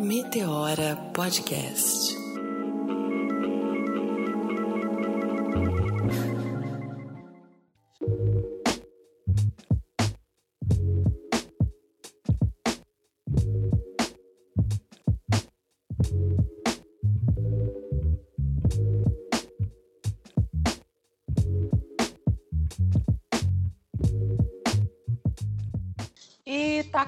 Meteora 0.00 0.96
Podcast. 1.12 2.19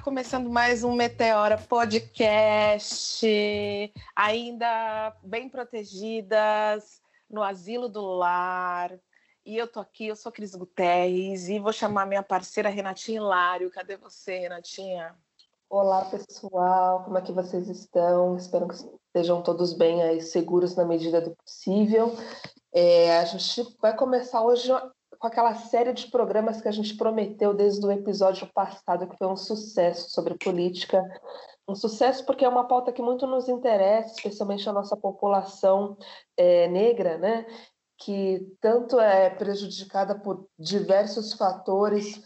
Começando 0.03 0.51
mais 0.51 0.83
um 0.83 0.97
Meteora 0.97 1.57
Podcast, 1.57 3.25
ainda 4.17 5.17
bem 5.23 5.49
protegidas 5.49 7.01
no 7.31 7.41
asilo 7.41 7.89
do 7.89 8.03
lar. 8.03 8.99
E 9.47 9.57
eu 9.57 9.69
tô 9.69 9.79
aqui, 9.79 10.09
eu 10.09 10.17
sou 10.17 10.33
Cris 10.33 10.57
Guterres 10.57 11.49
e 11.49 11.61
vou 11.61 11.73
chamar 11.73 12.07
minha 12.07 12.23
parceira 12.23 12.69
Renatinha 12.69 13.19
Hilário. 13.19 13.71
Cadê 13.71 13.97
você, 13.97 14.41
Renatinha? 14.41 15.15
Olá, 15.71 16.05
pessoal, 16.07 17.05
como 17.05 17.19
é 17.19 17.23
que 17.23 17.31
vocês 17.31 17.69
estão? 17.69 18.37
Espero 18.37 18.67
que 18.67 18.75
estejam 18.75 19.41
todos 19.41 19.73
bem 19.73 20.03
aí, 20.03 20.21
seguros 20.21 20.75
na 20.75 20.85
medida 20.85 21.21
do 21.21 21.37
possível. 21.37 22.13
É, 22.73 23.19
a 23.19 23.25
gente 23.25 23.77
vai 23.81 23.95
começar 23.97 24.43
hoje 24.43 24.69
com 25.23 25.29
aquela 25.29 25.55
série 25.55 25.93
de 25.93 26.09
programas 26.09 26.61
que 26.61 26.67
a 26.67 26.73
gente 26.73 26.97
prometeu 26.97 27.55
desde 27.55 27.87
o 27.87 27.93
episódio 27.93 28.45
passado, 28.53 29.07
que 29.07 29.17
foi 29.17 29.29
um 29.29 29.37
sucesso 29.37 30.11
sobre 30.11 30.35
política. 30.35 31.01
Um 31.69 31.77
sucesso 31.77 32.27
porque 32.27 32.45
é 32.45 32.49
uma 32.49 32.67
pauta 32.67 32.93
que 32.93 33.01
muito 33.01 33.25
nos 33.25 33.49
interessa, 33.49 34.17
especialmente 34.17 34.69
a 34.69 34.73
nossa 34.73 34.97
população 34.97 35.97
é, 36.37 36.67
negra, 36.67 37.19
né? 37.19 37.47
que 37.99 38.53
tanto 38.61 38.99
é 38.99 39.31
prejudicada 39.31 40.19
por 40.19 40.49
diversos 40.59 41.35
fatores, 41.35 42.21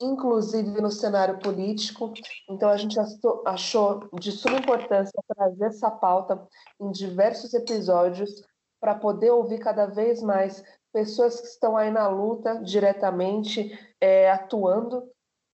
inclusive 0.00 0.80
no 0.80 0.92
cenário 0.92 1.40
político. 1.40 2.12
Então, 2.48 2.68
a 2.68 2.76
gente 2.76 2.96
achou 3.44 4.08
de 4.20 4.30
suma 4.30 4.58
importância 4.58 5.20
trazer 5.34 5.64
essa 5.64 5.90
pauta 5.90 6.46
em 6.80 6.92
diversos 6.92 7.52
episódios 7.54 8.30
para 8.78 8.94
poder 8.94 9.32
ouvir 9.32 9.58
cada 9.58 9.86
vez 9.86 10.22
mais 10.22 10.62
pessoas 10.96 11.38
que 11.38 11.46
estão 11.48 11.76
aí 11.76 11.90
na 11.90 12.08
luta 12.08 12.58
diretamente 12.62 13.78
é, 14.00 14.30
atuando. 14.30 15.02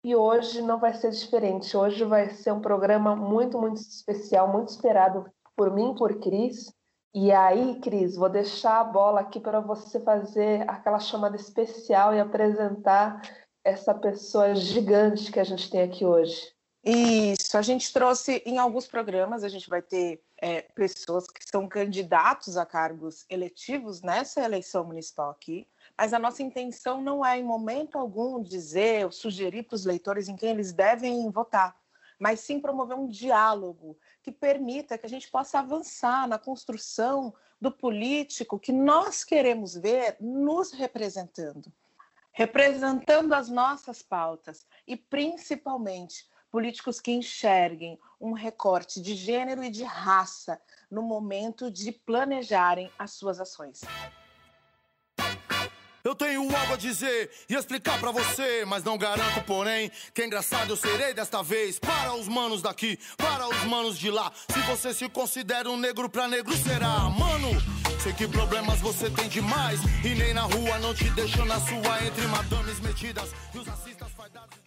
E 0.05 0.15
hoje 0.15 0.63
não 0.63 0.79
vai 0.79 0.95
ser 0.95 1.11
diferente. 1.11 1.77
Hoje 1.77 2.05
vai 2.05 2.31
ser 2.31 2.53
um 2.53 2.61
programa 2.61 3.17
muito, 3.17 3.59
muito 3.59 3.79
especial, 3.79 4.47
muito 4.47 4.69
esperado 4.69 5.27
por 5.57 5.75
mim, 5.75 5.97
por 5.97 6.21
Cris. 6.21 6.73
E 7.13 7.33
aí, 7.33 7.81
Cris, 7.81 8.15
vou 8.15 8.29
deixar 8.29 8.81
a 8.81 8.85
bola 8.85 9.21
aqui 9.21 9.41
para 9.41 9.59
você 9.59 9.99
fazer 9.99 10.63
aquela 10.71 11.01
chamada 11.01 11.35
especial 11.35 12.15
e 12.15 12.21
apresentar 12.21 13.21
essa 13.65 13.93
pessoa 13.93 14.55
gigante 14.55 15.33
que 15.33 15.41
a 15.41 15.45
gente 15.45 15.69
tem 15.69 15.83
aqui 15.83 16.05
hoje. 16.05 16.53
Isso, 16.85 17.57
a 17.57 17.63
gente 17.63 17.93
trouxe 17.93 18.43
em 18.45 18.59
alguns 18.59 18.89
programas, 18.89 19.45
a 19.45 19.49
gente 19.49 19.69
vai 19.69 19.81
ter 19.81 20.21
é, 20.37 20.63
pessoas 20.63 21.29
que 21.29 21.49
são 21.49 21.69
candidatos 21.69 22.57
a 22.57 22.67
cargos 22.67 23.25
eletivos 23.31 24.03
nessa 24.03 24.41
eleição 24.41 24.85
municipal 24.85 25.31
aqui, 25.31 25.69
mas 25.97 26.13
a 26.13 26.19
nossa 26.19 26.43
intenção 26.43 27.01
não 27.01 27.25
é, 27.25 27.39
em 27.39 27.45
momento 27.45 27.97
algum, 27.97 28.43
dizer 28.43 29.05
ou 29.05 29.13
sugerir 29.13 29.63
para 29.63 29.77
os 29.77 29.85
leitores 29.85 30.29
em 30.29 30.35
quem 30.35 30.51
eles 30.51 30.73
devem 30.73 31.31
votar, 31.31 31.77
mas 32.19 32.41
sim 32.41 32.59
promover 32.59 32.97
um 32.97 33.07
diálogo 33.07 33.97
que 34.21 34.33
permita 34.33 34.99
que 34.99 35.07
a 35.07 35.09
gente 35.09 35.31
possa 35.31 35.61
avançar 35.61 36.27
na 36.27 36.37
construção 36.37 37.33
do 37.61 37.71
político 37.71 38.59
que 38.59 38.73
nós 38.73 39.23
queremos 39.23 39.75
ver 39.75 40.17
nos 40.21 40.73
representando 40.73 41.73
representando 42.33 43.35
as 43.35 43.49
nossas 43.49 44.03
pautas 44.03 44.67
e, 44.87 44.97
principalmente, 44.97 46.27
políticos 46.53 47.01
que 47.01 47.11
enxerguem 47.11 47.99
um 48.21 48.33
recorte 48.33 49.01
de 49.01 49.15
gênero 49.15 49.65
e 49.65 49.71
de 49.71 49.83
raça 49.83 50.61
no 50.91 51.01
momento 51.01 51.71
de 51.71 51.91
planejarem 51.91 52.91
as 52.99 53.13
suas 53.13 53.41
ações. 53.41 53.81
Eu 56.05 56.17
tenho 56.17 56.43
algo 56.55 56.75
a 56.75 56.77
dizer 56.77 57.31
e 57.49 57.55
explicar 57.55 57.99
para 57.99 58.11
você, 58.11 58.65
mas 58.67 58.83
não 58.83 58.99
garanto, 58.99 59.41
porém, 59.47 59.91
que 60.13 60.23
é 60.23 60.27
engraçado 60.27 60.71
eu 60.71 60.77
serei 60.77 61.15
desta 61.15 61.43
vez. 61.43 61.79
Para 61.79 62.13
os 62.15 62.27
manos 62.27 62.61
daqui, 62.61 62.99
para 63.17 63.49
os 63.49 63.65
manos 63.65 63.97
de 63.97 64.11
lá. 64.11 64.31
Se 64.53 64.59
você 64.63 64.93
se 64.93 65.09
considera 65.09 65.71
um 65.71 65.77
negro 65.77 66.11
pra 66.11 66.27
negro, 66.27 66.55
será, 66.57 67.09
mano. 67.09 67.51
Sei 68.03 68.13
que 68.13 68.27
problemas 68.27 68.81
você 68.81 69.09
tem 69.11 69.29
demais 69.29 69.81
e 70.05 70.15
nem 70.17 70.35
na 70.35 70.43
rua 70.43 70.77
não 70.81 70.93
te 70.93 71.09
deixam 71.11 71.45
na 71.47 71.61
sua 71.61 72.05
entre 72.05 72.27
madames 72.27 72.81
metidas 72.81 73.31
e 73.55 73.59
os 73.59 73.67
racistas 73.67 74.11
fadados. 74.11 74.62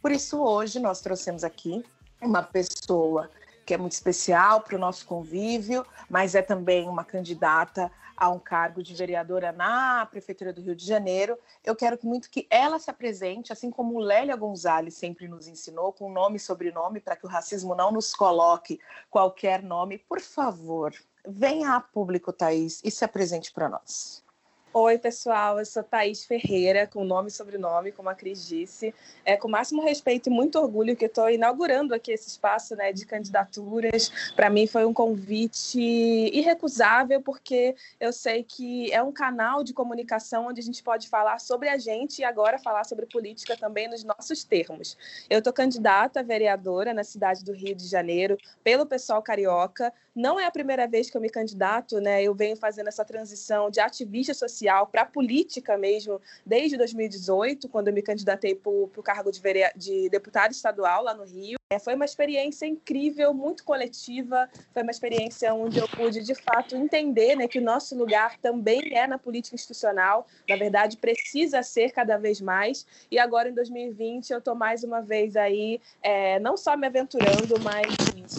Por 0.00 0.12
isso, 0.12 0.40
hoje 0.40 0.78
nós 0.78 1.00
trouxemos 1.00 1.42
aqui 1.42 1.84
uma 2.20 2.42
pessoa 2.42 3.30
que 3.66 3.74
é 3.74 3.76
muito 3.76 3.92
especial 3.92 4.62
para 4.62 4.76
o 4.76 4.78
nosso 4.78 5.04
convívio, 5.04 5.84
mas 6.08 6.34
é 6.34 6.40
também 6.40 6.88
uma 6.88 7.04
candidata 7.04 7.90
a 8.16 8.28
um 8.28 8.38
cargo 8.38 8.82
de 8.82 8.94
vereadora 8.94 9.52
na 9.52 10.06
Prefeitura 10.06 10.52
do 10.52 10.60
Rio 10.60 10.74
de 10.74 10.84
Janeiro. 10.84 11.38
Eu 11.64 11.76
quero 11.76 11.98
muito 12.02 12.30
que 12.30 12.46
ela 12.50 12.78
se 12.78 12.90
apresente, 12.90 13.52
assim 13.52 13.70
como 13.70 14.00
Lélia 14.00 14.34
Gonzalez 14.34 14.94
sempre 14.94 15.28
nos 15.28 15.46
ensinou, 15.46 15.92
com 15.92 16.10
nome 16.10 16.36
e 16.36 16.40
sobrenome, 16.40 16.98
para 16.98 17.14
que 17.14 17.26
o 17.26 17.28
racismo 17.28 17.74
não 17.74 17.92
nos 17.92 18.14
coloque 18.14 18.80
qualquer 19.10 19.62
nome. 19.62 19.98
Por 19.98 20.20
favor, 20.20 20.92
venha 21.26 21.76
a 21.76 21.80
público, 21.80 22.32
Thaís, 22.32 22.80
e 22.82 22.90
se 22.90 23.04
apresente 23.04 23.52
para 23.52 23.68
nós. 23.68 24.24
Oi, 24.70 24.98
pessoal, 24.98 25.58
eu 25.58 25.64
sou 25.64 25.82
Thaís 25.82 26.26
Ferreira, 26.26 26.86
com 26.86 27.02
nome 27.02 27.28
e 27.28 27.30
sobrenome, 27.30 27.90
como 27.90 28.10
a 28.10 28.14
Cris 28.14 28.46
disse. 28.46 28.94
É 29.24 29.34
com 29.34 29.48
máximo 29.48 29.82
respeito 29.82 30.28
e 30.28 30.30
muito 30.30 30.58
orgulho 30.58 30.94
que 30.94 31.06
estou 31.06 31.30
inaugurando 31.30 31.94
aqui 31.94 32.12
esse 32.12 32.28
espaço 32.28 32.76
né, 32.76 32.92
de 32.92 33.06
candidaturas. 33.06 34.12
Para 34.36 34.50
mim 34.50 34.66
foi 34.66 34.84
um 34.84 34.92
convite 34.92 35.80
irrecusável, 35.80 37.22
porque 37.22 37.74
eu 37.98 38.12
sei 38.12 38.44
que 38.44 38.92
é 38.92 39.02
um 39.02 39.10
canal 39.10 39.64
de 39.64 39.72
comunicação 39.72 40.48
onde 40.48 40.60
a 40.60 40.64
gente 40.64 40.82
pode 40.82 41.08
falar 41.08 41.40
sobre 41.40 41.70
a 41.70 41.78
gente 41.78 42.18
e 42.18 42.24
agora 42.24 42.58
falar 42.58 42.84
sobre 42.84 43.06
política 43.06 43.56
também 43.56 43.88
nos 43.88 44.04
nossos 44.04 44.44
termos. 44.44 44.98
Eu 45.30 45.38
estou 45.38 45.52
candidata 45.52 46.20
a 46.20 46.22
vereadora 46.22 46.92
na 46.92 47.04
cidade 47.04 47.42
do 47.42 47.54
Rio 47.54 47.74
de 47.74 47.88
Janeiro 47.88 48.36
pelo 48.62 48.84
pessoal 48.84 49.22
carioca. 49.22 49.90
Não 50.14 50.38
é 50.38 50.44
a 50.44 50.50
primeira 50.50 50.86
vez 50.86 51.08
que 51.08 51.16
eu 51.16 51.20
me 51.22 51.30
candidato, 51.30 52.00
né? 52.00 52.22
Eu 52.22 52.34
venho 52.34 52.56
fazendo 52.56 52.88
essa 52.88 53.04
transição 53.04 53.70
de 53.70 53.80
ativista 53.80 54.34
social 54.34 54.57
social 54.58 54.86
para 54.86 55.02
a 55.02 55.06
política 55.06 55.76
mesmo, 55.78 56.20
desde 56.44 56.76
2018, 56.76 57.68
quando 57.68 57.88
eu 57.88 57.94
me 57.94 58.02
candidatei 58.02 58.54
para 58.54 58.70
o 58.70 59.02
cargo 59.02 59.30
de, 59.30 59.40
de 59.76 60.08
deputado 60.10 60.52
estadual 60.52 61.02
lá 61.02 61.14
no 61.14 61.24
Rio. 61.24 61.57
É, 61.70 61.78
foi 61.78 61.94
uma 61.94 62.06
experiência 62.06 62.64
incrível, 62.64 63.34
muito 63.34 63.62
coletiva, 63.62 64.48
foi 64.72 64.82
uma 64.82 64.90
experiência 64.90 65.52
onde 65.52 65.78
eu 65.78 65.86
pude, 65.86 66.22
de 66.22 66.34
fato, 66.34 66.74
entender 66.74 67.36
né, 67.36 67.46
que 67.46 67.58
o 67.58 67.62
nosso 67.62 67.94
lugar 67.94 68.38
também 68.38 68.96
é 68.96 69.06
na 69.06 69.18
política 69.18 69.54
institucional, 69.54 70.26
na 70.48 70.56
verdade, 70.56 70.96
precisa 70.96 71.62
ser 71.62 71.92
cada 71.92 72.16
vez 72.16 72.40
mais. 72.40 72.86
E 73.10 73.18
agora, 73.18 73.50
em 73.50 73.52
2020, 73.52 74.30
eu 74.30 74.38
estou 74.38 74.54
mais 74.54 74.82
uma 74.82 75.02
vez 75.02 75.36
aí, 75.36 75.78
é, 76.02 76.40
não 76.40 76.56
só 76.56 76.74
me 76.74 76.86
aventurando, 76.86 77.60
mas 77.60 77.86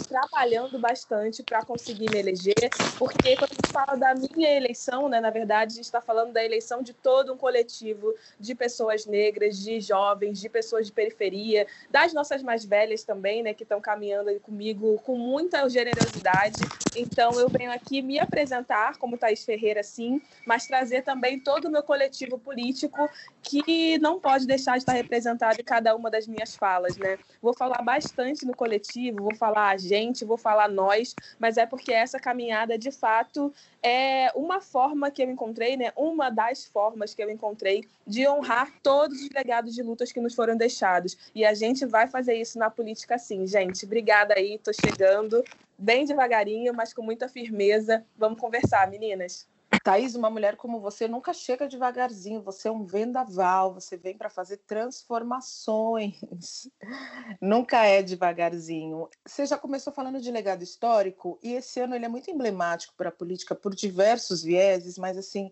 trabalhando 0.08 0.80
bastante 0.80 1.44
para 1.44 1.64
conseguir 1.64 2.10
me 2.10 2.18
eleger, 2.18 2.72
porque 2.98 3.36
quando 3.36 3.52
a 3.52 3.54
gente 3.54 3.72
fala 3.72 3.96
da 3.96 4.16
minha 4.16 4.58
eleição, 4.58 5.08
né, 5.08 5.20
na 5.20 5.30
verdade, 5.30 5.74
a 5.74 5.76
gente 5.76 5.86
está 5.86 6.02
falando 6.02 6.34
da 6.34 6.44
eleição 6.44 6.82
de 6.82 6.94
todo 6.96 7.32
um 7.32 7.38
coletivo 7.38 8.12
de 8.40 8.56
pessoas 8.56 9.06
negras, 9.06 9.56
de 9.60 9.80
jovens, 9.80 10.42
de 10.42 10.50
pessoas 10.50 10.88
de 10.88 10.92
periferia, 10.92 11.68
das 11.92 12.12
nossas 12.12 12.42
mais 12.42 12.66
velhas 12.66 13.04
também 13.04 13.19
também, 13.20 13.44
né, 13.44 13.54
que 13.54 13.64
estão 13.64 13.82
caminhando 13.82 14.40
comigo 14.40 14.98
com 15.04 15.18
muita 15.18 15.68
generosidade. 15.68 16.62
Então, 16.96 17.38
eu 17.38 17.50
venho 17.50 17.70
aqui 17.70 18.02
me 18.02 18.18
apresentar 18.18 18.98
como 18.98 19.18
Thaís 19.18 19.44
Ferreira, 19.44 19.84
sim, 19.84 20.22
mas 20.46 20.66
trazer 20.66 21.04
também 21.04 21.38
todo 21.38 21.66
o 21.66 21.72
meu 21.72 21.84
coletivo 21.84 22.40
político 22.40 23.10
que 23.44 24.00
não 24.00 24.20
pode 24.20 24.48
deixar 24.48 24.74
de 24.74 24.80
estar 24.80 24.94
representado 24.94 25.60
em 25.60 25.64
cada 25.64 25.94
uma 25.96 26.10
das 26.10 26.28
minhas 26.28 26.56
falas, 26.56 26.96
né? 26.96 27.18
Vou 27.42 27.54
falar 27.54 27.82
bastante 27.82 28.46
no 28.46 28.56
coletivo, 28.56 29.24
vou 29.24 29.36
falar 29.36 29.72
a 29.72 29.78
gente, 29.78 30.24
vou 30.24 30.38
falar 30.38 30.70
nós, 30.70 31.14
mas 31.38 31.58
é 31.58 31.66
porque 31.66 31.92
essa 31.92 32.20
caminhada, 32.20 32.78
de 32.78 32.92
fato, 32.92 33.54
é 33.84 34.32
uma 34.34 34.62
forma 34.62 35.12
que 35.12 35.22
eu 35.22 35.30
encontrei, 35.30 35.76
né? 35.76 35.92
Uma 35.96 36.30
das 36.30 36.66
formas 36.66 37.14
que 37.14 37.22
eu 37.22 37.30
encontrei 37.30 37.86
de 38.08 38.28
honrar 38.28 38.72
todos 38.82 39.22
os 39.22 39.30
legados 39.30 39.76
de 39.76 39.84
lutas 39.84 40.12
que 40.12 40.22
nos 40.22 40.34
foram 40.34 40.56
deixados. 40.56 41.18
E 41.36 41.46
a 41.46 41.54
gente 41.54 41.86
vai 41.86 42.08
fazer 42.08 42.36
isso 42.36 42.58
na 42.58 42.70
política 42.70 43.09
sim, 43.18 43.48
gente. 43.48 43.86
Obrigada 43.86 44.34
aí, 44.38 44.60
tô 44.60 44.74
chegando 44.74 45.44
bem 45.80 46.06
devagarinho, 46.06 46.74
mas 46.74 46.94
com 46.94 47.02
muita 47.02 47.30
firmeza. 47.30 48.06
Vamos 48.18 48.40
conversar, 48.40 48.90
meninas. 48.90 49.48
Thaís, 49.84 50.14
uma 50.14 50.30
mulher 50.30 50.58
como 50.58 50.82
você 50.82 51.08
nunca 51.08 51.34
chega 51.34 51.68
devagarzinho, 51.68 52.42
você 52.42 52.68
é 52.68 52.72
um 52.72 52.84
vendaval, 52.84 53.74
você 53.74 53.96
vem 53.96 54.18
para 54.18 54.30
fazer 54.30 54.58
transformações. 54.58 56.70
nunca 57.40 57.86
é 57.86 58.04
devagarzinho. 58.04 59.08
Você 59.26 59.46
já 59.46 59.58
começou 59.58 59.94
falando 59.94 60.20
de 60.20 60.32
legado 60.32 60.64
histórico 60.64 61.40
e 61.42 61.54
esse 61.54 61.80
ano 61.80 61.96
ele 61.96 62.06
é 62.06 62.10
muito 62.10 62.30
emblemático 62.30 62.94
para 62.98 63.10
a 63.10 63.12
política 63.12 63.56
por 63.56 63.74
diversos 63.74 64.44
vieses, 64.44 64.98
mas 64.98 65.18
assim, 65.18 65.52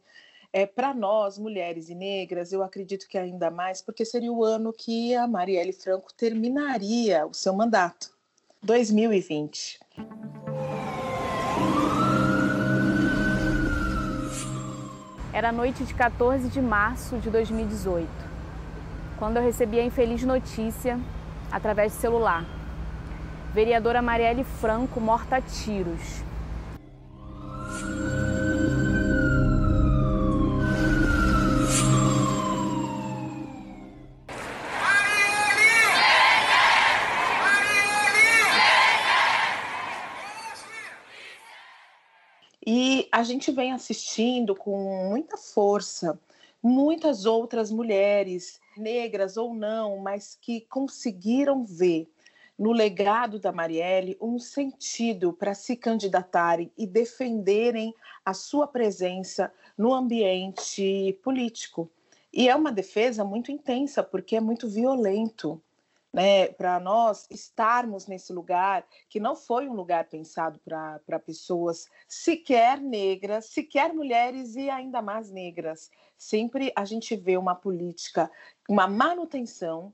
é, 0.58 0.66
para 0.66 0.92
nós, 0.92 1.38
mulheres 1.38 1.88
e 1.88 1.94
negras, 1.94 2.52
eu 2.52 2.64
acredito 2.64 3.08
que 3.08 3.16
ainda 3.16 3.52
mais, 3.52 3.80
porque 3.80 4.04
seria 4.04 4.32
o 4.32 4.44
ano 4.44 4.74
que 4.74 5.14
a 5.14 5.28
Marielle 5.28 5.72
Franco 5.72 6.12
terminaria 6.12 7.28
o 7.28 7.34
seu 7.34 7.54
mandato, 7.54 8.10
2020. 8.64 9.80
Era 15.32 15.50
a 15.50 15.52
noite 15.52 15.84
de 15.84 15.94
14 15.94 16.50
de 16.50 16.60
março 16.60 17.20
de 17.20 17.30
2018, 17.30 18.10
quando 19.20 19.38
eu 19.38 19.44
recebi 19.44 19.80
a 19.80 19.84
infeliz 19.84 20.24
notícia 20.24 21.00
através 21.52 21.92
de 21.92 22.00
celular. 22.00 22.44
Vereadora 23.54 24.02
Marielle 24.02 24.44
Franco 24.44 25.00
morta 25.00 25.36
a 25.36 25.42
tiros. 25.42 26.26
E 42.70 43.08
a 43.14 43.24
gente 43.38 43.52
vem 43.52 43.72
assistindo 43.72 44.56
com 44.56 45.10
muita 45.10 45.38
força 45.38 46.20
muitas 46.62 47.26
outras 47.26 47.72
mulheres, 47.72 48.60
negras 48.76 49.38
ou 49.38 49.54
não, 49.54 49.98
mas 49.98 50.36
que 50.36 50.62
conseguiram 50.62 51.64
ver 51.64 52.10
no 52.58 52.72
legado 52.72 53.40
da 53.40 53.52
Marielle 53.52 54.18
um 54.20 54.40
sentido 54.40 55.32
para 55.32 55.54
se 55.54 55.76
candidatarem 55.76 56.72
e 56.78 56.88
defenderem 56.88 57.94
a 58.26 58.34
sua 58.34 58.68
presença 58.68 59.54
no 59.78 59.94
ambiente 59.94 61.18
político. 61.24 61.90
E 62.34 62.50
é 62.50 62.56
uma 62.56 62.72
defesa 62.72 63.24
muito 63.24 63.52
intensa, 63.52 64.04
porque 64.04 64.36
é 64.36 64.42
muito 64.42 64.68
violento 64.68 65.62
né, 66.18 66.48
para 66.48 66.80
nós 66.80 67.28
estarmos 67.30 68.08
nesse 68.08 68.34
lugar 68.34 68.84
que 69.08 69.20
não 69.20 69.36
foi 69.36 69.70
um 69.70 69.74
lugar 69.74 70.06
pensado 70.06 70.60
para 70.66 71.20
pessoas 71.20 71.86
sequer 72.08 72.82
negras, 72.82 73.46
sequer 73.46 73.94
mulheres 73.94 74.56
e 74.56 74.68
ainda 74.68 75.00
mais 75.00 75.30
negras. 75.30 75.92
Sempre 76.18 76.74
a 76.76 76.84
gente 76.86 77.16
vê 77.16 77.38
uma 77.38 77.54
política, 77.54 78.32
uma 78.68 78.88
manutenção 78.88 79.94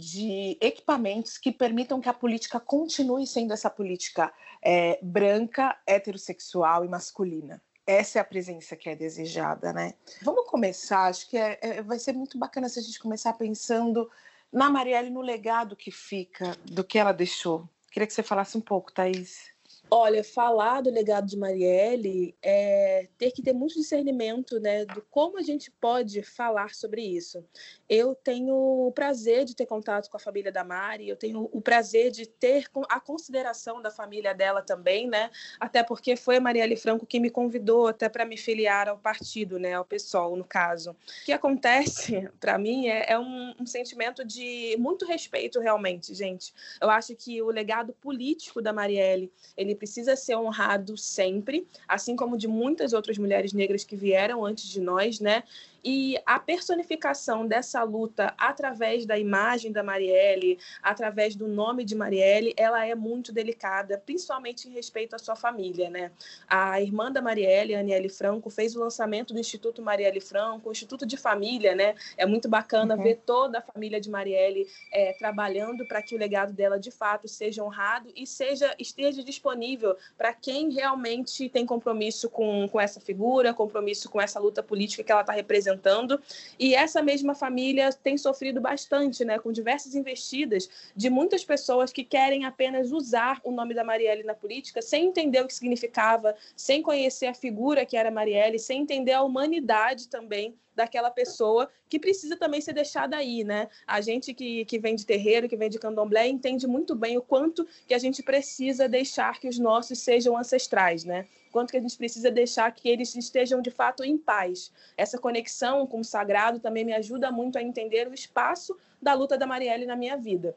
de 0.00 0.56
equipamentos 0.58 1.36
que 1.36 1.52
permitam 1.52 2.00
que 2.00 2.08
a 2.08 2.14
política 2.14 2.58
continue 2.58 3.26
sendo 3.26 3.52
essa 3.52 3.68
política 3.68 4.32
é, 4.62 4.98
branca, 5.02 5.78
heterossexual 5.86 6.82
e 6.82 6.88
masculina 6.88 7.62
essa 7.86 8.18
é 8.18 8.20
a 8.20 8.24
presença 8.24 8.76
que 8.76 8.90
é 8.90 8.94
desejada, 8.94 9.72
né? 9.72 9.94
Vamos 10.20 10.44
começar, 10.50 11.06
acho 11.06 11.26
que 11.26 11.38
é, 11.38 11.58
é, 11.62 11.82
vai 11.82 11.98
ser 11.98 12.12
muito 12.12 12.36
bacana 12.36 12.68
se 12.68 12.78
a 12.78 12.82
gente 12.82 13.00
começar 13.00 13.32
pensando 13.32 14.10
na 14.52 14.70
Marielle, 14.70 15.10
no 15.10 15.20
legado 15.20 15.76
que 15.76 15.90
fica 15.90 16.56
do 16.64 16.84
que 16.84 16.98
ela 16.98 17.12
deixou. 17.12 17.68
Queria 17.90 18.06
que 18.06 18.12
você 18.12 18.22
falasse 18.22 18.56
um 18.56 18.60
pouco, 18.60 18.92
Thaís. 18.92 19.52
Olha, 19.90 20.22
falar 20.22 20.82
do 20.82 20.90
legado 20.90 21.26
de 21.26 21.36
Marielle 21.36 22.36
é 22.42 23.08
ter 23.16 23.30
que 23.30 23.42
ter 23.42 23.54
muito 23.54 23.74
discernimento, 23.74 24.60
né, 24.60 24.84
do 24.84 25.00
como 25.10 25.38
a 25.38 25.42
gente 25.42 25.70
pode 25.70 26.22
falar 26.22 26.74
sobre 26.74 27.00
isso. 27.00 27.42
Eu 27.88 28.14
tenho 28.14 28.54
o 28.54 28.92
prazer 28.92 29.46
de 29.46 29.56
ter 29.56 29.64
contato 29.64 30.10
com 30.10 30.16
a 30.18 30.20
família 30.20 30.52
da 30.52 30.62
Mari, 30.62 31.08
eu 31.08 31.16
tenho 31.16 31.48
o 31.50 31.62
prazer 31.62 32.10
de 32.10 32.26
ter 32.26 32.66
a 32.86 33.00
consideração 33.00 33.80
da 33.80 33.90
família 33.90 34.34
dela 34.34 34.60
também, 34.60 35.08
né, 35.08 35.30
até 35.58 35.82
porque 35.82 36.16
foi 36.16 36.36
a 36.36 36.40
Marielle 36.40 36.76
Franco 36.76 37.06
que 37.06 37.18
me 37.18 37.30
convidou 37.30 37.86
até 37.86 38.10
para 38.10 38.26
me 38.26 38.36
filiar 38.36 38.90
ao 38.90 38.98
partido, 38.98 39.58
né, 39.58 39.72
ao 39.72 39.86
PSOL, 39.86 40.36
no 40.36 40.44
caso. 40.44 40.90
O 40.90 41.24
que 41.24 41.32
acontece, 41.32 42.28
para 42.38 42.58
mim, 42.58 42.88
é, 42.88 43.12
é 43.12 43.18
um, 43.18 43.54
um 43.58 43.66
sentimento 43.66 44.22
de 44.22 44.76
muito 44.78 45.06
respeito, 45.06 45.60
realmente, 45.60 46.14
gente. 46.14 46.52
Eu 46.78 46.90
acho 46.90 47.16
que 47.16 47.40
o 47.40 47.48
legado 47.48 47.94
político 47.94 48.60
da 48.60 48.70
Marielle, 48.70 49.32
ele 49.56 49.77
precisa 49.78 50.16
ser 50.16 50.36
honrado 50.36 50.96
sempre, 50.96 51.66
assim 51.86 52.14
como 52.14 52.36
de 52.36 52.46
muitas 52.46 52.92
outras 52.92 53.16
mulheres 53.16 53.52
negras 53.52 53.84
que 53.84 53.96
vieram 53.96 54.44
antes 54.44 54.68
de 54.68 54.80
nós, 54.80 55.20
né? 55.20 55.44
E 55.84 56.18
a 56.26 56.38
personificação 56.38 57.46
dessa 57.46 57.82
luta 57.82 58.34
através 58.36 59.06
da 59.06 59.18
imagem 59.18 59.70
da 59.70 59.82
Marielle, 59.82 60.58
através 60.82 61.36
do 61.36 61.46
nome 61.46 61.84
de 61.84 61.94
Marielle, 61.94 62.52
ela 62.56 62.84
é 62.84 62.94
muito 62.94 63.32
delicada, 63.32 64.02
principalmente 64.04 64.68
em 64.68 64.72
respeito 64.72 65.14
à 65.14 65.18
sua 65.18 65.36
família, 65.36 65.88
né? 65.88 66.10
A 66.48 66.80
irmã 66.80 67.12
da 67.12 67.22
Marielle, 67.22 67.74
Aniele 67.74 68.08
Franco, 68.08 68.50
fez 68.50 68.74
o 68.74 68.80
lançamento 68.80 69.32
do 69.32 69.38
Instituto 69.38 69.80
Marielle 69.80 70.20
Franco, 70.20 70.68
o 70.68 70.72
Instituto 70.72 71.06
de 71.06 71.16
Família, 71.16 71.74
né? 71.74 71.94
É 72.16 72.26
muito 72.26 72.48
bacana 72.48 72.96
uhum. 72.96 73.02
ver 73.02 73.22
toda 73.24 73.58
a 73.58 73.62
família 73.62 74.00
de 74.00 74.10
Marielle 74.10 74.66
é, 74.92 75.12
trabalhando 75.12 75.86
para 75.86 76.02
que 76.02 76.14
o 76.14 76.18
legado 76.18 76.52
dela 76.52 76.78
de 76.78 76.90
fato 76.90 77.28
seja 77.28 77.62
honrado 77.62 78.10
e 78.16 78.26
seja 78.26 78.74
esteja 78.78 79.22
disponível 79.22 79.96
para 80.16 80.32
quem 80.32 80.70
realmente 80.70 81.48
tem 81.48 81.64
compromisso 81.64 82.28
com, 82.28 82.68
com 82.68 82.80
essa 82.80 83.00
figura, 83.00 83.54
compromisso 83.54 84.10
com 84.10 84.20
essa 84.20 84.40
luta 84.40 84.62
política 84.62 85.04
que 85.04 85.12
ela 85.12 85.20
está 85.20 85.32
representando 85.32 85.67
representando. 85.68 86.20
E 86.58 86.74
essa 86.74 87.02
mesma 87.02 87.34
família 87.34 87.90
tem 87.92 88.16
sofrido 88.16 88.60
bastante, 88.60 89.24
né, 89.24 89.38
com 89.38 89.52
diversas 89.52 89.94
investidas 89.94 90.68
de 90.96 91.10
muitas 91.10 91.44
pessoas 91.44 91.92
que 91.92 92.04
querem 92.04 92.44
apenas 92.44 92.90
usar 92.90 93.40
o 93.44 93.50
nome 93.50 93.74
da 93.74 93.84
Marielle 93.84 94.22
na 94.22 94.34
política 94.34 94.80
sem 94.80 95.06
entender 95.06 95.42
o 95.42 95.46
que 95.46 95.54
significava, 95.54 96.34
sem 96.56 96.82
conhecer 96.82 97.26
a 97.26 97.34
figura 97.34 97.84
que 97.84 97.96
era 97.96 98.10
Marielle, 98.10 98.58
sem 98.58 98.82
entender 98.82 99.12
a 99.12 99.22
humanidade 99.22 100.08
também 100.08 100.54
daquela 100.74 101.10
pessoa 101.10 101.68
que 101.88 101.98
precisa 101.98 102.36
também 102.36 102.60
ser 102.60 102.72
deixada 102.72 103.16
aí, 103.16 103.42
né? 103.42 103.68
A 103.84 104.00
gente 104.00 104.32
que, 104.32 104.64
que 104.64 104.78
vem 104.78 104.94
de 104.94 105.04
terreiro, 105.04 105.48
que 105.48 105.56
vem 105.56 105.68
de 105.68 105.78
candomblé, 105.78 106.28
entende 106.28 106.68
muito 106.68 106.94
bem 106.94 107.16
o 107.16 107.22
quanto 107.22 107.66
que 107.86 107.94
a 107.94 107.98
gente 107.98 108.22
precisa 108.22 108.88
deixar 108.88 109.40
que 109.40 109.48
os 109.48 109.58
nossos 109.58 109.98
sejam 109.98 110.36
ancestrais, 110.36 111.04
né? 111.04 111.26
Quanto 111.50 111.70
que 111.70 111.76
a 111.76 111.80
gente 111.80 111.96
precisa 111.96 112.30
deixar 112.30 112.70
que 112.72 112.88
eles 112.88 113.14
estejam 113.14 113.60
de 113.60 113.70
fato 113.70 114.04
em 114.04 114.16
paz. 114.16 114.72
Essa 114.96 115.18
conexão 115.18 115.86
com 115.86 116.00
o 116.00 116.04
sagrado 116.04 116.60
também 116.60 116.84
me 116.84 116.92
ajuda 116.92 117.30
muito 117.30 117.58
a 117.58 117.62
entender 117.62 118.08
o 118.08 118.14
espaço 118.14 118.76
da 119.00 119.14
luta 119.14 119.38
da 119.38 119.46
Marielle 119.46 119.86
na 119.86 119.96
minha 119.96 120.16
vida. 120.16 120.56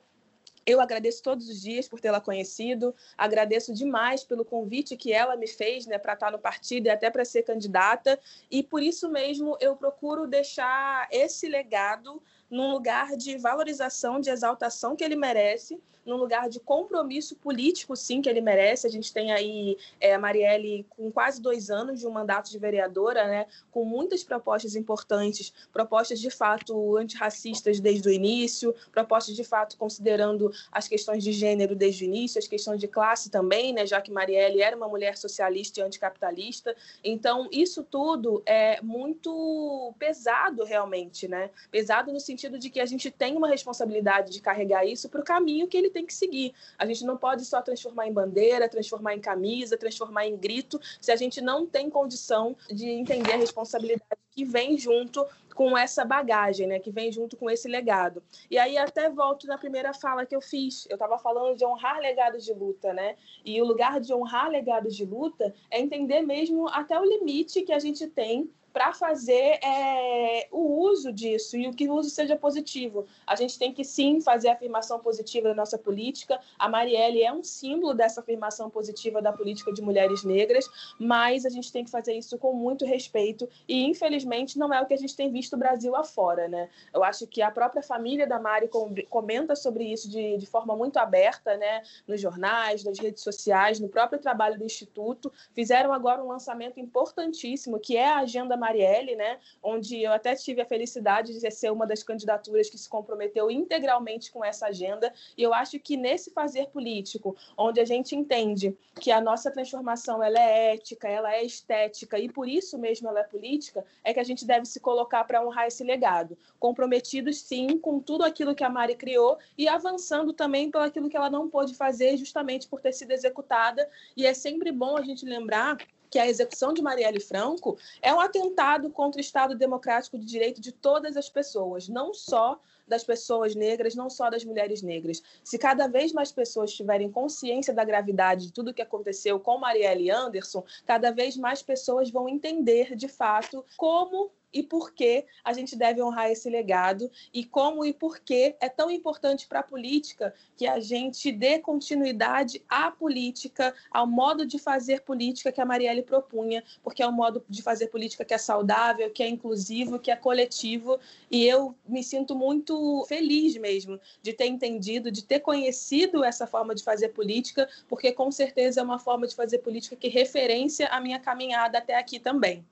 Eu 0.65 0.79
agradeço 0.79 1.23
todos 1.23 1.49
os 1.49 1.61
dias 1.61 1.88
por 1.88 1.99
tê-la 1.99 2.21
conhecido, 2.21 2.93
agradeço 3.17 3.74
demais 3.74 4.24
pelo 4.24 4.45
convite 4.45 4.95
que 4.95 5.12
ela 5.12 5.36
me 5.36 5.48
fez 5.48 5.88
né, 5.88 5.98
para 5.98 6.13
estar 6.13 6.31
no 6.31 6.38
partido 6.38 6.86
e 6.86 6.89
até 6.89 7.10
para 7.10 7.25
ser 7.25 7.43
candidata, 7.43 8.19
e 8.50 8.62
por 8.62 8.83
isso 8.83 9.10
mesmo 9.10 9.57
eu 9.60 9.75
procuro 9.75 10.27
deixar 10.27 11.07
esse 11.12 11.48
legado 11.48 12.21
num 12.51 12.70
lugar 12.72 13.15
de 13.15 13.38
valorização, 13.38 14.20
de 14.20 14.29
exaltação 14.29 14.96
que 14.96 15.03
ele 15.03 15.15
merece, 15.15 15.79
num 16.05 16.17
lugar 16.17 16.50
de 16.50 16.60
compromisso 16.60 17.36
político, 17.36 17.96
sim, 17.96 18.22
que 18.22 18.29
ele 18.29 18.41
merece. 18.41 18.88
A 18.88 18.89
gente 18.89 19.13
tem 19.13 19.31
aí 19.31 19.77
é, 20.00 20.13
a 20.13 20.20
Marielle 20.20 20.86
com 20.89 21.12
quase 21.12 21.41
dois 21.41 21.70
anos 21.70 22.00
de 22.00 22.08
um 22.08 22.12
mandato 22.12 22.50
de 22.50 22.58
vereadora, 22.58 23.27
né, 23.27 23.46
com 23.72 23.86
muitas 23.86 24.24
propostas 24.24 24.75
importantes, 24.75 25.53
propostas 25.72 26.20
de 26.20 26.29
fato 26.29 26.98
antirracistas 26.98 27.79
desde 27.79 28.08
o 28.10 28.12
início, 28.12 28.74
propostas 28.91 29.36
de 29.36 29.43
fato 29.43 29.77
considerando 29.77 30.51
as 30.72 30.88
questões 30.88 31.24
de 31.24 31.31
gênero 31.31 31.75
desde 31.75 32.03
o 32.03 32.08
início, 32.08 32.39
as 32.39 32.48
questões 32.48 32.79
de 32.79 32.88
classe 32.88 33.29
também, 33.29 33.74
né, 33.74 33.86
já 33.86 34.01
que 34.01 34.12
Marielle 34.12 34.62
era 34.62 34.75
uma 34.75 34.88
mulher 34.88 35.17
socialista 35.17 35.79
e 35.79 35.84
anticapitalista. 35.84 36.75
Então, 37.03 37.48
isso 37.51 37.84
tudo 37.84 38.41
é 38.46 38.81
muito 38.81 39.93
pesado 40.00 40.63
realmente, 40.63 41.27
né? 41.27 41.50
Pesado 41.70 42.12
no 42.12 42.20
sentido 42.20 42.40
de 42.50 42.69
que 42.69 42.79
a 42.79 42.86
gente 42.86 43.10
tem 43.12 43.36
uma 43.36 43.48
responsabilidade 43.48 44.31
de 44.31 44.41
carregar 44.41 44.86
isso 44.86 45.10
para 45.10 45.21
o 45.21 45.24
caminho 45.24 45.67
que 45.67 45.77
ele 45.77 45.89
tem 45.89 46.05
que 46.05 46.13
seguir. 46.13 46.53
A 46.77 46.86
gente 46.86 47.05
não 47.05 47.17
pode 47.17 47.45
só 47.45 47.62
transformar 47.62 48.07
em 48.07 48.13
bandeira, 48.13 48.69
transformar 48.69 49.15
em 49.15 49.19
camisa, 49.19 49.77
transformar 49.77 50.25
em 50.25 50.36
grito, 50.36 50.79
se 51.00 51.12
a 51.12 51.15
gente 51.15 51.41
não 51.41 51.65
tem 51.65 51.89
condição 51.89 52.55
de 52.69 52.89
entender 52.89 53.33
a 53.33 53.38
responsabilidade 53.38 54.21
que 54.31 54.45
vem 54.45 54.77
junto 54.77 55.25
com 55.53 55.77
essa 55.77 56.03
bagagem, 56.05 56.65
né, 56.65 56.79
que 56.79 56.89
vem 56.89 57.12
junto 57.12 57.36
com 57.36 57.50
esse 57.50 57.67
legado. 57.67 58.24
E 58.50 58.57
aí 58.57 58.77
até 58.77 59.10
volto 59.10 59.45
na 59.45 59.57
primeira 59.57 59.93
fala 59.93 60.25
que 60.25 60.36
eu 60.36 60.41
fiz. 60.41 60.88
Eu 60.89 60.95
estava 60.95 61.19
falando 61.19 61.55
de 61.55 61.65
honrar 61.65 62.00
legados 62.00 62.45
de 62.45 62.53
luta, 62.53 62.93
né? 62.93 63.15
E 63.43 63.62
o 63.62 63.65
lugar 63.65 64.00
de 64.00 64.13
honrar 64.13 64.50
legados 64.50 64.95
de 64.95 65.05
luta 65.05 65.53
é 65.69 65.79
entender 65.79 66.21
mesmo 66.21 66.67
até 66.69 67.00
o 67.00 67.03
limite 67.03 67.62
que 67.62 67.74
a 67.74 67.79
gente 67.79 68.07
tem 68.07 68.50
para 68.73 68.93
fazer 68.93 69.59
é, 69.63 70.47
o 70.51 70.81
uso 70.81 71.11
disso 71.11 71.57
e 71.57 71.67
o 71.67 71.73
que 71.73 71.87
o 71.87 71.93
uso 71.93 72.09
seja 72.09 72.35
positivo. 72.35 73.05
A 73.25 73.35
gente 73.35 73.57
tem 73.57 73.73
que 73.73 73.83
sim 73.83 74.21
fazer 74.21 74.49
afirmação 74.49 74.99
positiva 74.99 75.49
da 75.49 75.55
nossa 75.55 75.77
política. 75.77 76.39
A 76.57 76.69
Marielle 76.69 77.23
é 77.23 77.31
um 77.31 77.43
símbolo 77.43 77.93
dessa 77.93 78.21
afirmação 78.21 78.69
positiva 78.69 79.21
da 79.21 79.31
política 79.31 79.71
de 79.71 79.81
mulheres 79.81 80.23
negras, 80.23 80.69
mas 80.99 81.45
a 81.45 81.49
gente 81.49 81.71
tem 81.71 81.83
que 81.83 81.91
fazer 81.91 82.13
isso 82.13 82.37
com 82.37 82.53
muito 82.53 82.85
respeito 82.85 83.47
e 83.67 83.83
infelizmente 83.83 84.57
não 84.57 84.73
é 84.73 84.81
o 84.81 84.85
que 84.85 84.93
a 84.93 84.97
gente 84.97 85.15
tem 85.15 85.31
visto 85.31 85.53
o 85.53 85.57
Brasil 85.57 85.95
afora, 85.95 86.47
né? 86.47 86.69
Eu 86.93 87.03
acho 87.03 87.27
que 87.27 87.41
a 87.41 87.51
própria 87.51 87.81
família 87.81 88.25
da 88.27 88.39
Mari 88.39 88.69
comenta 89.09 89.55
sobre 89.55 89.83
isso 89.83 90.09
de, 90.09 90.37
de 90.37 90.45
forma 90.45 90.75
muito 90.75 90.97
aberta, 90.97 91.57
né? 91.57 91.81
Nos 92.07 92.21
jornais, 92.21 92.83
nas 92.83 92.99
redes 92.99 93.23
sociais, 93.23 93.79
no 93.79 93.89
próprio 93.89 94.19
trabalho 94.19 94.57
do 94.57 94.65
Instituto. 94.65 95.31
Fizeram 95.53 95.93
agora 95.93 96.23
um 96.23 96.27
lançamento 96.27 96.79
importantíssimo 96.79 97.79
que 97.79 97.97
é 97.97 98.07
a 98.07 98.19
agenda 98.19 98.55
Marielle, 98.62 99.15
né, 99.15 99.39
onde 99.62 100.01
eu 100.01 100.13
até 100.13 100.36
tive 100.36 100.62
a 100.62 100.65
felicidade 100.65 101.38
de 101.38 101.51
ser 101.51 101.72
uma 101.72 101.88
das 101.88 102.03
candidaturas 102.03 102.70
que 102.70 102.77
se 102.77 102.88
comprometeu 102.88 103.50
integralmente 103.50 104.32
com 104.32 104.46
essa 104.46 104.68
agenda. 104.68 105.12
E 105.36 105.41
eu 105.41 105.53
acho 105.53 105.80
que 105.80 105.98
nesse 105.98 106.32
fazer 106.32 106.68
político, 106.68 107.36
onde 107.58 107.80
a 107.80 107.86
gente 107.86 108.15
entende 108.15 108.77
que 109.00 109.12
a 109.12 109.20
nossa 109.20 109.50
transformação 109.50 110.22
ela 110.24 110.39
é 110.39 110.74
ética, 110.75 111.08
ela 111.08 111.34
é 111.34 111.44
estética 111.44 112.20
e 112.20 112.30
por 112.30 112.48
isso 112.48 112.77
mesmo 112.77 113.10
ela 113.10 113.22
é 113.22 113.24
política, 113.24 113.84
é 114.03 114.13
que 114.13 114.20
a 114.20 114.24
gente 114.24 114.46
deve 114.46 114.65
se 114.65 114.80
colocar 114.80 115.24
para 115.24 115.44
honrar 115.46 115.68
esse 115.68 115.84
legado, 115.84 116.38
comprometidos 116.60 117.41
sim 117.41 117.77
com 117.80 118.00
tudo 118.00 118.24
aquilo 118.24 118.53
que 118.53 118.63
a 118.63 118.70
Mari 118.70 118.96
criou 118.96 119.38
e 119.58 119.68
avançando 119.68 120.34
também 120.34 120.70
pelo 120.70 120.84
aquilo 120.84 121.10
que 121.10 121.18
ela 121.18 121.30
não 121.30 121.50
pôde 121.50 121.74
fazer 121.74 122.15
justamente 122.18 122.68
por 122.68 122.80
ter 122.80 122.94
sido 122.94 123.12
executada. 123.12 123.89
E 124.15 124.25
é 124.25 124.34
sempre 124.34 124.72
bom 124.72 124.98
a 124.98 125.01
gente 125.01 125.25
lembrar 125.25 125.77
que 126.12 126.20
a 126.20 126.27
execução 126.27 126.74
de 126.74 126.82
Marielle 126.82 127.22
Franco 127.22 127.77
é 128.01 128.13
um 128.13 128.20
atentado 128.20 128.89
contra 128.89 129.18
o 129.18 129.22
Estado 129.22 129.56
democrático 129.56 130.20
de 130.20 130.25
direito 130.25 130.60
de 130.60 130.74
todas 130.74 131.15
as 131.15 131.30
pessoas, 131.30 131.88
não 131.88 132.13
só 132.13 132.60
das 132.86 133.03
pessoas 133.06 133.56
negras, 133.56 133.96
não 133.96 134.10
só 134.10 134.30
das 134.30 134.44
mulheres 134.44 134.82
negras. 134.82 135.24
Se 135.41 135.58
cada 135.58 135.88
vez 135.88 136.12
mais 136.12 136.30
pessoas 136.30 136.74
tiverem 136.74 137.10
consciência 137.10 137.74
da 137.74 137.86
gravidade 137.86 138.48
de 138.48 138.53
tudo 138.53 138.72
o 138.72 138.74
que 138.74 138.82
aconteceu 138.82 139.39
com 139.39 139.58
Marielle 139.58 140.12
Anderson, 140.12 140.63
cada 140.86 141.12
vez 141.12 141.38
mais 141.38 141.63
pessoas 141.63 142.12
vão 142.12 142.27
entender 142.27 142.94
de 142.98 143.08
fato 143.08 143.65
como 143.77 144.30
e 144.53 144.63
por 144.63 144.93
que 144.93 145.25
a 145.43 145.53
gente 145.53 145.75
deve 145.75 146.01
honrar 146.01 146.29
esse 146.29 146.50
legado 146.50 147.10
e 147.34 147.43
como 147.43 147.86
e 147.86 147.93
por 147.93 148.20
que 148.20 148.55
é 148.60 148.70
tão 148.70 148.89
importante 148.89 149.48
para 149.48 149.60
a 149.60 149.63
política 149.63 150.34
que 150.55 150.67
a 150.67 150.79
gente 150.79 151.31
dê 151.31 151.60
continuidade 151.60 152.63
à 152.67 152.91
política, 152.91 153.74
ao 153.89 154.05
modo 154.05 154.46
de 154.46 154.60
fazer 154.60 155.01
política 155.01 155.51
que 155.51 155.62
a 155.62 155.65
Marielle 155.65 156.03
propunha, 156.03 156.63
porque 156.84 157.01
é 157.01 157.08
um 157.08 157.12
modo 157.12 157.43
de 157.50 157.62
fazer 157.62 157.88
política 157.88 158.25
que 158.25 158.34
é 158.34 158.38
saudável, 158.38 159.10
que 159.12 159.24
é 159.24 159.27
inclusivo, 159.27 160.00
que 160.00 160.12
é 160.12 160.15
coletivo, 160.15 161.00
e 161.29 161.46
eu 161.46 161.75
me 161.88 162.03
sinto 162.03 162.36
muito 162.36 163.05
feliz 163.08 163.55
mesmo 163.58 164.00
de 164.22 164.34
ter 164.34 164.48
entendido, 164.48 165.12
de 165.12 165.24
ter 165.24 165.39
conhecido 165.39 166.24
essa 166.24 166.46
forma 166.46 166.75
de 166.75 166.84
fazer 166.84 167.10
política, 167.10 167.67
porque 167.88 168.12
com 168.12 168.31
certeza 168.31 168.81
é 168.81 168.84
uma 168.84 169.00
forma 169.00 169.27
de 169.27 169.36
fazer 169.36 169.60
política 169.60 169.96
que 169.96 170.08
referência 170.08 170.88
a 170.88 171.00
minha 171.00 171.20
caminhada 171.20 171.77
até 171.77 171.96
aqui 171.96 172.20
também. 172.20 172.65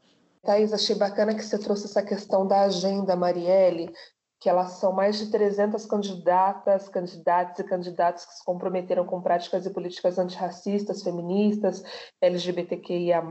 Thais, 0.43 0.73
achei 0.73 0.95
bacana 0.95 1.35
que 1.35 1.43
você 1.43 1.59
trouxe 1.59 1.85
essa 1.85 2.01
questão 2.01 2.47
da 2.47 2.61
agenda, 2.61 3.15
Marielle, 3.15 3.91
que 4.39 4.49
elas 4.49 4.73
são 4.73 4.93
mais 4.93 5.17
de 5.17 5.29
300 5.29 5.85
candidatas, 5.85 6.87
candidatos 6.87 7.59
e 7.59 7.63
candidatos 7.63 8.25
que 8.25 8.33
se 8.35 8.45
comprometeram 8.45 9.05
com 9.05 9.21
práticas 9.21 9.65
e 9.65 9.69
políticas 9.69 10.17
antirracistas, 10.17 11.03
feministas, 11.03 11.83
LGBTQIA+, 12.21 13.21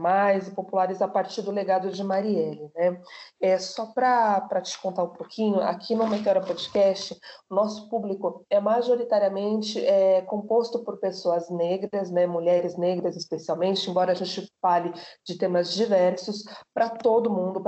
e 0.47 0.51
populares 0.51 1.01
a 1.01 1.07
partir 1.07 1.41
do 1.41 1.51
legado 1.51 1.89
de 1.89 2.03
Marielle. 2.03 2.69
Né? 2.75 3.01
É, 3.41 3.57
só 3.57 3.87
para 3.87 4.61
te 4.61 4.79
contar 4.79 5.03
um 5.03 5.09
pouquinho, 5.09 5.59
aqui 5.61 5.95
no 5.95 6.07
Meteora 6.07 6.41
Podcast, 6.41 7.17
nosso 7.49 7.89
público 7.89 8.45
é 8.49 8.59
majoritariamente 8.59 9.83
é, 9.83 10.21
composto 10.21 10.83
por 10.83 10.99
pessoas 10.99 11.49
negras, 11.49 12.11
né, 12.11 12.27
mulheres 12.27 12.77
negras 12.77 13.15
especialmente, 13.15 13.89
embora 13.89 14.11
a 14.11 14.15
gente 14.15 14.47
fale 14.61 14.93
de 15.25 15.37
temas 15.37 15.73
diversos, 15.73 16.43
para 16.73 16.89
todo 16.89 17.31
mundo, 17.31 17.61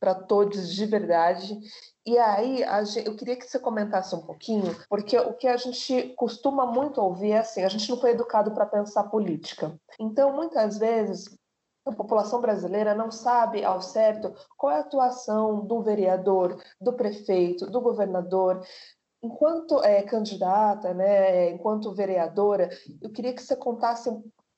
para 0.00 0.14
todos 0.14 0.74
de 0.74 0.86
verdade, 0.86 1.56
e 2.06 2.18
aí, 2.18 2.62
eu 3.04 3.14
queria 3.14 3.36
que 3.36 3.46
você 3.46 3.58
comentasse 3.58 4.14
um 4.14 4.22
pouquinho, 4.22 4.74
porque 4.88 5.18
o 5.18 5.34
que 5.34 5.46
a 5.46 5.56
gente 5.56 6.14
costuma 6.16 6.64
muito 6.64 7.00
ouvir 7.00 7.32
é 7.32 7.38
assim: 7.38 7.62
a 7.62 7.68
gente 7.68 7.88
não 7.90 7.98
foi 7.98 8.12
educado 8.12 8.52
para 8.52 8.64
pensar 8.64 9.04
política. 9.04 9.78
Então, 9.98 10.32
muitas 10.32 10.78
vezes, 10.78 11.28
a 11.84 11.92
população 11.92 12.40
brasileira 12.40 12.94
não 12.94 13.10
sabe 13.10 13.64
ao 13.64 13.82
certo 13.82 14.34
qual 14.56 14.72
é 14.72 14.76
a 14.76 14.80
atuação 14.80 15.64
do 15.66 15.82
vereador, 15.82 16.62
do 16.80 16.92
prefeito, 16.94 17.70
do 17.70 17.80
governador. 17.80 18.64
Enquanto 19.22 19.82
é, 19.84 20.02
candidata, 20.02 20.94
né, 20.94 21.50
enquanto 21.50 21.94
vereadora, 21.94 22.70
eu 23.02 23.10
queria 23.10 23.34
que 23.34 23.42
você 23.42 23.54
contasse 23.54 24.10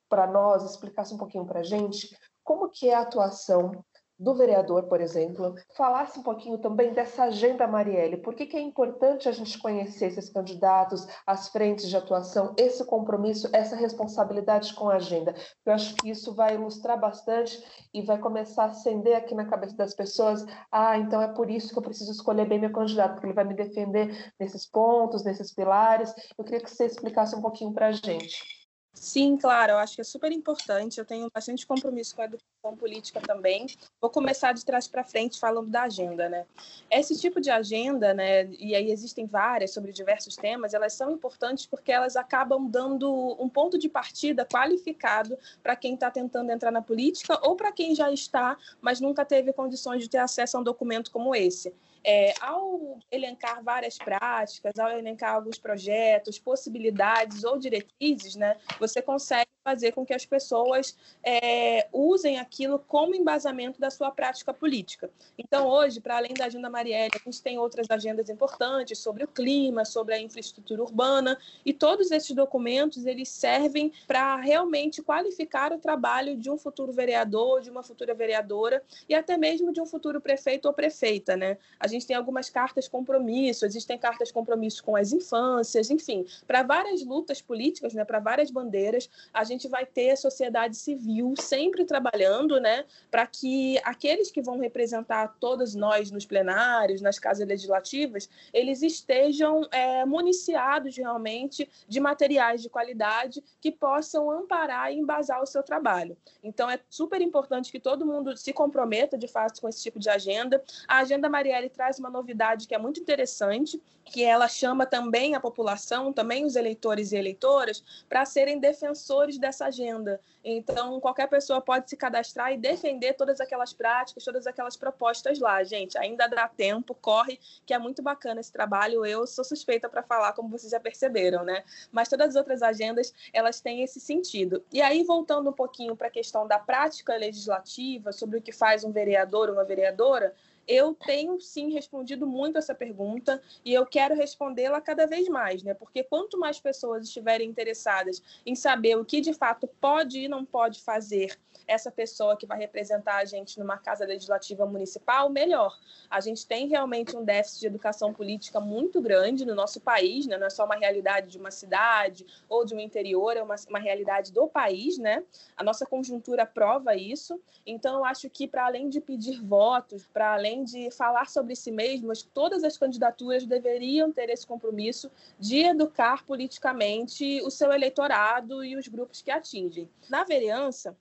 para 0.08 0.28
nós, 0.28 0.62
explicasse 0.62 1.12
um 1.12 1.18
pouquinho 1.18 1.44
para 1.44 1.60
a 1.60 1.64
gente 1.64 2.16
como 2.44 2.68
que 2.68 2.88
é 2.88 2.94
a 2.94 3.00
atuação 3.00 3.84
do 4.22 4.34
vereador, 4.34 4.84
por 4.84 5.00
exemplo, 5.00 5.54
falasse 5.76 6.18
um 6.18 6.22
pouquinho 6.22 6.56
também 6.58 6.92
dessa 6.92 7.24
agenda 7.24 7.66
Marielle. 7.66 8.18
Por 8.18 8.34
que, 8.34 8.46
que 8.46 8.56
é 8.56 8.60
importante 8.60 9.28
a 9.28 9.32
gente 9.32 9.58
conhecer 9.58 10.06
esses 10.06 10.28
candidatos, 10.28 11.06
as 11.26 11.48
frentes 11.48 11.88
de 11.88 11.96
atuação, 11.96 12.54
esse 12.56 12.84
compromisso, 12.86 13.48
essa 13.52 13.74
responsabilidade 13.74 14.74
com 14.74 14.88
a 14.88 14.96
agenda? 14.96 15.34
Eu 15.66 15.72
acho 15.72 15.96
que 15.96 16.08
isso 16.08 16.32
vai 16.34 16.54
ilustrar 16.54 17.00
bastante 17.00 17.60
e 17.92 18.00
vai 18.02 18.18
começar 18.18 18.64
a 18.64 18.66
acender 18.66 19.16
aqui 19.16 19.34
na 19.34 19.46
cabeça 19.46 19.76
das 19.76 19.92
pessoas. 19.92 20.46
Ah, 20.70 20.96
então 20.96 21.20
é 21.20 21.28
por 21.28 21.50
isso 21.50 21.72
que 21.72 21.78
eu 21.78 21.82
preciso 21.82 22.12
escolher 22.12 22.46
bem 22.46 22.60
meu 22.60 22.72
candidato, 22.72 23.14
porque 23.14 23.26
ele 23.26 23.34
vai 23.34 23.44
me 23.44 23.54
defender 23.54 24.32
nesses 24.38 24.64
pontos, 24.64 25.24
nesses 25.24 25.52
pilares. 25.52 26.14
Eu 26.38 26.44
queria 26.44 26.60
que 26.60 26.70
você 26.70 26.86
explicasse 26.86 27.34
um 27.34 27.42
pouquinho 27.42 27.72
para 27.72 27.88
a 27.88 27.92
gente. 27.92 28.61
Sim, 28.94 29.36
claro, 29.36 29.72
eu 29.72 29.78
acho 29.78 29.94
que 29.94 30.00
é 30.00 30.04
super 30.04 30.30
importante. 30.30 30.98
Eu 30.98 31.04
tenho 31.04 31.28
bastante 31.34 31.66
compromisso 31.66 32.14
com 32.14 32.22
a 32.22 32.26
educação 32.26 32.76
política 32.78 33.20
também. 33.20 33.66
Vou 34.00 34.10
começar 34.10 34.52
de 34.52 34.64
trás 34.64 34.86
para 34.86 35.02
frente 35.02 35.40
falando 35.40 35.68
da 35.70 35.82
agenda, 35.82 36.28
né? 36.28 36.46
Esse 36.90 37.18
tipo 37.18 37.40
de 37.40 37.50
agenda, 37.50 38.14
né, 38.14 38.46
e 38.58 38.74
aí 38.74 38.90
existem 38.92 39.26
várias 39.26 39.72
sobre 39.72 39.92
diversos 39.92 40.36
temas, 40.36 40.74
elas 40.74 40.92
são 40.92 41.10
importantes 41.10 41.66
porque 41.66 41.90
elas 41.90 42.16
acabam 42.16 42.68
dando 42.68 43.36
um 43.40 43.48
ponto 43.48 43.78
de 43.78 43.88
partida 43.88 44.44
qualificado 44.44 45.36
para 45.62 45.74
quem 45.74 45.94
está 45.94 46.10
tentando 46.10 46.52
entrar 46.52 46.70
na 46.70 46.82
política 46.82 47.40
ou 47.42 47.56
para 47.56 47.72
quem 47.72 47.94
já 47.94 48.12
está, 48.12 48.56
mas 48.80 49.00
nunca 49.00 49.24
teve 49.24 49.52
condições 49.52 50.02
de 50.02 50.08
ter 50.10 50.18
acesso 50.18 50.56
a 50.56 50.60
um 50.60 50.64
documento 50.64 51.10
como 51.10 51.34
esse. 51.34 51.74
É, 52.04 52.34
ao 52.40 52.98
elencar 53.10 53.62
várias 53.62 53.96
práticas, 53.96 54.78
ao 54.78 54.90
elencar 54.90 55.34
alguns 55.34 55.58
projetos, 55.58 56.38
possibilidades 56.38 57.44
ou 57.44 57.58
diretrizes, 57.58 58.34
né, 58.36 58.56
você 58.80 59.00
consegue 59.00 59.48
fazer 59.64 59.92
com 59.92 60.04
que 60.04 60.12
as 60.12 60.26
pessoas 60.26 60.96
é, 61.24 61.86
usem 61.92 62.38
aquilo 62.38 62.78
como 62.78 63.14
embasamento 63.14 63.80
da 63.80 63.90
sua 63.90 64.10
prática 64.10 64.52
política. 64.52 65.10
Então, 65.38 65.68
hoje, 65.68 66.00
para 66.00 66.16
além 66.16 66.34
da 66.34 66.46
Agenda 66.46 66.68
Marielle, 66.68 67.10
a 67.14 67.24
gente 67.24 67.42
tem 67.42 67.58
outras 67.58 67.88
agendas 67.90 68.28
importantes 68.28 68.98
sobre 68.98 69.24
o 69.24 69.28
clima, 69.28 69.84
sobre 69.84 70.14
a 70.14 70.20
infraestrutura 70.20 70.82
urbana, 70.82 71.38
e 71.64 71.72
todos 71.72 72.10
esses 72.10 72.34
documentos 72.34 73.06
eles 73.06 73.28
servem 73.28 73.92
para 74.06 74.36
realmente 74.36 75.02
qualificar 75.02 75.72
o 75.72 75.78
trabalho 75.78 76.36
de 76.36 76.50
um 76.50 76.58
futuro 76.58 76.92
vereador, 76.92 77.60
de 77.60 77.70
uma 77.70 77.82
futura 77.82 78.14
vereadora 78.14 78.82
e 79.08 79.14
até 79.14 79.36
mesmo 79.36 79.72
de 79.72 79.80
um 79.80 79.86
futuro 79.86 80.20
prefeito 80.20 80.66
ou 80.66 80.74
prefeita, 80.74 81.36
né? 81.36 81.56
A 81.78 81.86
gente 81.86 82.06
tem 82.06 82.16
algumas 82.16 82.50
cartas 82.50 82.88
compromisso, 82.88 83.64
existem 83.64 83.96
cartas 83.96 84.32
compromisso 84.32 84.82
com 84.82 84.96
as 84.96 85.12
infâncias, 85.12 85.90
enfim, 85.90 86.26
para 86.46 86.62
várias 86.62 87.04
lutas 87.04 87.40
políticas, 87.40 87.94
né, 87.94 88.04
para 88.04 88.18
várias 88.18 88.50
bandeiras, 88.50 89.08
a 89.32 89.44
gente 89.52 89.68
vai 89.68 89.86
ter 89.86 90.10
a 90.10 90.16
sociedade 90.16 90.76
civil 90.76 91.34
sempre 91.38 91.84
trabalhando, 91.84 92.60
né, 92.60 92.84
para 93.10 93.26
que 93.26 93.78
aqueles 93.84 94.30
que 94.30 94.42
vão 94.42 94.58
representar 94.58 95.36
todos 95.38 95.74
nós 95.74 96.10
nos 96.10 96.26
plenários, 96.26 97.00
nas 97.00 97.18
casas 97.18 97.46
legislativas, 97.46 98.28
eles 98.52 98.82
estejam 98.82 99.66
é, 99.70 100.04
municiados 100.04 100.96
realmente 100.96 101.68
de 101.86 102.00
materiais 102.00 102.62
de 102.62 102.68
qualidade 102.68 103.42
que 103.60 103.70
possam 103.70 104.30
amparar 104.30 104.92
e 104.92 104.98
embasar 104.98 105.42
o 105.42 105.46
seu 105.46 105.62
trabalho. 105.62 106.16
Então, 106.42 106.68
é 106.68 106.78
super 106.90 107.20
importante 107.20 107.70
que 107.70 107.80
todo 107.80 108.06
mundo 108.06 108.36
se 108.36 108.52
comprometa, 108.52 109.16
de 109.16 109.28
fato, 109.28 109.60
com 109.60 109.68
esse 109.68 109.82
tipo 109.82 109.98
de 109.98 110.08
agenda. 110.10 110.62
A 110.88 110.98
Agenda 110.98 111.28
Marielle 111.28 111.68
traz 111.68 111.98
uma 111.98 112.10
novidade 112.10 112.66
que 112.66 112.74
é 112.74 112.78
muito 112.78 113.00
interessante, 113.00 113.80
que 114.04 114.22
ela 114.22 114.48
chama 114.48 114.84
também 114.84 115.34
a 115.34 115.40
população, 115.40 116.12
também 116.12 116.44
os 116.44 116.56
eleitores 116.56 117.12
e 117.12 117.16
eleitoras, 117.16 117.82
para 118.08 118.24
serem 118.24 118.58
defensores 118.58 119.38
dessa 119.42 119.66
agenda. 119.66 120.18
Então, 120.42 120.98
qualquer 121.00 121.28
pessoa 121.28 121.60
pode 121.60 121.90
se 121.90 121.96
cadastrar 121.96 122.52
e 122.52 122.56
defender 122.56 123.12
todas 123.12 123.40
aquelas 123.40 123.72
práticas, 123.72 124.24
todas 124.24 124.46
aquelas 124.46 124.76
propostas 124.76 125.38
lá, 125.38 125.62
gente. 125.62 125.98
Ainda 125.98 126.26
dá 126.26 126.48
tempo, 126.48 126.94
corre, 126.94 127.38
que 127.66 127.74
é 127.74 127.78
muito 127.78 128.02
bacana 128.02 128.40
esse 128.40 128.50
trabalho. 128.50 129.04
Eu 129.04 129.26
sou 129.26 129.44
suspeita 129.44 129.88
para 129.88 130.02
falar, 130.02 130.32
como 130.32 130.48
vocês 130.48 130.70
já 130.70 130.80
perceberam, 130.80 131.44
né? 131.44 131.62
Mas 131.92 132.08
todas 132.08 132.30
as 132.30 132.36
outras 132.36 132.62
agendas, 132.62 133.14
elas 133.32 133.60
têm 133.60 133.82
esse 133.82 134.00
sentido. 134.00 134.64
E 134.72 134.80
aí, 134.80 135.04
voltando 135.04 135.50
um 135.50 135.52
pouquinho 135.52 135.94
para 135.94 136.08
a 136.08 136.10
questão 136.10 136.46
da 136.46 136.58
prática 136.58 137.14
legislativa, 137.16 138.12
sobre 138.12 138.38
o 138.38 138.42
que 138.42 138.52
faz 138.52 138.82
um 138.84 138.90
vereador 138.90 139.50
uma 139.50 139.64
vereadora, 139.64 140.34
eu 140.66 140.94
tenho 140.94 141.40
sim 141.40 141.70
respondido 141.72 142.26
muito 142.26 142.58
essa 142.58 142.74
pergunta 142.74 143.42
e 143.64 143.72
eu 143.72 143.84
quero 143.86 144.14
respondê-la 144.14 144.80
cada 144.80 145.06
vez 145.06 145.28
mais, 145.28 145.62
né? 145.62 145.74
Porque 145.74 146.02
quanto 146.02 146.38
mais 146.38 146.60
pessoas 146.60 147.06
estiverem 147.06 147.48
interessadas 147.48 148.22
em 148.46 148.54
saber 148.54 148.96
o 148.96 149.04
que 149.04 149.20
de 149.20 149.34
fato 149.34 149.68
pode 149.80 150.20
e 150.20 150.28
não 150.28 150.44
pode 150.44 150.80
fazer 150.80 151.38
essa 151.66 151.90
pessoa 151.90 152.36
que 152.36 152.46
vai 152.46 152.58
representar 152.58 153.16
a 153.16 153.24
gente 153.24 153.58
numa 153.58 153.78
casa 153.78 154.04
legislativa 154.04 154.66
municipal, 154.66 155.28
melhor. 155.28 155.78
A 156.10 156.20
gente 156.20 156.46
tem 156.46 156.68
realmente 156.68 157.16
um 157.16 157.24
déficit 157.24 157.60
de 157.60 157.66
educação 157.66 158.12
política 158.12 158.60
muito 158.60 159.00
grande 159.00 159.44
no 159.44 159.54
nosso 159.54 159.80
país, 159.80 160.26
né? 160.26 160.36
não 160.36 160.46
é 160.46 160.50
só 160.50 160.64
uma 160.64 160.76
realidade 160.76 161.28
de 161.28 161.38
uma 161.38 161.50
cidade 161.50 162.26
ou 162.48 162.64
de 162.64 162.74
um 162.74 162.80
interior, 162.80 163.36
é 163.36 163.42
uma, 163.42 163.56
uma 163.68 163.78
realidade 163.78 164.32
do 164.32 164.46
país, 164.48 164.98
né? 164.98 165.24
A 165.56 165.62
nossa 165.62 165.86
conjuntura 165.86 166.44
prova 166.44 166.94
isso. 166.96 167.40
Então, 167.66 167.98
eu 167.98 168.04
acho 168.04 168.28
que, 168.28 168.46
para 168.46 168.66
além 168.66 168.88
de 168.88 169.00
pedir 169.00 169.40
votos, 169.42 170.06
para 170.06 170.34
além 170.34 170.64
de 170.64 170.90
falar 170.90 171.28
sobre 171.28 171.54
si 171.54 171.70
mesmas, 171.70 172.22
todas 172.22 172.64
as 172.64 172.76
candidaturas 172.76 173.46
deveriam 173.46 174.12
ter 174.12 174.28
esse 174.30 174.46
compromisso 174.46 175.10
de 175.38 175.60
educar 175.60 176.24
politicamente 176.24 177.40
o 177.42 177.50
seu 177.50 177.72
eleitorado 177.72 178.64
e 178.64 178.76
os 178.76 178.88
grupos 178.88 179.22
que 179.22 179.30
atingem. 179.30 179.88
Na 180.08 180.24
vereança, 180.24 180.96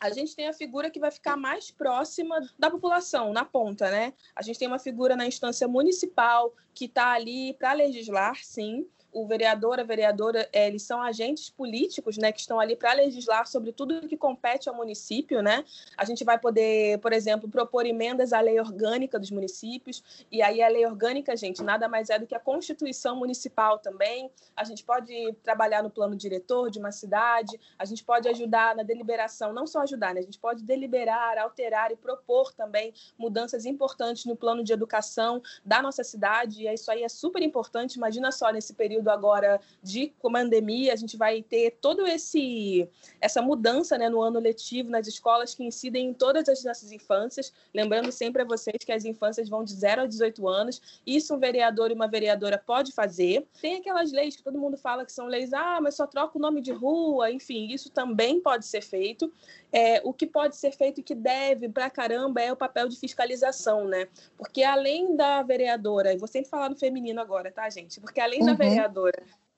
a 0.00 0.10
gente 0.10 0.34
tem 0.34 0.48
a 0.48 0.52
figura 0.52 0.90
que 0.90 1.00
vai 1.00 1.10
ficar 1.10 1.36
mais 1.36 1.70
próxima 1.70 2.38
da 2.58 2.70
população, 2.70 3.32
na 3.32 3.44
ponta, 3.44 3.90
né? 3.90 4.12
A 4.34 4.42
gente 4.42 4.58
tem 4.58 4.68
uma 4.68 4.78
figura 4.78 5.16
na 5.16 5.26
instância 5.26 5.66
municipal 5.66 6.54
que 6.72 6.84
está 6.84 7.12
ali 7.12 7.54
para 7.54 7.72
legislar, 7.72 8.36
sim, 8.44 8.86
o 9.22 9.26
vereador, 9.26 9.80
a 9.80 9.82
vereadora, 9.82 10.48
é, 10.52 10.68
eles 10.68 10.82
são 10.82 11.02
agentes 11.02 11.50
políticos, 11.50 12.16
né, 12.16 12.30
que 12.30 12.40
estão 12.40 12.60
ali 12.60 12.76
para 12.76 12.92
legislar 12.92 13.46
sobre 13.46 13.72
tudo 13.72 14.06
que 14.08 14.16
compete 14.16 14.68
ao 14.68 14.74
município, 14.74 15.42
né? 15.42 15.64
A 15.96 16.04
gente 16.04 16.24
vai 16.24 16.38
poder, 16.38 16.98
por 16.98 17.12
exemplo, 17.12 17.48
propor 17.48 17.84
emendas 17.84 18.32
à 18.32 18.40
lei 18.40 18.60
orgânica 18.60 19.18
dos 19.18 19.30
municípios, 19.30 20.02
e 20.30 20.40
aí 20.40 20.62
a 20.62 20.68
lei 20.68 20.86
orgânica, 20.86 21.36
gente, 21.36 21.62
nada 21.62 21.88
mais 21.88 22.10
é 22.10 22.18
do 22.18 22.26
que 22.26 22.34
a 22.34 22.40
Constituição 22.40 23.16
Municipal 23.16 23.78
também. 23.78 24.30
A 24.56 24.64
gente 24.64 24.84
pode 24.84 25.32
trabalhar 25.42 25.82
no 25.82 25.90
plano 25.90 26.14
diretor 26.14 26.70
de 26.70 26.78
uma 26.78 26.92
cidade, 26.92 27.58
a 27.78 27.84
gente 27.84 28.04
pode 28.04 28.28
ajudar 28.28 28.76
na 28.76 28.82
deliberação, 28.82 29.52
não 29.52 29.66
só 29.66 29.80
ajudar, 29.80 30.14
né? 30.14 30.20
A 30.20 30.24
gente 30.24 30.38
pode 30.38 30.62
deliberar, 30.62 31.38
alterar 31.38 31.90
e 31.90 31.96
propor 31.96 32.52
também 32.52 32.92
mudanças 33.16 33.64
importantes 33.66 34.24
no 34.24 34.36
plano 34.36 34.62
de 34.62 34.72
educação 34.72 35.42
da 35.64 35.82
nossa 35.82 36.04
cidade, 36.04 36.66
e 36.66 36.72
isso 36.72 36.90
aí 36.90 37.02
é 37.02 37.08
super 37.08 37.42
importante. 37.42 37.96
Imagina 37.96 38.30
só 38.30 38.50
nesse 38.50 38.74
período 38.74 39.07
período 39.08 39.10
agora 39.10 39.60
de 39.82 40.12
pandemia, 40.20 40.92
a 40.92 40.96
gente 40.96 41.16
vai 41.16 41.42
ter 41.42 41.78
todo 41.80 42.06
esse 42.06 42.88
essa 43.20 43.40
mudança 43.40 43.96
né, 43.96 44.08
no 44.08 44.20
ano 44.20 44.38
letivo 44.38 44.90
nas 44.90 45.06
escolas 45.06 45.54
que 45.54 45.64
incidem 45.64 46.08
em 46.08 46.14
todas 46.14 46.48
as 46.48 46.62
nossas 46.62 46.92
infâncias. 46.92 47.52
Lembrando 47.74 48.12
sempre 48.12 48.42
a 48.42 48.44
vocês 48.44 48.76
que 48.84 48.92
as 48.92 49.04
infâncias 49.04 49.48
vão 49.48 49.64
de 49.64 49.74
0 49.74 50.02
a 50.02 50.06
18 50.06 50.46
anos. 50.48 51.00
Isso 51.06 51.34
um 51.34 51.38
vereador 51.38 51.90
e 51.90 51.94
uma 51.94 52.06
vereadora 52.06 52.58
pode 52.58 52.92
fazer. 52.92 53.46
Tem 53.60 53.76
aquelas 53.76 54.12
leis 54.12 54.36
que 54.36 54.42
todo 54.42 54.58
mundo 54.58 54.76
fala 54.76 55.04
que 55.04 55.12
são 55.12 55.26
leis, 55.26 55.52
ah, 55.52 55.80
mas 55.80 55.96
só 55.96 56.06
troca 56.06 56.38
o 56.38 56.40
nome 56.40 56.60
de 56.60 56.72
rua, 56.72 57.30
enfim, 57.30 57.68
isso 57.72 57.90
também 57.90 58.40
pode 58.40 58.66
ser 58.66 58.82
feito. 58.82 59.32
É, 59.72 60.00
o 60.04 60.12
que 60.12 60.26
pode 60.26 60.56
ser 60.56 60.72
feito 60.72 61.00
e 61.00 61.02
que 61.02 61.14
deve 61.14 61.68
pra 61.68 61.90
caramba 61.90 62.40
é 62.40 62.50
o 62.50 62.56
papel 62.56 62.88
de 62.88 62.98
fiscalização, 62.98 63.86
né? 63.86 64.08
Porque 64.36 64.62
além 64.62 65.14
da 65.14 65.42
vereadora, 65.42 66.12
e 66.12 66.16
vou 66.16 66.28
sempre 66.28 66.48
falar 66.48 66.70
no 66.70 66.76
feminino 66.76 67.20
agora, 67.20 67.50
tá, 67.52 67.68
gente? 67.68 68.00
Porque 68.00 68.20
além 68.20 68.40
uhum. 68.40 68.46
da 68.46 68.54
vereadora 68.54 68.87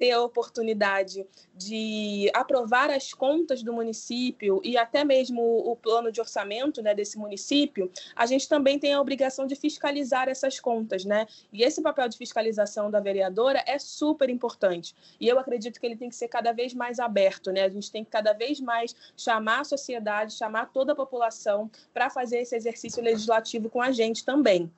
ter 0.01 0.13
a 0.13 0.23
oportunidade 0.23 1.27
de 1.55 2.31
aprovar 2.33 2.89
as 2.89 3.13
contas 3.13 3.63
do 3.63 3.71
município 3.71 4.59
e 4.65 4.79
até 4.79 5.05
mesmo 5.05 5.43
o 5.43 5.77
plano 5.77 6.11
de 6.11 6.19
orçamento 6.23 6.81
né, 6.81 6.95
desse 6.95 7.19
município, 7.19 7.93
a 8.17 8.25
gente 8.25 8.49
também 8.49 8.79
tem 8.79 8.95
a 8.95 9.01
obrigação 9.01 9.47
de 9.47 9.55
fiscalizar 9.55 10.27
essas 10.27 10.59
contas, 10.59 11.05
né? 11.05 11.27
E 11.53 11.63
esse 11.63 11.83
papel 11.83 12.09
de 12.09 12.17
fiscalização 12.17 12.91
da 12.91 12.99
vereadora 12.99 13.63
é 13.67 13.79
super 13.79 14.31
importante. 14.31 14.95
E 15.21 15.29
eu 15.29 15.39
acredito 15.39 15.79
que 15.79 15.85
ele 15.85 15.97
tem 15.97 16.09
que 16.09 16.17
ser 16.17 16.29
cada 16.29 16.51
vez 16.53 16.73
mais 16.73 16.99
aberto, 16.99 17.53
né? 17.53 17.65
A 17.65 17.69
gente 17.69 17.93
tem 17.93 18.03
que 18.03 18.11
cada 18.11 18.33
vez 18.33 18.59
mais 18.59 18.97
chamar 19.15 19.61
a 19.61 19.65
sociedade, 19.65 20.33
chamar 20.33 20.73
toda 20.73 20.93
a 20.93 20.97
população 20.97 21.71
para 21.93 22.09
fazer 22.09 22.39
esse 22.39 22.57
exercício 22.57 23.03
legislativo 23.03 23.69
com 23.69 23.83
a 23.83 23.93
gente 23.93 24.25
também. 24.25 24.73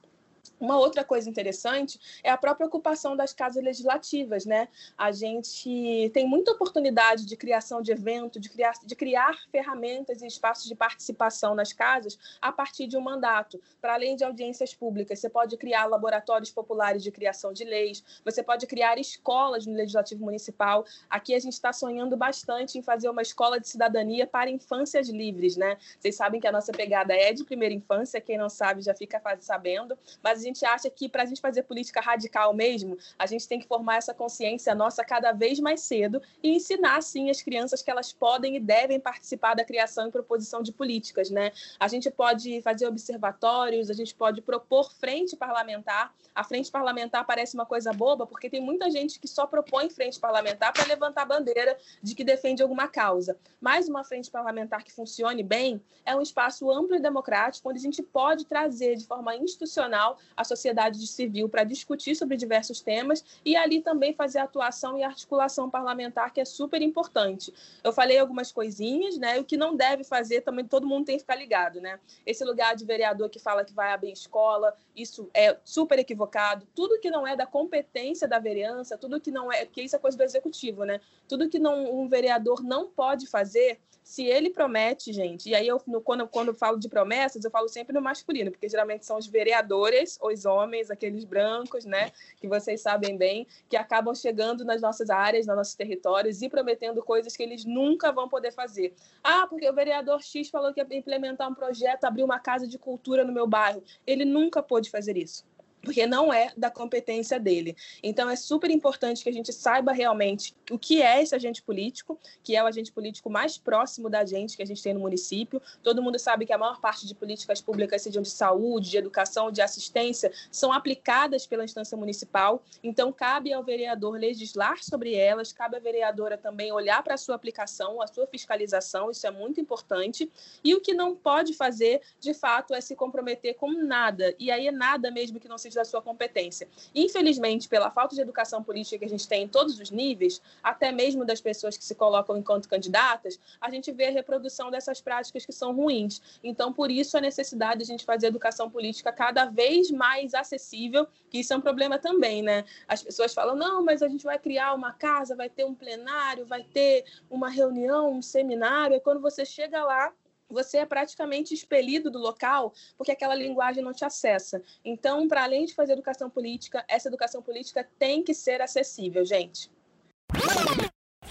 Uma 0.62 0.78
outra 0.78 1.02
coisa 1.02 1.28
interessante 1.28 1.98
é 2.22 2.30
a 2.30 2.36
própria 2.36 2.68
ocupação 2.68 3.16
das 3.16 3.32
casas 3.32 3.64
legislativas, 3.64 4.46
né? 4.46 4.68
A 4.96 5.10
gente 5.10 6.08
tem 6.14 6.24
muita 6.24 6.52
oportunidade 6.52 7.26
de 7.26 7.36
criação 7.36 7.82
de 7.82 7.90
evento, 7.90 8.38
de 8.38 8.48
criar, 8.48 8.74
de 8.84 8.94
criar 8.94 9.36
ferramentas 9.50 10.22
e 10.22 10.26
espaços 10.28 10.66
de 10.66 10.76
participação 10.76 11.56
nas 11.56 11.72
casas 11.72 12.16
a 12.40 12.52
partir 12.52 12.86
de 12.86 12.96
um 12.96 13.00
mandato. 13.00 13.60
Para 13.80 13.94
além 13.94 14.14
de 14.14 14.22
audiências 14.22 14.72
públicas, 14.72 15.18
você 15.18 15.28
pode 15.28 15.56
criar 15.56 15.86
laboratórios 15.86 16.52
populares 16.52 17.02
de 17.02 17.10
criação 17.10 17.52
de 17.52 17.64
leis, 17.64 18.04
você 18.24 18.40
pode 18.40 18.64
criar 18.68 18.98
escolas 18.98 19.66
no 19.66 19.74
Legislativo 19.74 20.24
Municipal. 20.24 20.84
Aqui 21.10 21.34
a 21.34 21.40
gente 21.40 21.54
está 21.54 21.72
sonhando 21.72 22.16
bastante 22.16 22.78
em 22.78 22.82
fazer 22.82 23.08
uma 23.08 23.22
escola 23.22 23.58
de 23.58 23.68
cidadania 23.68 24.28
para 24.28 24.48
infâncias 24.48 25.08
livres, 25.08 25.56
né? 25.56 25.76
Vocês 25.98 26.14
sabem 26.14 26.40
que 26.40 26.46
a 26.46 26.52
nossa 26.52 26.70
pegada 26.70 27.12
é 27.12 27.32
de 27.32 27.42
primeira 27.42 27.74
infância, 27.74 28.20
quem 28.20 28.38
não 28.38 28.48
sabe 28.48 28.80
já 28.80 28.94
fica 28.94 29.20
sabendo, 29.40 29.98
mas 30.22 30.31
mas 30.32 30.40
a 30.40 30.44
gente 30.44 30.64
acha 30.64 30.88
que 30.88 31.10
para 31.10 31.24
a 31.24 31.26
gente 31.26 31.42
fazer 31.42 31.62
política 31.64 32.00
radical 32.00 32.54
mesmo, 32.54 32.96
a 33.18 33.26
gente 33.26 33.46
tem 33.46 33.60
que 33.60 33.66
formar 33.66 33.96
essa 33.96 34.14
consciência 34.14 34.74
nossa 34.74 35.04
cada 35.04 35.30
vez 35.30 35.60
mais 35.60 35.82
cedo 35.82 36.22
e 36.42 36.56
ensinar, 36.56 37.02
sim, 37.02 37.28
as 37.28 37.42
crianças 37.42 37.82
que 37.82 37.90
elas 37.90 38.14
podem 38.14 38.56
e 38.56 38.60
devem 38.60 38.98
participar 38.98 39.52
da 39.54 39.62
criação 39.62 40.08
e 40.08 40.10
proposição 40.10 40.62
de 40.62 40.72
políticas, 40.72 41.28
né? 41.28 41.52
A 41.78 41.86
gente 41.86 42.10
pode 42.10 42.62
fazer 42.62 42.86
observatórios, 42.86 43.90
a 43.90 43.92
gente 43.92 44.14
pode 44.14 44.40
propor 44.40 44.90
frente 44.94 45.36
parlamentar. 45.36 46.14
A 46.34 46.42
frente 46.42 46.70
parlamentar 46.70 47.26
parece 47.26 47.54
uma 47.54 47.66
coisa 47.66 47.92
boba, 47.92 48.26
porque 48.26 48.48
tem 48.48 48.60
muita 48.60 48.90
gente 48.90 49.20
que 49.20 49.28
só 49.28 49.46
propõe 49.46 49.90
frente 49.90 50.18
parlamentar 50.18 50.72
para 50.72 50.86
levantar 50.86 51.22
a 51.22 51.26
bandeira 51.26 51.76
de 52.02 52.14
que 52.14 52.24
defende 52.24 52.62
alguma 52.62 52.88
causa. 52.88 53.36
Mas 53.60 53.86
uma 53.86 54.02
frente 54.02 54.30
parlamentar 54.30 54.82
que 54.82 54.90
funcione 54.90 55.42
bem 55.42 55.82
é 56.06 56.16
um 56.16 56.22
espaço 56.22 56.70
amplo 56.70 56.96
e 56.96 57.00
democrático, 57.00 57.68
onde 57.68 57.78
a 57.78 57.82
gente 57.82 58.02
pode 58.02 58.46
trazer 58.46 58.96
de 58.96 59.06
forma 59.06 59.36
institucional 59.36 60.18
a 60.36 60.44
sociedade 60.44 61.04
civil 61.06 61.48
para 61.48 61.64
discutir 61.64 62.14
sobre 62.14 62.36
diversos 62.36 62.80
temas 62.80 63.24
e 63.44 63.56
ali 63.56 63.80
também 63.80 64.12
fazer 64.12 64.38
atuação 64.38 64.98
e 64.98 65.02
articulação 65.02 65.68
parlamentar, 65.68 66.32
que 66.32 66.40
é 66.40 66.44
super 66.44 66.82
importante. 66.82 67.52
Eu 67.82 67.92
falei 67.92 68.18
algumas 68.18 68.50
coisinhas, 68.52 69.18
né? 69.18 69.38
O 69.38 69.44
que 69.44 69.56
não 69.56 69.76
deve 69.76 70.04
fazer 70.04 70.42
também 70.42 70.64
todo 70.64 70.86
mundo 70.86 71.06
tem 71.06 71.16
que 71.16 71.22
ficar 71.22 71.36
ligado, 71.36 71.80
né? 71.80 71.98
Esse 72.26 72.44
lugar 72.44 72.74
de 72.74 72.84
vereador 72.84 73.28
que 73.28 73.38
fala 73.38 73.64
que 73.64 73.72
vai 73.72 73.92
abrir 73.92 74.12
escola, 74.12 74.74
isso 74.94 75.28
é 75.34 75.56
super 75.64 75.98
equivocado. 75.98 76.66
Tudo 76.74 77.00
que 77.00 77.10
não 77.10 77.26
é 77.26 77.36
da 77.36 77.46
competência 77.46 78.26
da 78.28 78.38
vereança, 78.38 78.96
tudo 78.98 79.20
que 79.20 79.30
não 79.30 79.52
é, 79.52 79.66
que 79.66 79.82
isso 79.82 79.96
é 79.96 79.98
coisa 79.98 80.16
do 80.16 80.22
executivo, 80.22 80.84
né? 80.84 81.00
Tudo 81.28 81.48
que 81.48 81.58
não, 81.58 82.00
um 82.00 82.08
vereador 82.08 82.62
não 82.62 82.88
pode 82.88 83.26
fazer, 83.26 83.80
se 84.02 84.24
ele 84.24 84.50
promete, 84.50 85.12
gente, 85.12 85.48
e 85.48 85.54
aí 85.54 85.66
eu, 85.66 85.80
no, 85.86 86.00
quando, 86.00 86.26
quando 86.26 86.48
eu 86.48 86.54
falo 86.54 86.78
de 86.78 86.88
promessas, 86.88 87.44
eu 87.44 87.50
falo 87.50 87.68
sempre 87.68 87.94
no 87.94 88.02
masculino, 88.02 88.50
porque 88.50 88.68
geralmente 88.68 89.06
são 89.06 89.16
os 89.16 89.26
vereadores, 89.26 90.11
os 90.20 90.44
homens, 90.44 90.90
aqueles 90.90 91.24
brancos, 91.24 91.84
né, 91.84 92.12
que 92.40 92.48
vocês 92.48 92.80
sabem 92.80 93.16
bem, 93.16 93.46
que 93.68 93.76
acabam 93.76 94.14
chegando 94.14 94.64
nas 94.64 94.80
nossas 94.82 95.10
áreas, 95.10 95.46
nos 95.46 95.56
nossos 95.56 95.74
territórios 95.74 96.42
e 96.42 96.48
prometendo 96.48 97.02
coisas 97.02 97.36
que 97.36 97.42
eles 97.42 97.64
nunca 97.64 98.12
vão 98.12 98.28
poder 98.28 98.52
fazer. 98.52 98.94
Ah, 99.22 99.46
porque 99.46 99.68
o 99.68 99.74
vereador 99.74 100.22
X 100.22 100.50
falou 100.50 100.72
que 100.72 100.80
ia 100.80 100.86
implementar 100.92 101.48
um 101.48 101.54
projeto, 101.54 102.04
abrir 102.04 102.24
uma 102.24 102.38
casa 102.38 102.66
de 102.66 102.78
cultura 102.78 103.24
no 103.24 103.32
meu 103.32 103.46
bairro. 103.46 103.82
Ele 104.06 104.24
nunca 104.24 104.62
pôde 104.62 104.90
fazer 104.90 105.16
isso 105.16 105.44
porque 105.82 106.06
não 106.06 106.32
é 106.32 106.52
da 106.56 106.70
competência 106.70 107.38
dele. 107.38 107.76
Então 108.02 108.30
é 108.30 108.36
super 108.36 108.70
importante 108.70 109.22
que 109.22 109.28
a 109.28 109.32
gente 109.32 109.52
saiba 109.52 109.92
realmente 109.92 110.54
o 110.70 110.78
que 110.78 111.02
é 111.02 111.22
esse 111.22 111.34
agente 111.34 111.62
político, 111.62 112.18
que 112.42 112.56
é 112.56 112.62
o 112.62 112.66
agente 112.66 112.92
político 112.92 113.28
mais 113.28 113.58
próximo 113.58 114.08
da 114.08 114.24
gente 114.24 114.56
que 114.56 114.62
a 114.62 114.66
gente 114.66 114.82
tem 114.82 114.94
no 114.94 115.00
município. 115.00 115.60
Todo 115.82 116.02
mundo 116.02 116.18
sabe 116.18 116.46
que 116.46 116.52
a 116.52 116.58
maior 116.58 116.80
parte 116.80 117.06
de 117.06 117.14
políticas 117.14 117.60
públicas, 117.60 118.02
sejam 118.02 118.22
de 118.22 118.30
saúde, 118.30 118.90
de 118.90 118.96
educação, 118.96 119.50
de 119.50 119.60
assistência, 119.60 120.32
são 120.50 120.72
aplicadas 120.72 121.46
pela 121.46 121.64
instância 121.64 121.96
municipal. 121.96 122.62
Então 122.82 123.12
cabe 123.12 123.52
ao 123.52 123.62
vereador 123.62 124.18
legislar 124.18 124.82
sobre 124.82 125.14
elas, 125.14 125.52
cabe 125.52 125.76
à 125.76 125.80
vereadora 125.80 126.38
também 126.38 126.72
olhar 126.72 127.02
para 127.02 127.14
a 127.14 127.18
sua 127.18 127.34
aplicação, 127.34 128.00
a 128.00 128.06
sua 128.06 128.26
fiscalização, 128.26 129.10
isso 129.10 129.26
é 129.26 129.30
muito 129.30 129.60
importante. 129.60 130.30
E 130.62 130.74
o 130.74 130.80
que 130.80 130.94
não 130.94 131.14
pode 131.14 131.54
fazer, 131.54 132.00
de 132.20 132.32
fato, 132.32 132.74
é 132.74 132.80
se 132.80 132.94
comprometer 132.94 133.54
com 133.54 133.72
nada. 133.72 134.34
E 134.38 134.50
aí 134.50 134.68
é 134.68 134.72
nada 134.72 135.10
mesmo 135.10 135.40
que 135.40 135.48
não 135.48 135.58
seja 135.58 135.71
da 135.74 135.84
sua 135.84 136.02
competência. 136.02 136.68
Infelizmente, 136.94 137.68
pela 137.68 137.90
falta 137.90 138.14
de 138.14 138.20
educação 138.20 138.62
política 138.62 138.98
que 138.98 139.04
a 139.04 139.08
gente 139.08 139.26
tem 139.28 139.44
em 139.44 139.48
todos 139.48 139.78
os 139.78 139.90
níveis, 139.90 140.40
até 140.62 140.92
mesmo 140.92 141.24
das 141.24 141.40
pessoas 141.40 141.76
que 141.76 141.84
se 141.84 141.94
colocam 141.94 142.36
enquanto 142.36 142.68
candidatas, 142.68 143.38
a 143.60 143.70
gente 143.70 143.90
vê 143.92 144.06
a 144.06 144.10
reprodução 144.10 144.70
dessas 144.70 145.00
práticas 145.00 145.44
que 145.46 145.52
são 145.52 145.74
ruins. 145.74 146.20
Então, 146.42 146.72
por 146.72 146.90
isso, 146.90 147.16
a 147.16 147.20
necessidade 147.20 147.78
de 147.78 147.84
a 147.84 147.86
gente 147.86 148.04
fazer 148.04 148.26
a 148.26 148.28
educação 148.28 148.70
política 148.70 149.12
cada 149.12 149.46
vez 149.46 149.90
mais 149.90 150.34
acessível, 150.34 151.06
que 151.30 151.38
isso 151.38 151.52
é 151.52 151.56
um 151.56 151.60
problema 151.60 151.98
também, 151.98 152.42
né? 152.42 152.64
As 152.86 153.02
pessoas 153.02 153.32
falam, 153.32 153.56
não, 153.56 153.84
mas 153.84 154.02
a 154.02 154.08
gente 154.08 154.24
vai 154.24 154.38
criar 154.38 154.74
uma 154.74 154.92
casa, 154.92 155.34
vai 155.34 155.48
ter 155.48 155.64
um 155.64 155.74
plenário, 155.74 156.46
vai 156.46 156.62
ter 156.62 157.04
uma 157.30 157.48
reunião, 157.48 158.12
um 158.12 158.22
seminário, 158.22 158.96
e 158.96 159.00
quando 159.00 159.20
você 159.20 159.44
chega 159.44 159.84
lá, 159.84 160.12
você 160.52 160.78
é 160.78 160.86
praticamente 160.86 161.54
expelido 161.54 162.10
do 162.10 162.18
local 162.18 162.72
porque 162.96 163.12
aquela 163.12 163.34
linguagem 163.34 163.82
não 163.82 163.92
te 163.92 164.04
acessa. 164.04 164.62
Então, 164.84 165.26
para 165.26 165.44
além 165.44 165.64
de 165.64 165.74
fazer 165.74 165.92
educação 165.92 166.28
política, 166.28 166.84
essa 166.88 167.08
educação 167.08 167.42
política 167.42 167.88
tem 167.98 168.22
que 168.22 168.34
ser 168.34 168.60
acessível, 168.60 169.24
gente. 169.24 169.70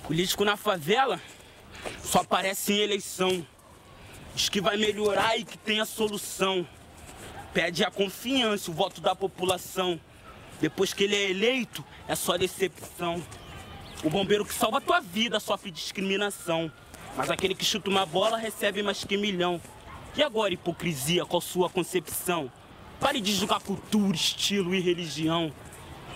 Político 0.05 0.43
na 0.43 0.57
favela 0.57 1.21
só 2.03 2.19
aparece 2.19 2.73
em 2.73 2.79
eleição. 2.79 3.45
Diz 4.35 4.49
que 4.49 4.61
vai 4.61 4.77
melhorar 4.77 5.37
e 5.37 5.43
que 5.43 5.57
tem 5.57 5.79
a 5.79 5.85
solução. 5.85 6.67
Pede 7.53 7.83
a 7.83 7.91
confiança, 7.91 8.71
o 8.71 8.73
voto 8.73 9.01
da 9.01 9.15
população. 9.15 9.99
Depois 10.59 10.93
que 10.93 11.03
ele 11.03 11.15
é 11.15 11.29
eleito, 11.29 11.83
é 12.07 12.15
só 12.15 12.37
decepção. 12.37 13.21
O 14.03 14.09
bombeiro 14.09 14.45
que 14.45 14.53
salva 14.53 14.77
a 14.77 14.81
tua 14.81 14.99
vida 14.99 15.39
sofre 15.39 15.69
discriminação. 15.69 16.71
Mas 17.15 17.29
aquele 17.29 17.53
que 17.55 17.65
chuta 17.65 17.89
uma 17.89 18.05
bola 18.05 18.37
recebe 18.37 18.81
mais 18.81 19.03
que 19.03 19.17
milhão. 19.17 19.61
E 20.15 20.23
agora, 20.23 20.53
hipocrisia, 20.53 21.25
qual 21.25 21.41
sua 21.41 21.69
concepção? 21.69 22.51
Pare 22.99 23.19
de 23.19 23.33
julgar 23.33 23.61
cultura, 23.61 24.15
estilo 24.15 24.73
e 24.75 24.79
religião. 24.79 25.51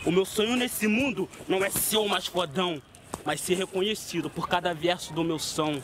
O 0.06 0.12
meu 0.12 0.26
sonho 0.26 0.56
nesse 0.56 0.88
mundo 0.88 1.30
não 1.48 1.64
é 1.64 1.70
ser 1.70 1.98
o 1.98 2.08
mais 2.08 2.28
fodão, 2.28 2.82
mas 3.24 3.42
ser 3.42 3.56
reconhecido 3.56 4.30
por 4.30 4.48
cada 4.48 4.74
verso 4.74 5.14
do 5.14 5.24
meu 5.24 5.40
som. 5.40 5.82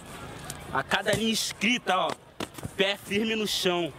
A 0.73 0.83
cada 0.83 1.11
linha 1.11 1.33
escrita, 1.33 1.97
ó, 1.97 2.11
pé 2.77 2.97
firme 2.97 3.35
no 3.35 3.47
chão. 3.47 3.91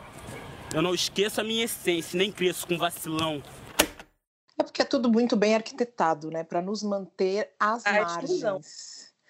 Eu 0.73 0.81
não 0.81 0.95
esqueço 0.95 1.41
a 1.41 1.45
minha 1.45 1.65
essência, 1.65 2.17
nem 2.17 2.33
cresço 2.33 2.67
com 2.67 2.79
vacilão. 2.79 3.43
É 4.59 4.63
porque 4.63 4.81
é 4.83 4.85
tudo 4.85 5.11
muito 5.11 5.37
bem 5.37 5.55
arquitetado, 5.55 6.31
né? 6.31 6.45
Para 6.45 6.63
nos 6.63 6.83
manter 6.83 7.51
às 7.59 7.85
A 7.85 7.93
margens. 7.93 8.31
exclusão. 8.31 8.61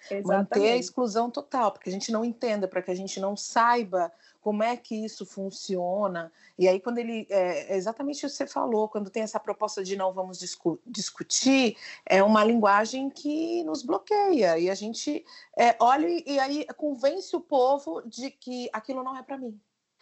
Manter 0.09 0.15
a 0.15 0.17
Exatamente. 0.17 0.79
exclusão 0.79 1.29
total, 1.29 1.71
porque 1.71 1.89
a 1.89 1.91
gente 1.91 2.11
não 2.11 2.25
entenda, 2.25 2.67
para 2.67 2.81
que 2.81 2.91
a 2.91 2.95
gente 2.95 3.19
não 3.19 3.35
saiba 3.35 4.11
como 4.41 4.61
é 4.61 4.75
que 4.75 4.93
isso 4.93 5.25
funciona. 5.25 6.31
E 6.57 6.67
aí, 6.67 6.79
quando 6.79 6.97
ele. 6.97 7.25
É 7.29 7.73
é 7.73 7.77
exatamente 7.77 8.25
o 8.25 8.29
que 8.29 8.35
você 8.35 8.45
falou, 8.45 8.89
quando 8.89 9.09
tem 9.09 9.23
essa 9.23 9.39
proposta 9.39 9.83
de 9.83 9.95
não 9.95 10.13
vamos 10.13 10.39
discu- 10.39 10.79
discutir, 10.85 11.77
é 12.05 12.21
uma 12.21 12.43
linguagem 12.43 13.09
que 13.09 13.63
nos 13.63 13.83
bloqueia. 13.83 14.59
E 14.59 14.69
a 14.69 14.75
gente 14.75 15.25
é, 15.57 15.75
olha 15.79 16.07
e, 16.07 16.23
e 16.25 16.39
aí 16.39 16.65
convence 16.75 17.35
o 17.35 17.39
povo 17.39 18.01
de 18.05 18.29
que 18.31 18.69
aquilo 18.73 19.03
não 19.03 19.15
é 19.17 19.23
para 19.23 19.37
mim. 19.37 19.59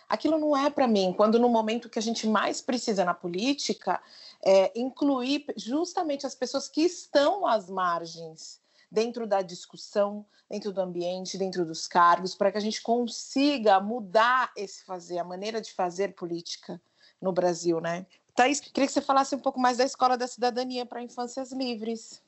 Aquilo 0.09 0.37
não 0.37 0.57
é 0.57 0.69
para 0.69 0.87
mim, 0.87 1.13
quando 1.15 1.39
no 1.39 1.47
momento 1.47 1.89
que 1.89 1.97
a 1.97 2.01
gente 2.01 2.27
mais 2.27 2.59
precisa 2.59 3.05
na 3.05 3.13
política 3.13 4.01
é 4.43 4.77
incluir 4.77 5.45
justamente 5.55 6.25
as 6.25 6.35
pessoas 6.35 6.67
que 6.67 6.81
estão 6.81 7.47
às 7.47 7.69
margens 7.69 8.60
dentro 8.91 9.25
da 9.25 9.41
discussão, 9.41 10.25
dentro 10.49 10.73
do 10.73 10.81
ambiente, 10.81 11.37
dentro 11.37 11.65
dos 11.65 11.87
cargos, 11.87 12.35
para 12.35 12.51
que 12.51 12.57
a 12.57 12.61
gente 12.61 12.81
consiga 12.81 13.79
mudar 13.79 14.51
esse 14.57 14.83
fazer, 14.83 15.17
a 15.17 15.23
maneira 15.23 15.61
de 15.61 15.71
fazer 15.71 16.13
política 16.13 16.81
no 17.21 17.31
Brasil, 17.31 17.79
né? 17.79 18.05
Thaís, 18.35 18.59
queria 18.59 18.87
que 18.87 18.93
você 18.93 19.01
falasse 19.01 19.35
um 19.35 19.39
pouco 19.39 19.59
mais 19.59 19.77
da 19.77 19.85
Escola 19.85 20.17
da 20.17 20.27
Cidadania 20.27 20.85
para 20.85 21.01
Infâncias 21.01 21.51
Livres. 21.51 22.21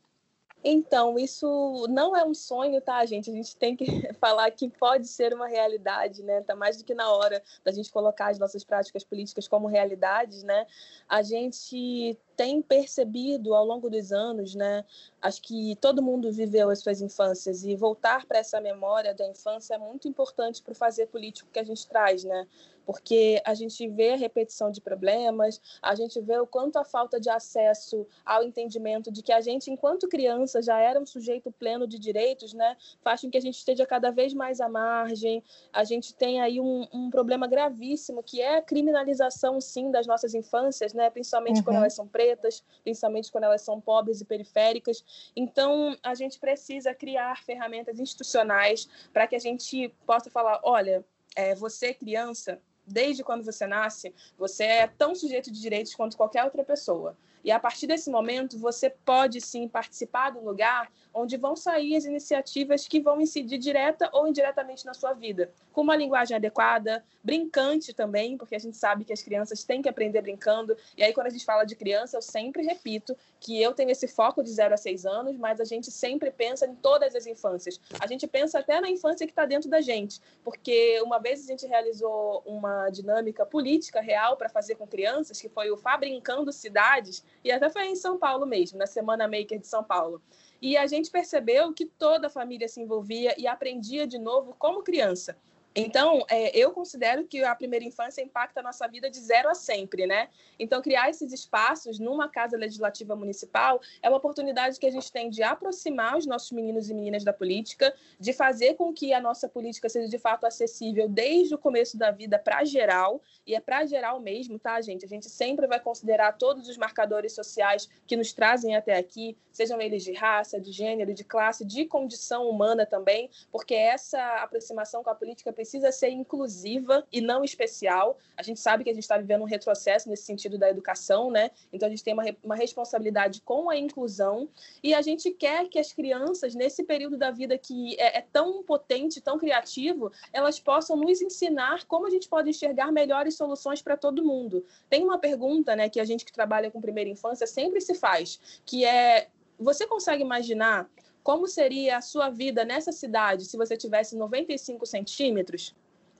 Então, 0.63 1.19
isso 1.19 1.85
não 1.89 2.15
é 2.15 2.23
um 2.23 2.33
sonho, 2.33 2.79
tá, 2.79 3.05
gente? 3.05 3.29
A 3.29 3.33
gente 3.33 3.55
tem 3.57 3.75
que 3.75 3.85
falar 4.15 4.49
que 4.51 4.69
pode 4.69 5.07
ser 5.07 5.33
uma 5.33 5.47
realidade, 5.47 6.23
né? 6.23 6.41
Tá 6.41 6.55
mais 6.55 6.77
do 6.77 6.85
que 6.85 6.93
na 6.93 7.11
hora 7.11 7.43
da 7.65 7.71
gente 7.71 7.91
colocar 7.91 8.27
as 8.27 8.39
nossas 8.39 8.63
práticas 8.63 9.03
políticas 9.03 9.45
como 9.45 9.67
realidades, 9.67 10.41
né? 10.41 10.65
A 11.09 11.21
gente 11.21 12.17
tem 12.37 12.61
percebido 12.61 13.53
ao 13.53 13.65
longo 13.65 13.89
dos 13.89 14.13
anos, 14.13 14.55
né? 14.55 14.85
Acho 15.21 15.41
que 15.41 15.75
todo 15.81 16.01
mundo 16.01 16.31
viveu 16.31 16.69
as 16.69 16.79
suas 16.79 17.01
infâncias 17.01 17.65
e 17.65 17.75
voltar 17.75 18.25
para 18.25 18.39
essa 18.39 18.61
memória 18.61 19.13
da 19.13 19.27
infância 19.27 19.75
é 19.75 19.77
muito 19.77 20.07
importante 20.07 20.63
para 20.63 20.71
o 20.71 20.75
fazer 20.75 21.07
político 21.07 21.49
que 21.51 21.59
a 21.59 21.63
gente 21.63 21.85
traz, 21.87 22.23
né? 22.23 22.47
Porque 22.85 23.41
a 23.45 23.53
gente 23.53 23.87
vê 23.87 24.11
a 24.11 24.15
repetição 24.15 24.71
de 24.71 24.81
problemas, 24.81 25.61
a 25.81 25.95
gente 25.95 26.19
vê 26.21 26.37
o 26.37 26.47
quanto 26.47 26.77
a 26.77 26.83
falta 26.83 27.19
de 27.19 27.29
acesso 27.29 28.05
ao 28.25 28.43
entendimento 28.43 29.11
de 29.11 29.21
que 29.21 29.31
a 29.31 29.41
gente, 29.41 29.71
enquanto 29.71 30.07
criança, 30.07 30.61
já 30.61 30.79
era 30.79 30.99
um 30.99 31.05
sujeito 31.05 31.51
pleno 31.51 31.87
de 31.87 31.97
direitos, 31.97 32.53
né? 32.53 32.75
Faz 33.01 33.21
com 33.21 33.29
que 33.29 33.37
a 33.37 33.41
gente 33.41 33.57
esteja 33.57 33.85
cada 33.85 34.11
vez 34.11 34.33
mais 34.33 34.59
à 34.59 34.67
margem. 34.67 35.43
A 35.71 35.83
gente 35.83 36.13
tem 36.13 36.41
aí 36.41 36.59
um, 36.59 36.87
um 36.93 37.09
problema 37.09 37.47
gravíssimo 37.47 38.21
que 38.21 38.41
é 38.41 38.57
a 38.57 38.61
criminalização, 38.61 39.61
sim, 39.61 39.91
das 39.91 40.05
nossas 40.05 40.33
infâncias, 40.33 40.93
né? 40.93 41.09
Principalmente 41.09 41.57
Uhum. 41.57 41.63
quando 41.63 41.77
elas 41.77 41.93
são 41.93 42.07
pretas, 42.07 42.63
principalmente 42.83 43.31
quando 43.31 43.45
elas 43.45 43.61
são 43.61 43.79
pobres 43.79 44.21
e 44.21 44.25
periféricas. 44.25 45.03
Então, 45.35 45.95
a 46.03 46.15
gente 46.15 46.39
precisa 46.39 46.93
criar 46.93 47.43
ferramentas 47.43 47.99
institucionais 47.99 48.87
para 49.11 49.27
que 49.27 49.35
a 49.35 49.39
gente 49.39 49.89
possa 50.05 50.29
falar: 50.29 50.59
olha, 50.63 51.03
é, 51.35 51.55
você, 51.55 51.93
criança, 51.93 52.59
desde 52.85 53.23
quando 53.23 53.43
você 53.43 53.65
nasce, 53.65 54.13
você 54.37 54.63
é 54.63 54.87
tão 54.87 55.15
sujeito 55.15 55.51
de 55.51 55.61
direitos 55.61 55.95
quanto 55.95 56.17
qualquer 56.17 56.43
outra 56.43 56.63
pessoa. 56.63 57.17
E 57.43 57.51
a 57.51 57.59
partir 57.59 57.87
desse 57.87 58.09
momento, 58.09 58.57
você 58.57 58.89
pode 58.89 59.41
sim 59.41 59.67
participar 59.67 60.31
do 60.31 60.43
lugar 60.43 60.89
onde 61.13 61.37
vão 61.37 61.55
sair 61.55 61.95
as 61.95 62.05
iniciativas 62.05 62.87
que 62.87 62.99
vão 62.99 63.21
incidir 63.21 63.59
direta 63.59 64.09
ou 64.11 64.27
indiretamente 64.27 64.85
na 64.85 64.93
sua 64.93 65.13
vida, 65.13 65.51
com 65.71 65.81
uma 65.81 65.95
linguagem 65.95 66.35
adequada, 66.35 67.03
brincante 67.23 67.93
também, 67.93 68.37
porque 68.37 68.55
a 68.55 68.59
gente 68.59 68.75
sabe 68.75 69.05
que 69.05 69.13
as 69.13 69.21
crianças 69.21 69.63
têm 69.63 69.81
que 69.81 69.89
aprender 69.89 70.21
brincando. 70.21 70.75
E 70.97 71.03
aí, 71.03 71.13
quando 71.13 71.27
a 71.27 71.29
gente 71.29 71.45
fala 71.45 71.63
de 71.63 71.75
criança, 71.75 72.17
eu 72.17 72.21
sempre 72.21 72.63
repito 72.63 73.15
que 73.39 73.61
eu 73.61 73.73
tenho 73.73 73.91
esse 73.91 74.07
foco 74.07 74.43
de 74.43 74.49
0 74.49 74.73
a 74.73 74.77
6 74.77 75.05
anos, 75.05 75.37
mas 75.37 75.59
a 75.59 75.65
gente 75.65 75.91
sempre 75.91 76.31
pensa 76.31 76.65
em 76.65 76.75
todas 76.75 77.13
as 77.15 77.27
infâncias. 77.27 77.79
A 77.99 78.07
gente 78.07 78.25
pensa 78.25 78.59
até 78.59 78.81
na 78.81 78.89
infância 78.89 79.27
que 79.27 79.31
está 79.31 79.45
dentro 79.45 79.69
da 79.69 79.81
gente, 79.81 80.19
porque 80.43 80.99
uma 81.01 81.19
vez 81.19 81.43
a 81.43 81.47
gente 81.47 81.67
realizou 81.67 82.41
uma 82.45 82.89
dinâmica 82.89 83.45
política 83.45 84.01
real 84.01 84.35
para 84.35 84.49
fazer 84.49 84.75
com 84.75 84.87
crianças, 84.87 85.39
que 85.39 85.49
foi 85.49 85.69
o 85.69 85.77
Fabrincando 85.77 86.51
Cidades, 86.51 87.23
e 87.43 87.51
até 87.51 87.69
foi 87.69 87.87
em 87.87 87.95
São 87.95 88.17
Paulo 88.17 88.45
mesmo, 88.45 88.77
na 88.77 88.87
Semana 88.87 89.27
Maker 89.27 89.59
de 89.59 89.67
São 89.67 89.83
Paulo. 89.83 90.21
E 90.61 90.77
a 90.77 90.87
gente 90.87 91.11
percebeu 91.11 91.73
que 91.73 91.85
toda 91.85 92.27
a 92.27 92.29
família 92.29 92.67
se 92.67 92.81
envolvia 92.81 93.35
e 93.37 93.47
aprendia 93.47 94.07
de 94.07 94.17
novo 94.17 94.55
como 94.57 94.83
criança. 94.83 95.37
Então, 95.75 96.23
é, 96.29 96.55
eu 96.55 96.71
considero 96.71 97.25
que 97.25 97.43
a 97.43 97.55
primeira 97.55 97.83
infância 97.83 98.21
impacta 98.21 98.59
a 98.59 98.63
nossa 98.63 98.87
vida 98.87 99.09
de 99.09 99.19
zero 99.19 99.49
a 99.49 99.55
sempre, 99.55 100.05
né? 100.05 100.29
Então, 100.59 100.81
criar 100.81 101.09
esses 101.09 101.33
espaços 101.33 101.97
numa 101.97 102.29
casa 102.29 102.55
legislativa 102.55 103.15
municipal 103.15 103.81
é 104.01 104.07
uma 104.07 104.17
oportunidade 104.17 104.79
que 104.79 104.85
a 104.85 104.91
gente 104.91 105.11
tem 105.11 105.29
de 105.29 105.41
aproximar 105.41 106.17
os 106.17 106.27
nossos 106.27 106.51
meninos 106.51 106.89
e 106.89 106.93
meninas 106.93 107.23
da 107.23 107.33
política, 107.33 107.93
de 108.19 108.33
fazer 108.33 108.75
com 108.75 108.93
que 108.93 109.13
a 109.13 109.19
nossa 109.19 109.49
política 109.49 109.89
seja 109.89 110.07
de 110.07 110.19
fato 110.19 110.45
acessível 110.45 111.09
desde 111.09 111.55
o 111.55 111.57
começo 111.57 111.97
da 111.97 112.11
vida 112.11 112.37
para 112.37 112.63
geral, 112.63 113.21
e 113.45 113.55
é 113.55 113.59
para 113.59 113.85
geral 113.85 114.19
mesmo, 114.19 114.59
tá, 114.59 114.79
gente? 114.79 115.05
A 115.05 115.07
gente 115.07 115.27
sempre 115.27 115.65
vai 115.65 115.79
considerar 115.79 116.33
todos 116.33 116.69
os 116.69 116.77
marcadores 116.77 117.33
sociais 117.33 117.89
que 118.05 118.15
nos 118.15 118.31
trazem 118.31 118.75
até 118.75 118.95
aqui, 118.95 119.35
sejam 119.51 119.81
eles 119.81 120.03
de 120.03 120.13
raça, 120.13 120.61
de 120.61 120.71
gênero, 120.71 121.13
de 121.13 121.23
classe, 121.23 121.65
de 121.65 121.85
condição 121.85 122.47
humana 122.47 122.85
também, 122.85 123.29
porque 123.51 123.73
essa 123.73 124.19
aproximação 124.37 125.03
com 125.03 125.09
a 125.09 125.15
política 125.15 125.51
precisa 125.63 125.93
ser 125.93 126.09
inclusiva 126.09 127.07
e 127.11 127.21
não 127.21 127.41
especial. 127.43 128.17
A 128.35 128.43
gente 128.43 128.59
sabe 128.59 128.83
que 128.83 128.89
a 128.89 128.93
gente 128.93 129.03
está 129.03 129.17
vivendo 129.17 129.43
um 129.43 129.45
retrocesso 129.45 130.09
nesse 130.09 130.23
sentido 130.23 130.57
da 130.57 130.69
educação, 130.69 131.31
né? 131.31 131.51
Então 131.71 131.87
a 131.87 131.89
gente 131.89 132.03
tem 132.03 132.13
uma, 132.13 132.23
uma 132.43 132.55
responsabilidade 132.55 133.41
com 133.41 133.69
a 133.69 133.77
inclusão 133.77 134.49
e 134.83 134.93
a 134.93 135.01
gente 135.01 135.31
quer 135.31 135.69
que 135.69 135.79
as 135.79 135.93
crianças, 135.93 136.53
nesse 136.53 136.83
período 136.83 137.17
da 137.17 137.31
vida 137.31 137.57
que 137.57 137.95
é, 137.97 138.17
é 138.17 138.21
tão 138.21 138.61
potente, 138.61 139.21
tão 139.21 139.37
criativo, 139.37 140.11
elas 140.33 140.59
possam 140.59 140.97
nos 140.97 141.21
ensinar 141.21 141.85
como 141.85 142.07
a 142.07 142.09
gente 142.09 142.27
pode 142.27 142.49
enxergar 142.49 142.91
melhores 142.91 143.35
soluções 143.35 143.81
para 143.81 143.95
todo 143.95 144.25
mundo. 144.25 144.65
Tem 144.89 145.01
uma 145.01 145.17
pergunta, 145.17 145.77
né, 145.77 145.87
que 145.87 145.99
a 145.99 146.05
gente 146.05 146.25
que 146.25 146.33
trabalha 146.33 146.69
com 146.69 146.81
primeira 146.81 147.09
infância 147.09 147.47
sempre 147.47 147.79
se 147.79 147.93
faz, 147.93 148.37
que 148.65 148.83
é: 148.83 149.29
você 149.57 149.87
consegue 149.87 150.21
imaginar 150.21 150.89
como 151.23 151.47
seria 151.47 151.97
a 151.97 152.01
sua 152.01 152.29
vida 152.29 152.65
nessa 152.65 152.91
cidade 152.91 153.45
se 153.45 153.57
você 153.57 153.77
tivesse 153.77 154.15
95 154.15 154.85
centímetros? 154.85 155.73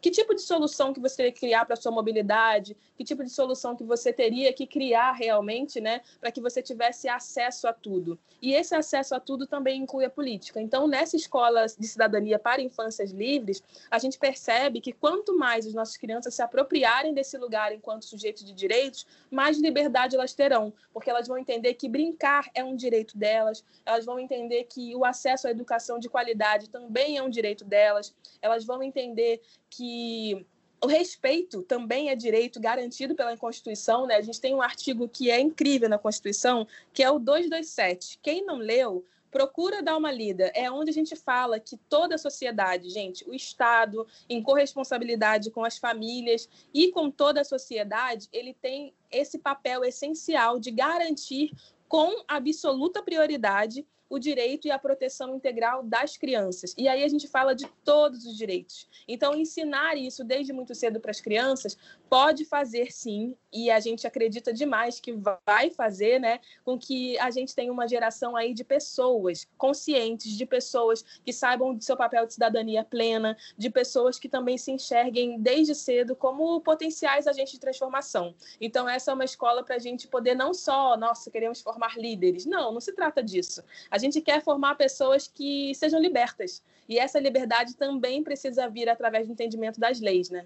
Que 0.03 0.11
tipo 0.11 0.35
de 0.35 0.41
solução 0.41 0.91
que 0.91 0.99
você 0.99 1.15
teria 1.15 1.31
que 1.31 1.39
criar 1.39 1.63
para 1.63 1.77
sua 1.77 1.89
mobilidade, 1.89 2.75
que 2.97 3.05
tipo 3.05 3.23
de 3.23 3.29
solução 3.29 3.73
que 3.73 3.85
você 3.85 4.11
teria 4.11 4.51
que 4.51 4.67
criar 4.67 5.13
realmente, 5.13 5.79
né, 5.79 6.01
para 6.19 6.29
que 6.29 6.41
você 6.41 6.61
tivesse 6.61 7.07
acesso 7.07 7.69
a 7.69 7.73
tudo. 7.73 8.19
E 8.41 8.53
esse 8.53 8.75
acesso 8.75 9.15
a 9.15 9.19
tudo 9.21 9.47
também 9.47 9.81
inclui 9.81 10.03
a 10.03 10.09
política. 10.09 10.59
Então, 10.59 10.89
nessa 10.89 11.15
escola 11.15 11.65
de 11.67 11.87
cidadania 11.87 12.37
para 12.37 12.61
infâncias 12.61 13.11
livres, 13.11 13.63
a 13.89 13.97
gente 13.97 14.19
percebe 14.19 14.81
que 14.81 14.91
quanto 14.91 15.37
mais 15.37 15.65
as 15.65 15.73
nossas 15.73 15.95
crianças 15.95 16.35
se 16.35 16.41
apropriarem 16.41 17.13
desse 17.13 17.37
lugar 17.37 17.73
enquanto 17.73 18.03
sujeitos 18.03 18.43
de 18.43 18.51
direitos, 18.51 19.07
mais 19.31 19.57
liberdade 19.57 20.17
elas 20.17 20.33
terão, 20.33 20.73
porque 20.91 21.09
elas 21.09 21.29
vão 21.29 21.37
entender 21.37 21.75
que 21.75 21.87
brincar 21.87 22.51
é 22.53 22.61
um 22.61 22.75
direito 22.75 23.17
delas, 23.17 23.63
elas 23.85 24.03
vão 24.03 24.19
entender 24.19 24.65
que 24.65 24.93
o 24.97 25.05
acesso 25.05 25.47
à 25.47 25.51
educação 25.51 25.97
de 25.97 26.09
qualidade 26.09 26.69
também 26.69 27.17
é 27.17 27.23
um 27.23 27.29
direito 27.29 27.63
delas, 27.63 28.13
elas 28.41 28.65
vão 28.65 28.83
entender 28.83 29.41
que 29.75 30.45
o 30.83 30.87
respeito 30.87 31.63
também 31.63 32.09
é 32.09 32.15
direito 32.15 32.59
garantido 32.59 33.15
pela 33.15 33.37
Constituição, 33.37 34.05
né? 34.05 34.15
A 34.15 34.21
gente 34.21 34.41
tem 34.41 34.53
um 34.53 34.61
artigo 34.61 35.07
que 35.07 35.31
é 35.31 35.39
incrível 35.39 35.87
na 35.87 35.97
Constituição, 35.97 36.67
que 36.93 37.01
é 37.01 37.09
o 37.09 37.19
227. 37.19 38.19
Quem 38.21 38.45
não 38.45 38.57
leu, 38.57 39.05
procura 39.31 39.81
dar 39.81 39.97
uma 39.97 40.11
lida. 40.11 40.51
É 40.53 40.69
onde 40.69 40.91
a 40.91 40.93
gente 40.93 41.15
fala 41.15 41.59
que 41.59 41.77
toda 41.89 42.15
a 42.15 42.17
sociedade, 42.17 42.89
gente, 42.89 43.27
o 43.27 43.33
Estado, 43.33 44.05
em 44.29 44.43
corresponsabilidade 44.43 45.49
com 45.49 45.63
as 45.63 45.77
famílias 45.77 46.47
e 46.73 46.91
com 46.91 47.09
toda 47.09 47.41
a 47.41 47.45
sociedade, 47.45 48.27
ele 48.31 48.53
tem 48.53 48.93
esse 49.09 49.39
papel 49.39 49.83
essencial 49.83 50.59
de 50.59 50.69
garantir 50.69 51.51
com 51.87 52.23
absoluta 52.27 53.01
prioridade 53.01 53.85
o 54.13 54.19
direito 54.19 54.67
e 54.67 54.71
a 54.71 54.77
proteção 54.77 55.35
integral 55.35 55.81
das 55.83 56.17
crianças. 56.17 56.75
E 56.77 56.87
aí 56.87 57.03
a 57.03 57.07
gente 57.07 57.27
fala 57.27 57.55
de 57.55 57.67
todos 57.83 58.25
os 58.25 58.37
direitos. 58.37 58.87
Então, 59.07 59.33
ensinar 59.33 59.97
isso 59.97 60.23
desde 60.23 60.53
muito 60.53 60.75
cedo 60.75 60.99
para 60.99 61.09
as 61.09 61.19
crianças 61.19 61.75
pode 62.13 62.45
fazer 62.45 62.91
sim, 62.91 63.35
e 63.51 63.71
a 63.71 63.79
gente 63.79 64.05
acredita 64.05 64.53
demais 64.53 64.99
que 64.99 65.11
vai 65.11 65.71
fazer, 65.71 66.19
né, 66.19 66.39
com 66.63 66.77
que 66.77 67.17
a 67.17 67.31
gente 67.31 67.55
tenha 67.55 67.73
uma 67.73 67.87
geração 67.87 68.35
aí 68.35 68.53
de 68.53 68.63
pessoas 68.63 69.47
conscientes, 69.57 70.37
de 70.37 70.45
pessoas 70.45 71.03
que 71.25 71.33
saibam 71.33 71.73
do 71.73 71.83
seu 71.83 71.97
papel 71.97 72.27
de 72.27 72.33
cidadania 72.35 72.83
plena, 72.83 73.35
de 73.57 73.67
pessoas 73.67 74.19
que 74.19 74.29
também 74.29 74.59
se 74.59 74.71
enxerguem 74.71 75.39
desde 75.39 75.73
cedo 75.73 76.15
como 76.15 76.61
potenciais 76.61 77.25
agentes 77.25 77.53
de 77.53 77.59
transformação. 77.59 78.35
Então, 78.61 78.87
essa 78.87 79.09
é 79.09 79.13
uma 79.15 79.25
escola 79.25 79.63
para 79.63 79.77
a 79.77 79.79
gente 79.79 80.07
poder 80.07 80.35
não 80.35 80.53
só, 80.53 80.95
nossa, 80.95 81.31
queremos 81.31 81.61
formar 81.61 81.97
líderes. 81.97 82.45
Não, 82.45 82.71
não 82.71 82.79
se 82.79 82.93
trata 82.93 83.23
disso. 83.23 83.63
A 83.89 83.97
gente 83.97 84.21
quer 84.21 84.39
formar 84.43 84.75
pessoas 84.75 85.27
que 85.27 85.73
sejam 85.73 85.99
libertas. 85.99 86.61
E 86.87 86.99
essa 86.99 87.19
liberdade 87.19 87.75
também 87.75 88.23
precisa 88.23 88.69
vir 88.69 88.87
através 88.87 89.25
do 89.25 89.33
entendimento 89.33 89.79
das 89.79 89.99
leis, 89.99 90.29
né? 90.29 90.45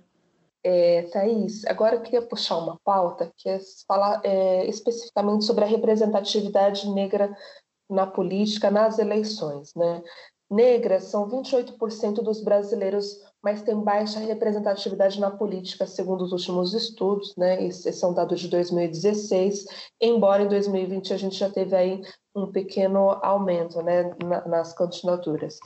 É, 0.63 1.03
Thaís, 1.03 1.65
agora 1.65 1.95
eu 1.95 2.01
queria 2.01 2.21
puxar 2.21 2.57
uma 2.57 2.79
pauta 2.83 3.31
que 3.37 3.47
é 3.47 3.59
falar 3.87 4.21
é, 4.23 4.65
especificamente 4.65 5.45
sobre 5.45 5.63
a 5.63 5.67
representatividade 5.67 6.89
negra 6.89 7.35
na 7.89 8.05
política, 8.05 8.69
nas 8.69 8.99
eleições. 8.99 9.73
Né? 9.75 10.03
Negras 10.49 11.05
são 11.05 11.27
28% 11.29 12.15
dos 12.23 12.41
brasileiros, 12.41 13.21
mas 13.43 13.61
têm 13.61 13.79
baixa 13.79 14.19
representatividade 14.19 15.19
na 15.19 15.29
política, 15.29 15.85
segundo 15.85 16.23
os 16.23 16.31
últimos 16.31 16.73
estudos, 16.73 17.35
né? 17.35 17.63
Esses 17.63 17.97
são 17.97 18.13
dados 18.13 18.39
de 18.39 18.47
2016, 18.47 19.65
embora 20.01 20.43
em 20.43 20.47
2020 20.47 21.13
a 21.13 21.17
gente 21.17 21.35
já 21.35 21.49
teve 21.49 21.75
aí 21.75 22.01
um 22.33 22.49
pequeno 22.49 23.11
aumento 23.21 23.81
né, 23.81 24.15
nas 24.45 24.73
candidaturas. 24.73 25.59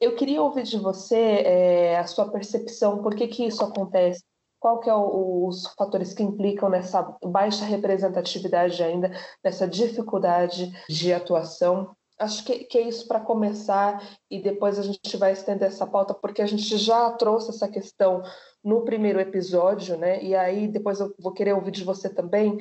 Eu 0.00 0.16
queria 0.16 0.42
ouvir 0.42 0.64
de 0.64 0.78
você 0.78 1.16
é, 1.16 1.98
a 1.98 2.06
sua 2.06 2.28
percepção, 2.28 3.02
por 3.02 3.14
que, 3.14 3.28
que 3.28 3.46
isso 3.46 3.62
acontece, 3.62 4.22
qual 4.64 4.80
que 4.80 4.88
é 4.88 4.94
o, 4.94 5.46
os 5.46 5.66
fatores 5.74 6.14
que 6.14 6.22
implicam 6.22 6.70
nessa 6.70 7.02
baixa 7.22 7.66
representatividade 7.66 8.82
ainda, 8.82 9.12
nessa 9.44 9.68
dificuldade 9.68 10.72
de 10.88 11.12
atuação. 11.12 11.94
Acho 12.18 12.42
que, 12.42 12.60
que 12.60 12.78
é 12.78 12.80
isso 12.80 13.06
para 13.06 13.20
começar 13.20 14.02
e 14.30 14.40
depois 14.40 14.78
a 14.78 14.82
gente 14.82 15.18
vai 15.18 15.32
estender 15.32 15.68
essa 15.68 15.86
pauta, 15.86 16.14
porque 16.14 16.40
a 16.40 16.46
gente 16.46 16.78
já 16.78 17.10
trouxe 17.10 17.50
essa 17.50 17.68
questão 17.68 18.22
no 18.64 18.86
primeiro 18.86 19.20
episódio, 19.20 19.98
né? 19.98 20.24
E 20.24 20.34
aí 20.34 20.66
depois 20.66 20.98
eu 20.98 21.14
vou 21.20 21.34
querer 21.34 21.52
ouvir 21.52 21.72
de 21.72 21.84
você 21.84 22.08
também, 22.08 22.56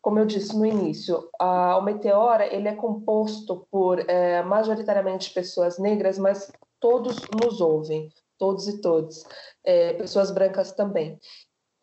como 0.00 0.20
eu 0.20 0.26
disse 0.26 0.56
no 0.56 0.64
início, 0.64 1.28
a, 1.40 1.76
o 1.76 1.82
Meteora 1.82 2.46
ele 2.46 2.68
é 2.68 2.76
composto 2.76 3.66
por 3.72 4.08
é, 4.08 4.40
majoritariamente 4.44 5.34
pessoas 5.34 5.80
negras, 5.80 6.16
mas 6.16 6.52
todos 6.78 7.16
nos 7.42 7.60
ouvem, 7.60 8.08
todos 8.38 8.68
e 8.68 8.80
todas, 8.80 9.24
é, 9.64 9.94
pessoas 9.94 10.30
brancas 10.30 10.72
também. 10.72 11.18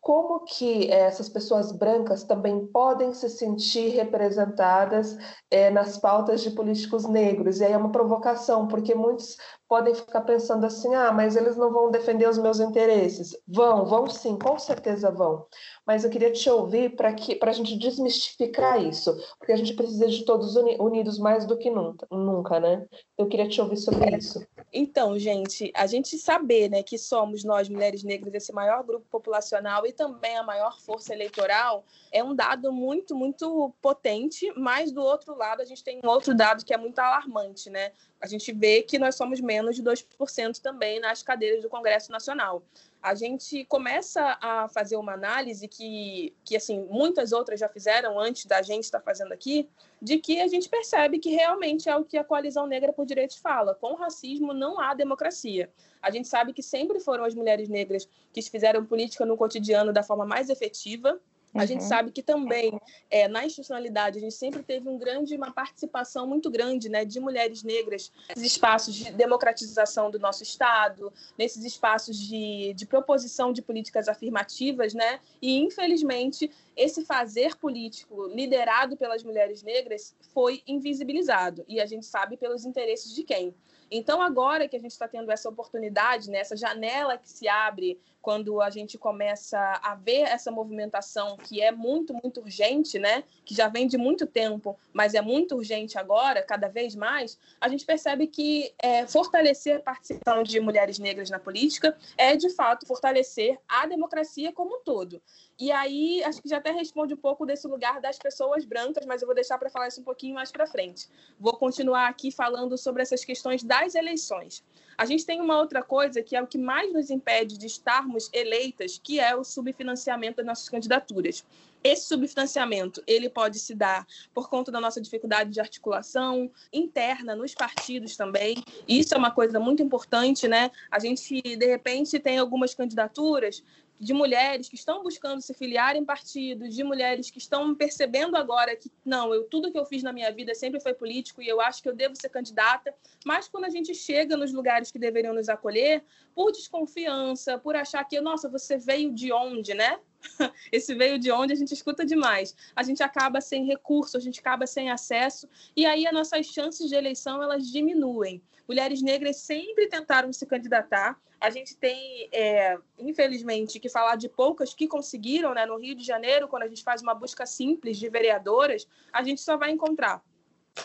Como 0.00 0.40
que 0.40 0.90
essas 0.90 1.28
pessoas 1.28 1.70
brancas 1.70 2.24
também 2.24 2.66
podem 2.66 3.14
se 3.14 3.28
sentir 3.28 3.90
representadas 3.90 5.16
é, 5.48 5.70
nas 5.70 5.96
pautas 5.96 6.42
de 6.42 6.50
políticos 6.50 7.06
negros? 7.08 7.60
E 7.60 7.64
aí 7.64 7.72
é 7.72 7.76
uma 7.76 7.92
provocação, 7.92 8.66
porque 8.66 8.96
muitos 8.96 9.36
podem 9.68 9.94
ficar 9.94 10.22
pensando 10.22 10.64
assim: 10.66 10.94
ah, 10.94 11.12
mas 11.12 11.36
eles 11.36 11.56
não 11.56 11.72
vão 11.72 11.90
defender 11.90 12.28
os 12.28 12.38
meus 12.38 12.60
interesses. 12.60 13.36
Vão, 13.46 13.84
vão 13.84 14.08
sim, 14.08 14.38
com 14.38 14.58
certeza 14.58 15.10
vão 15.10 15.46
mas 15.86 16.04
eu 16.04 16.10
queria 16.10 16.32
te 16.32 16.48
ouvir 16.48 16.94
para 16.94 17.12
que 17.12 17.34
para 17.34 17.50
a 17.50 17.54
gente 17.54 17.76
desmistificar 17.76 18.82
isso, 18.82 19.14
porque 19.38 19.52
a 19.52 19.56
gente 19.56 19.74
precisa 19.74 20.06
de 20.08 20.24
todos 20.24 20.54
uni 20.56 20.76
unidos 20.78 21.18
mais 21.18 21.44
do 21.44 21.56
que 21.56 21.70
nunca, 21.70 22.06
nunca, 22.10 22.60
né? 22.60 22.86
Eu 23.18 23.26
queria 23.26 23.48
te 23.48 23.60
ouvir 23.60 23.76
sobre 23.76 24.16
isso. 24.16 24.44
Então, 24.72 25.18
gente, 25.18 25.72
a 25.74 25.86
gente 25.86 26.16
saber, 26.16 26.70
né, 26.70 26.82
que 26.82 26.96
somos 26.96 27.44
nós 27.44 27.68
mulheres 27.68 28.02
negras 28.02 28.32
esse 28.34 28.52
maior 28.52 28.82
grupo 28.84 29.06
populacional 29.10 29.86
e 29.86 29.92
também 29.92 30.36
a 30.36 30.42
maior 30.42 30.80
força 30.80 31.12
eleitoral 31.12 31.84
é 32.10 32.22
um 32.22 32.34
dado 32.34 32.72
muito, 32.72 33.14
muito 33.14 33.72
potente, 33.82 34.52
mas 34.56 34.92
do 34.92 35.02
outro 35.02 35.36
lado 35.36 35.60
a 35.60 35.64
gente 35.64 35.82
tem 35.82 36.00
um 36.02 36.08
outro 36.08 36.34
dado 36.34 36.64
que 36.64 36.72
é 36.72 36.76
muito 36.76 36.98
alarmante, 36.98 37.68
né? 37.68 37.92
A 38.22 38.26
gente 38.26 38.52
vê 38.52 38.82
que 38.82 38.98
nós 38.98 39.16
somos 39.16 39.40
menos 39.40 39.74
de 39.74 39.82
2% 39.82 40.60
também 40.60 41.00
nas 41.00 41.22
cadeiras 41.22 41.62
do 41.62 41.68
Congresso 41.68 42.12
Nacional 42.12 42.62
a 43.02 43.16
gente 43.16 43.64
começa 43.64 44.38
a 44.40 44.68
fazer 44.68 44.94
uma 44.96 45.12
análise 45.12 45.66
que, 45.66 46.32
que 46.44 46.56
assim, 46.56 46.86
muitas 46.88 47.32
outras 47.32 47.58
já 47.58 47.68
fizeram 47.68 48.18
antes 48.18 48.46
da 48.46 48.62
gente 48.62 48.84
estar 48.84 49.00
fazendo 49.00 49.32
aqui, 49.32 49.68
de 50.00 50.18
que 50.18 50.40
a 50.40 50.46
gente 50.46 50.68
percebe 50.68 51.18
que 51.18 51.30
realmente 51.30 51.88
é 51.88 51.96
o 51.96 52.04
que 52.04 52.16
a 52.16 52.22
Coalizão 52.22 52.64
Negra 52.64 52.92
por 52.92 53.04
Direitos 53.04 53.36
fala. 53.38 53.74
Com 53.74 53.94
racismo 53.94 54.54
não 54.54 54.78
há 54.78 54.94
democracia. 54.94 55.68
A 56.00 56.12
gente 56.12 56.28
sabe 56.28 56.52
que 56.52 56.62
sempre 56.62 57.00
foram 57.00 57.24
as 57.24 57.34
mulheres 57.34 57.68
negras 57.68 58.08
que 58.32 58.40
fizeram 58.40 58.86
política 58.86 59.26
no 59.26 59.36
cotidiano 59.36 59.92
da 59.92 60.04
forma 60.04 60.24
mais 60.24 60.48
efetiva, 60.48 61.20
a 61.54 61.60
uhum. 61.60 61.66
gente 61.66 61.84
sabe 61.84 62.10
que 62.10 62.22
também 62.22 62.80
é, 63.10 63.28
na 63.28 63.44
institucionalidade 63.44 64.18
a 64.18 64.20
gente 64.20 64.34
sempre 64.34 64.62
teve 64.62 64.88
um 64.88 64.98
grande, 64.98 65.36
uma 65.36 65.52
participação 65.52 66.26
muito 66.26 66.50
grande 66.50 66.88
né, 66.88 67.04
de 67.04 67.20
mulheres 67.20 67.62
negras 67.62 68.10
nesses 68.28 68.52
espaços 68.52 68.94
de 68.94 69.12
democratização 69.12 70.10
do 70.10 70.18
nosso 70.18 70.42
Estado, 70.42 71.12
nesses 71.38 71.64
espaços 71.64 72.16
de, 72.18 72.72
de 72.74 72.86
proposição 72.86 73.52
de 73.52 73.60
políticas 73.60 74.08
afirmativas, 74.08 74.94
né? 74.94 75.20
E 75.40 75.58
infelizmente 75.58 76.50
esse 76.74 77.04
fazer 77.04 77.56
político 77.56 78.26
liderado 78.28 78.96
pelas 78.96 79.22
mulheres 79.22 79.62
negras 79.62 80.14
foi 80.32 80.62
invisibilizado 80.66 81.64
e 81.68 81.80
a 81.80 81.86
gente 81.86 82.06
sabe 82.06 82.36
pelos 82.36 82.64
interesses 82.64 83.14
de 83.14 83.22
quem. 83.22 83.54
Então, 83.94 84.22
agora 84.22 84.66
que 84.66 84.74
a 84.74 84.80
gente 84.80 84.92
está 84.92 85.06
tendo 85.06 85.30
essa 85.30 85.50
oportunidade, 85.50 86.30
né, 86.30 86.38
essa 86.38 86.56
janela 86.56 87.18
que 87.18 87.28
se 87.28 87.46
abre 87.46 88.00
quando 88.22 88.62
a 88.62 88.70
gente 88.70 88.96
começa 88.96 89.58
a 89.82 89.96
ver 89.96 90.20
essa 90.20 90.50
movimentação 90.50 91.36
que 91.36 91.60
é 91.60 91.72
muito, 91.72 92.14
muito 92.14 92.40
urgente, 92.40 92.98
né, 92.98 93.24
que 93.44 93.54
já 93.54 93.68
vem 93.68 93.86
de 93.86 93.98
muito 93.98 94.26
tempo, 94.26 94.78
mas 94.92 95.14
é 95.14 95.20
muito 95.20 95.56
urgente 95.56 95.98
agora, 95.98 96.42
cada 96.42 96.68
vez 96.68 96.94
mais, 96.94 97.36
a 97.60 97.68
gente 97.68 97.84
percebe 97.84 98.28
que 98.28 98.72
é, 98.78 99.06
fortalecer 99.06 99.76
a 99.76 99.80
participação 99.80 100.44
de 100.44 100.60
mulheres 100.60 100.98
negras 100.98 101.28
na 101.28 101.38
política 101.38 101.96
é, 102.16 102.36
de 102.36 102.48
fato, 102.48 102.86
fortalecer 102.86 103.58
a 103.68 103.86
democracia 103.86 104.52
como 104.52 104.76
um 104.76 104.80
todo. 104.82 105.20
E 105.58 105.70
aí, 105.70 106.22
acho 106.24 106.40
que 106.40 106.48
já 106.48 106.58
até 106.58 106.70
responde 106.70 107.14
um 107.14 107.16
pouco 107.16 107.44
desse 107.44 107.66
lugar 107.66 108.00
das 108.00 108.18
pessoas 108.18 108.64
brancas, 108.64 109.04
mas 109.04 109.22
eu 109.22 109.26
vou 109.26 109.34
deixar 109.34 109.58
para 109.58 109.70
falar 109.70 109.88
isso 109.88 110.00
um 110.00 110.04
pouquinho 110.04 110.34
mais 110.34 110.50
para 110.50 110.66
frente. 110.66 111.08
Vou 111.38 111.56
continuar 111.56 112.08
aqui 112.08 112.30
falando 112.30 112.78
sobre 112.78 113.02
essas 113.02 113.24
questões 113.24 113.62
das 113.62 113.94
eleições. 113.94 114.64
A 114.96 115.04
gente 115.04 115.24
tem 115.24 115.40
uma 115.40 115.58
outra 115.58 115.82
coisa 115.82 116.22
que 116.22 116.36
é 116.36 116.42
o 116.42 116.46
que 116.46 116.58
mais 116.58 116.92
nos 116.92 117.10
impede 117.10 117.56
de 117.56 117.66
estarmos 118.12 118.30
eleitas, 118.32 119.00
que 119.02 119.18
é 119.18 119.34
o 119.34 119.44
subfinanciamento 119.44 120.36
das 120.36 120.46
nossas 120.46 120.68
candidaturas. 120.68 121.44
Esse 121.82 122.06
subfinanciamento 122.06 123.02
ele 123.08 123.28
pode 123.28 123.58
se 123.58 123.74
dar 123.74 124.06
por 124.32 124.48
conta 124.48 124.70
da 124.70 124.80
nossa 124.80 125.00
dificuldade 125.00 125.50
de 125.50 125.60
articulação 125.60 126.48
interna 126.72 127.34
nos 127.34 127.54
partidos 127.54 128.16
também. 128.16 128.62
Isso 128.86 129.14
é 129.14 129.18
uma 129.18 129.32
coisa 129.32 129.58
muito 129.58 129.82
importante, 129.82 130.46
né? 130.46 130.70
A 130.88 131.00
gente 131.00 131.42
de 131.42 131.66
repente 131.66 132.20
tem 132.20 132.38
algumas 132.38 132.72
candidaturas 132.72 133.64
de 134.02 134.12
mulheres 134.12 134.68
que 134.68 134.74
estão 134.74 135.00
buscando 135.00 135.40
se 135.40 135.54
filiar 135.54 135.94
em 135.94 136.04
partidos, 136.04 136.74
de 136.74 136.82
mulheres 136.82 137.30
que 137.30 137.38
estão 137.38 137.72
percebendo 137.72 138.36
agora 138.36 138.74
que 138.74 138.90
não, 139.04 139.32
eu 139.32 139.44
tudo 139.44 139.70
que 139.70 139.78
eu 139.78 139.86
fiz 139.86 140.02
na 140.02 140.12
minha 140.12 140.32
vida 140.32 140.56
sempre 140.56 140.80
foi 140.80 140.92
político 140.92 141.40
e 141.40 141.46
eu 141.46 141.60
acho 141.60 141.80
que 141.80 141.88
eu 141.88 141.94
devo 141.94 142.16
ser 142.16 142.28
candidata, 142.28 142.92
mas 143.24 143.46
quando 143.46 143.66
a 143.66 143.70
gente 143.70 143.94
chega 143.94 144.36
nos 144.36 144.52
lugares 144.52 144.90
que 144.90 144.98
deveriam 144.98 145.32
nos 145.32 145.48
acolher, 145.48 146.02
por 146.34 146.50
desconfiança, 146.50 147.56
por 147.58 147.76
achar 147.76 148.02
que, 148.02 148.20
nossa, 148.20 148.48
você 148.48 148.76
veio 148.76 149.12
de 149.14 149.32
onde, 149.32 149.72
né? 149.72 150.00
Esse 150.70 150.94
veio 150.94 151.18
de 151.18 151.30
onde 151.30 151.52
a 151.52 151.56
gente 151.56 151.72
escuta 151.72 152.04
demais. 152.04 152.54
A 152.74 152.82
gente 152.82 153.02
acaba 153.02 153.40
sem 153.40 153.64
recurso, 153.64 154.16
a 154.16 154.20
gente 154.20 154.40
acaba 154.40 154.66
sem 154.66 154.90
acesso 154.90 155.48
e 155.76 155.84
aí 155.84 156.06
as 156.06 156.12
nossas 156.12 156.46
chances 156.46 156.88
de 156.88 156.94
eleição 156.94 157.42
elas 157.42 157.70
diminuem. 157.70 158.42
Mulheres 158.66 159.02
negras 159.02 159.36
sempre 159.36 159.88
tentaram 159.88 160.32
se 160.32 160.46
candidatar, 160.46 161.20
a 161.42 161.50
gente 161.50 161.76
tem, 161.76 162.28
é, 162.32 162.78
infelizmente, 162.96 163.80
que 163.80 163.88
falar 163.88 164.14
de 164.14 164.28
poucas 164.28 164.72
que 164.72 164.86
conseguiram, 164.86 165.52
né? 165.52 165.66
No 165.66 165.76
Rio 165.76 165.96
de 165.96 166.04
Janeiro, 166.04 166.46
quando 166.46 166.62
a 166.62 166.68
gente 166.68 166.84
faz 166.84 167.02
uma 167.02 167.14
busca 167.14 167.44
simples 167.44 167.98
de 167.98 168.08
vereadoras, 168.08 168.86
a 169.12 169.24
gente 169.24 169.40
só 169.40 169.56
vai 169.56 169.72
encontrar 169.72 170.22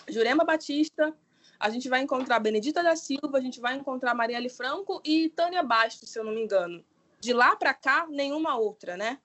Jurema 0.10 0.44
Batista, 0.44 1.16
a 1.60 1.70
gente 1.70 1.88
vai 1.88 2.02
encontrar 2.02 2.40
Benedita 2.40 2.82
da 2.82 2.96
Silva, 2.96 3.38
a 3.38 3.42
gente 3.42 3.60
vai 3.60 3.76
encontrar 3.76 4.16
Marielle 4.16 4.50
Franco 4.50 5.00
e 5.06 5.30
Tânia 5.30 5.62
Bastos, 5.62 6.10
se 6.10 6.20
eu 6.20 6.24
não 6.24 6.34
me 6.34 6.42
engano. 6.42 6.84
De 7.20 7.34
lá 7.34 7.56
para 7.56 7.74
cá, 7.74 8.08
nenhuma 8.10 8.58
outra, 8.58 8.98
né? 8.98 9.20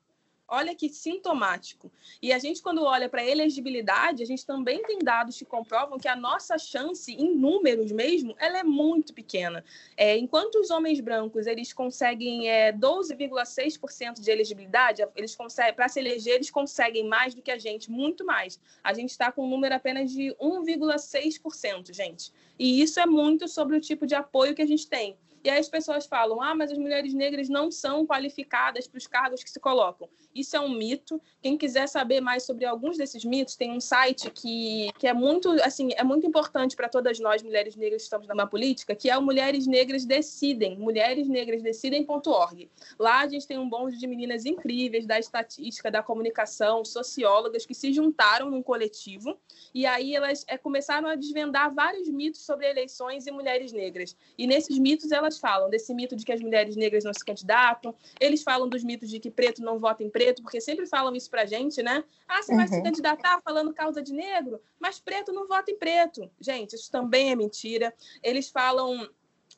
Olha 0.54 0.74
que 0.74 0.90
sintomático. 0.90 1.90
E 2.20 2.30
a 2.30 2.38
gente, 2.38 2.60
quando 2.60 2.84
olha 2.84 3.08
para 3.08 3.22
a 3.22 3.26
elegibilidade, 3.26 4.22
a 4.22 4.26
gente 4.26 4.44
também 4.44 4.82
tem 4.82 4.98
dados 4.98 5.38
que 5.38 5.46
comprovam 5.46 5.98
que 5.98 6.06
a 6.06 6.14
nossa 6.14 6.58
chance, 6.58 7.10
em 7.10 7.34
números 7.34 7.90
mesmo, 7.90 8.36
ela 8.38 8.58
é 8.58 8.62
muito 8.62 9.14
pequena. 9.14 9.64
É, 9.96 10.14
enquanto 10.18 10.56
os 10.56 10.68
homens 10.68 11.00
brancos 11.00 11.46
eles 11.46 11.72
conseguem 11.72 12.50
é, 12.50 12.70
12,6% 12.70 14.20
de 14.20 14.30
elegibilidade, 14.30 15.02
eles 15.16 15.34
conseguem 15.34 15.72
para 15.72 15.88
se 15.88 15.98
eleger 15.98 16.34
eles 16.34 16.50
conseguem 16.50 17.08
mais 17.08 17.34
do 17.34 17.40
que 17.40 17.50
a 17.50 17.58
gente, 17.58 17.90
muito 17.90 18.22
mais. 18.22 18.60
A 18.84 18.92
gente 18.92 19.08
está 19.08 19.32
com 19.32 19.46
um 19.46 19.48
número 19.48 19.74
apenas 19.74 20.12
de 20.12 20.36
1,6%, 20.38 21.94
gente. 21.94 22.30
E 22.58 22.82
isso 22.82 23.00
é 23.00 23.06
muito 23.06 23.48
sobre 23.48 23.74
o 23.74 23.80
tipo 23.80 24.06
de 24.06 24.14
apoio 24.14 24.54
que 24.54 24.60
a 24.60 24.66
gente 24.66 24.86
tem. 24.86 25.16
E 25.44 25.50
aí 25.50 25.59
as 25.59 25.68
pessoas 25.68 26.07
falam: 26.07 26.40
ah, 26.40 26.55
mas 26.55 26.70
as 26.70 26.78
mulheres 26.78 27.12
negras 27.12 27.48
não 27.48 27.70
são 27.70 28.07
qualificadas 28.07 28.87
para 28.87 28.98
os 28.98 29.07
cargos 29.07 29.42
que 29.42 29.50
se 29.50 29.59
colocam. 29.59 30.09
Isso 30.35 30.57
é 30.57 30.61
um 30.61 30.68
mito. 30.70 31.20
Quem 31.40 31.59
quiser 31.59 31.88
saber 31.88 32.20
mais 32.20 32.44
sobre 32.44 32.64
alguns 32.64 32.96
desses 32.96 33.24
mitos, 33.24 33.57
tem 33.57 33.72
um 33.72 33.81
site 33.81 34.31
que, 34.31 34.90
que 34.98 35.07
é 35.07 35.12
muito 35.12 35.50
assim 35.62 35.90
é 35.96 36.05
muito 36.05 36.26
importante 36.26 36.76
para 36.76 36.88
todas 36.88 37.18
nós 37.18 37.42
mulheres 37.42 37.76
negras 37.76 38.02
que 38.02 38.07
estamos 38.07 38.26
na 38.28 38.46
política, 38.46 38.94
que 38.94 39.11
é 39.11 39.18
o 39.18 39.22
Mulheres 39.22 39.66
Negras 39.66 40.05
Decidem, 40.05 40.78
mulheresnegrasdecidem.org. 40.78 42.70
Lá 42.98 43.20
a 43.20 43.28
gente 43.28 43.46
tem 43.46 43.59
um 43.59 43.68
bonde 43.68 43.98
de 43.98 44.07
meninas 44.07 44.46
incríveis 44.46 45.07
da 45.07 45.18
estatística, 45.18 45.90
da 45.90 46.02
comunicação, 46.02 46.85
sociólogas 46.85 47.66
que 47.66 47.74
se 47.74 47.92
juntaram 47.92 48.50
num 48.50 48.62
coletivo 48.62 49.38
e 49.74 49.87
aí 49.87 50.14
elas 50.14 50.44
é, 50.46 50.57
começaram 50.57 51.09
a 51.09 51.14
desvendar 51.14 51.74
vários 51.74 52.09
mitos 52.09 52.42
sobre 52.42 52.68
eleições 52.68 53.26
e 53.26 53.31
mulheres 53.31 53.72
negras. 53.72 54.16
E 54.37 54.46
nesses 54.46 54.78
mitos 54.78 55.11
elas 55.12 55.31
falam 55.38 55.68
desse 55.70 55.94
mito 55.94 56.16
de 56.16 56.24
que 56.24 56.32
as 56.32 56.40
mulheres 56.40 56.76
negras 56.76 57.04
não 57.04 57.12
se 57.12 57.24
candidatam, 57.24 57.94
eles 58.20 58.42
falam 58.42 58.68
dos 58.68 58.82
mitos 58.82 59.08
de 59.08 59.18
que 59.18 59.30
preto 59.30 59.62
não 59.62 59.78
vota 59.78 60.02
em 60.02 60.10
preto, 60.10 60.42
porque 60.42 60.60
sempre 60.60 60.86
falam 60.86 61.14
isso 61.14 61.30
pra 61.30 61.46
gente, 61.46 61.82
né? 61.82 62.04
Ah, 62.26 62.42
você 62.42 62.52
uhum. 62.52 62.58
vai 62.58 62.68
se 62.68 62.76
uhum. 62.76 62.82
candidatar 62.82 63.40
falando 63.42 63.72
causa 63.72 64.02
de 64.02 64.12
negro, 64.12 64.60
mas 64.78 65.00
preto 65.00 65.32
não 65.32 65.46
vota 65.46 65.70
em 65.70 65.78
preto. 65.78 66.30
Gente, 66.40 66.74
isso 66.74 66.90
também 66.90 67.30
é 67.30 67.36
mentira. 67.36 67.94
Eles 68.22 68.48
falam 68.50 69.08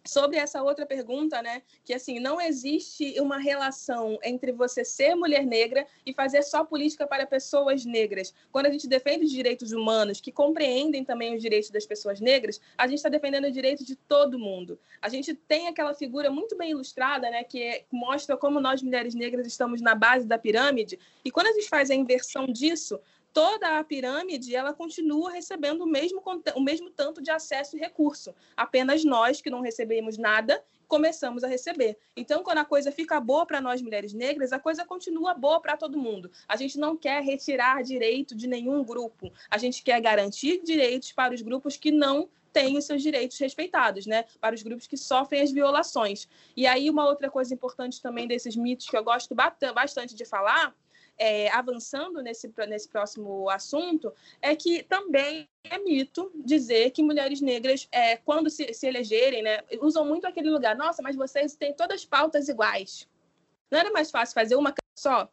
sobre 0.07 0.37
essa 0.37 0.63
outra 0.63 0.85
pergunta, 0.85 1.41
né, 1.41 1.63
que 1.85 1.95
assim, 1.95 2.21
não 2.21 2.41
existe 2.41 3.19
uma 3.21 3.39
relação 3.39 4.19
entre 4.23 4.53
você 4.53 4.85
ser 4.85 5.15
mulher 5.15 5.47
negra 5.47 5.87
e 6.05 6.13
fazer 6.13 6.43
só 6.43 6.65
política 6.65 7.07
para 7.07 7.27
pessoas 7.27 7.85
negras. 7.85 8.35
Quando 8.53 8.67
a 8.67 8.71
gente 8.71 8.87
defende 8.87 9.25
os 9.25 9.31
direitos 9.31 9.73
humanos, 9.73 10.21
que 10.21 10.31
compreendem 10.31 11.05
também 11.05 11.35
os 11.35 11.41
direitos 11.41 11.71
das 11.71 11.87
pessoas 11.87 12.21
negras, 12.21 12.61
a 12.77 12.87
gente 12.87 12.99
está 12.99 13.09
defendendo 13.09 13.47
o 13.47 13.53
direito 13.53 13.85
de 13.85 13.97
todo 13.97 14.39
mundo. 14.39 14.79
A 15.01 15.09
gente 15.09 15.35
tem 15.35 15.69
aquela 15.69 15.95
figura 15.95 16.31
muito 16.31 16.57
bem 16.57 16.71
ilustrada, 16.71 17.31
né, 17.31 17.43
que 17.43 17.85
mostra 17.91 18.37
como 18.37 18.61
nós 18.61 18.83
mulheres 18.83 19.15
negras 19.15 19.47
estamos 19.47 19.81
na 19.81 19.95
base 19.95 20.27
da 20.27 20.39
pirâmide, 20.39 20.99
e 21.25 21.31
quando 21.31 21.47
a 21.47 21.53
gente 21.53 21.69
faz 21.69 21.91
a 21.91 21.95
inversão 21.95 22.47
disso, 22.47 23.01
toda 23.35 23.81
a 23.81 23.85
pirâmide 23.85 24.55
ela 24.55 24.73
continua 24.73 25.33
recebendo 25.33 25.83
o 25.83 25.87
mesmo, 25.87 26.23
o 26.55 26.61
mesmo 26.61 26.89
tanto 26.89 27.21
de 27.21 27.33
acesso 27.33 27.77
e 27.77 27.81
recurso. 27.81 28.33
Apenas 28.57 29.05
nós, 29.05 29.43
que 29.43 29.51
não 29.51 29.61
recebemos 29.61 30.17
nada, 30.17 30.65
começamos 30.87 31.43
a 31.43 31.49
receber. 31.49 31.99
Então, 32.17 32.45
quando 32.45 32.59
a 32.59 32.65
coisa 32.65 32.93
fica 32.93 33.21
boa 33.21 33.45
para 33.45 33.61
nós 33.61 33.83
mulheres 33.83 34.13
negras, 34.13 34.53
a 34.53 34.59
coisa 34.61 34.85
continua 34.85 35.35
boa 35.35 35.61
para 35.61 35.77
todo 35.77 35.99
mundo. 35.99 36.31
A 36.47 36.57
gente 36.57 36.79
não 36.79 36.97
quer 36.97 37.23
retirar 37.25 37.83
direito 37.83 38.37
de 38.37 38.47
nenhum 38.47 38.85
grupo. 38.85 39.33
A 39.51 39.59
gente 39.59 39.83
quer 39.83 40.01
garantir 40.01 40.63
direitos 40.63 41.11
para 41.11 41.35
os 41.35 41.43
grupos 41.43 41.77
que 41.77 41.91
não 41.91 42.29
têm 42.53 42.79
os 42.79 42.85
seus 42.85 43.03
direitos 43.03 43.37
respeitados, 43.37 44.07
né? 44.07 44.27
Para 44.41 44.55
os 44.55 44.63
grupos 44.63 44.87
que 44.87 44.97
sofrem 44.97 45.43
as 45.43 45.51
violações. 45.51 46.29
E 46.57 46.69
aí, 46.69 46.89
uma 46.89 47.05
outra 47.05 47.29
coisa 47.29 47.53
importante 47.53 48.01
também 48.01 48.29
desses 48.29 48.55
mitos 48.55 48.89
que 48.89 48.97
eu 48.97 49.03
gosto 49.03 49.35
bastante 49.35 50.15
de 50.15 50.25
falar 50.25 50.73
é, 51.19 51.51
avançando 51.51 52.23
nesse, 52.23 52.53
nesse 52.69 52.89
próximo 52.89 53.49
assunto, 53.49 54.13
é 54.41 54.55
que 54.55 54.83
também 54.83 55.49
é 55.65 55.79
mito 55.79 56.31
dizer 56.35 56.91
que 56.91 57.03
mulheres 57.03 57.41
negras, 57.41 57.89
é, 57.91 58.17
quando 58.17 58.51
se, 58.51 58.73
se 58.75 58.87
elegerem, 58.87 59.43
né, 59.43 59.61
usam 59.81 60.05
muito 60.05 60.27
aquele 60.27 60.51
lugar, 60.51 60.77
nossa, 60.77 61.03
mas 61.03 61.17
vocês 61.17 61.55
têm 61.55 61.73
todas 61.73 62.01
as 62.01 62.05
pautas 62.05 62.49
iguais. 62.49 63.09
Não 63.71 63.79
era 63.79 63.91
mais 63.91 64.11
fácil 64.11 64.35
fazer 64.35 64.57
uma 64.57 64.75
só? 64.95 65.29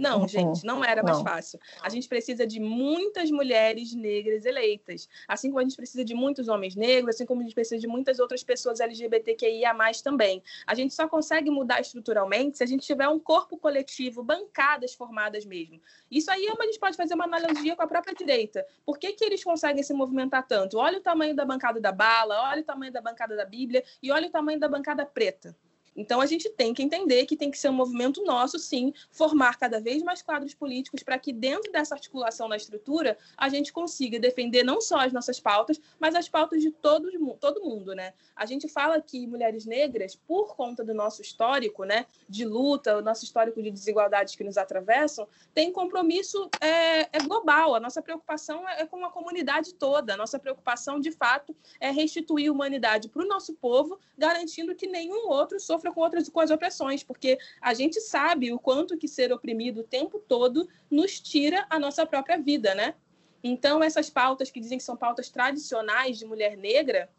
Não, 0.00 0.22
uhum. 0.22 0.28
gente, 0.28 0.64
não 0.64 0.84
era 0.84 1.02
mais 1.02 1.18
não. 1.18 1.24
fácil. 1.24 1.58
A 1.82 1.88
gente 1.88 2.08
precisa 2.08 2.46
de 2.46 2.58
muitas 2.58 3.30
mulheres 3.30 3.94
negras 3.94 4.44
eleitas, 4.44 5.08
assim 5.28 5.48
como 5.48 5.60
a 5.60 5.62
gente 5.62 5.76
precisa 5.76 6.04
de 6.04 6.14
muitos 6.14 6.48
homens 6.48 6.74
negros, 6.74 7.14
assim 7.14 7.26
como 7.26 7.40
a 7.40 7.44
gente 7.44 7.54
precisa 7.54 7.80
de 7.80 7.86
muitas 7.86 8.18
outras 8.18 8.42
pessoas 8.42 8.80
LGBTQIA+, 8.80 9.74
também. 10.02 10.42
A 10.66 10.74
gente 10.74 10.94
só 10.94 11.08
consegue 11.08 11.50
mudar 11.50 11.80
estruturalmente 11.80 12.58
se 12.58 12.64
a 12.64 12.66
gente 12.66 12.86
tiver 12.86 13.08
um 13.08 13.18
corpo 13.18 13.56
coletivo, 13.58 14.22
bancadas 14.22 14.94
formadas 14.94 15.44
mesmo. 15.44 15.80
Isso 16.10 16.30
aí 16.30 16.46
é 16.46 16.52
a 16.62 16.64
gente 16.64 16.78
pode 16.78 16.96
fazer 16.96 17.14
uma 17.14 17.24
analogia 17.24 17.74
com 17.74 17.82
a 17.82 17.86
própria 17.86 18.14
direita. 18.14 18.64
Por 18.84 18.98
que, 18.98 19.12
que 19.12 19.24
eles 19.24 19.42
conseguem 19.42 19.82
se 19.82 19.92
movimentar 19.92 20.46
tanto? 20.46 20.78
Olha 20.78 20.98
o 20.98 21.02
tamanho 21.02 21.34
da 21.34 21.44
bancada 21.44 21.80
da 21.80 21.90
bala, 21.90 22.50
olha 22.50 22.62
o 22.62 22.64
tamanho 22.64 22.92
da 22.92 23.00
bancada 23.00 23.36
da 23.36 23.44
Bíblia 23.44 23.82
e 24.02 24.10
olha 24.12 24.28
o 24.28 24.30
tamanho 24.30 24.60
da 24.60 24.68
bancada 24.68 25.04
preta. 25.04 25.56
Então, 25.94 26.20
a 26.20 26.26
gente 26.26 26.48
tem 26.50 26.72
que 26.72 26.82
entender 26.82 27.26
que 27.26 27.36
tem 27.36 27.50
que 27.50 27.58
ser 27.58 27.68
um 27.68 27.74
movimento 27.74 28.24
nosso, 28.24 28.58
sim, 28.58 28.92
formar 29.10 29.58
cada 29.58 29.80
vez 29.80 30.02
mais 30.02 30.22
quadros 30.22 30.54
políticos 30.54 31.02
para 31.02 31.18
que, 31.18 31.32
dentro 31.32 31.70
dessa 31.70 31.94
articulação 31.94 32.48
na 32.48 32.56
estrutura, 32.56 33.18
a 33.36 33.48
gente 33.48 33.72
consiga 33.72 34.18
defender 34.18 34.62
não 34.62 34.80
só 34.80 35.00
as 35.00 35.12
nossas 35.12 35.38
pautas, 35.38 35.80
mas 35.98 36.14
as 36.14 36.28
pautas 36.28 36.62
de 36.62 36.70
todo, 36.70 37.10
todo 37.38 37.62
mundo, 37.62 37.94
né? 37.94 38.14
A 38.34 38.46
gente 38.46 38.68
fala 38.68 39.00
que 39.00 39.26
mulheres 39.26 39.66
negras, 39.66 40.14
por 40.14 40.56
conta 40.56 40.84
do 40.84 40.94
nosso 40.94 41.20
histórico, 41.20 41.84
né, 41.84 42.06
de 42.28 42.44
luta, 42.44 42.96
o 42.96 43.02
nosso 43.02 43.24
histórico 43.24 43.62
de 43.62 43.70
desigualdades 43.70 44.34
que 44.34 44.44
nos 44.44 44.56
atravessam, 44.56 45.28
tem 45.54 45.72
compromisso 45.72 46.48
é, 46.60 47.02
é 47.16 47.20
global. 47.20 47.74
A 47.74 47.80
nossa 47.80 48.00
preocupação 48.00 48.68
é, 48.68 48.82
é 48.82 48.86
com 48.86 49.04
a 49.04 49.10
comunidade 49.10 49.74
toda. 49.74 50.14
A 50.14 50.16
nossa 50.16 50.38
preocupação, 50.38 50.98
de 51.00 51.10
fato, 51.10 51.54
é 51.80 51.90
restituir 51.90 52.50
humanidade 52.50 53.08
para 53.08 53.22
o 53.22 53.28
nosso 53.28 53.54
povo, 53.54 53.98
garantindo 54.16 54.74
que 54.74 54.86
nenhum 54.86 55.28
outro 55.28 55.60
sofra 55.60 55.81
sofra 55.82 55.92
com 55.92 56.00
outras 56.00 56.28
com 56.28 56.40
as 56.40 56.50
opressões, 56.50 57.02
porque 57.02 57.38
a 57.60 57.74
gente 57.74 58.00
sabe 58.00 58.52
o 58.52 58.58
quanto 58.58 58.96
que 58.96 59.08
ser 59.08 59.32
oprimido 59.32 59.80
o 59.80 59.84
tempo 59.84 60.20
todo 60.20 60.68
nos 60.88 61.20
tira 61.20 61.66
a 61.68 61.78
nossa 61.78 62.06
própria 62.06 62.38
vida, 62.38 62.74
né? 62.74 62.94
Então, 63.42 63.82
essas 63.82 64.08
pautas 64.08 64.50
que 64.50 64.60
dizem 64.60 64.78
que 64.78 64.84
são 64.84 64.96
pautas 64.96 65.28
tradicionais 65.28 66.16
de 66.16 66.24
mulher 66.24 66.56
negra, 66.56 67.10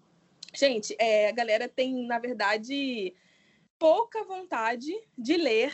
gente, 0.53 0.95
é, 0.97 1.27
a 1.27 1.31
galera 1.33 1.67
tem, 1.67 2.05
na 2.05 2.17
verdade, 2.17 3.13
pouca 3.77 4.23
vontade 4.23 4.93
de 5.17 5.35
ler 5.35 5.73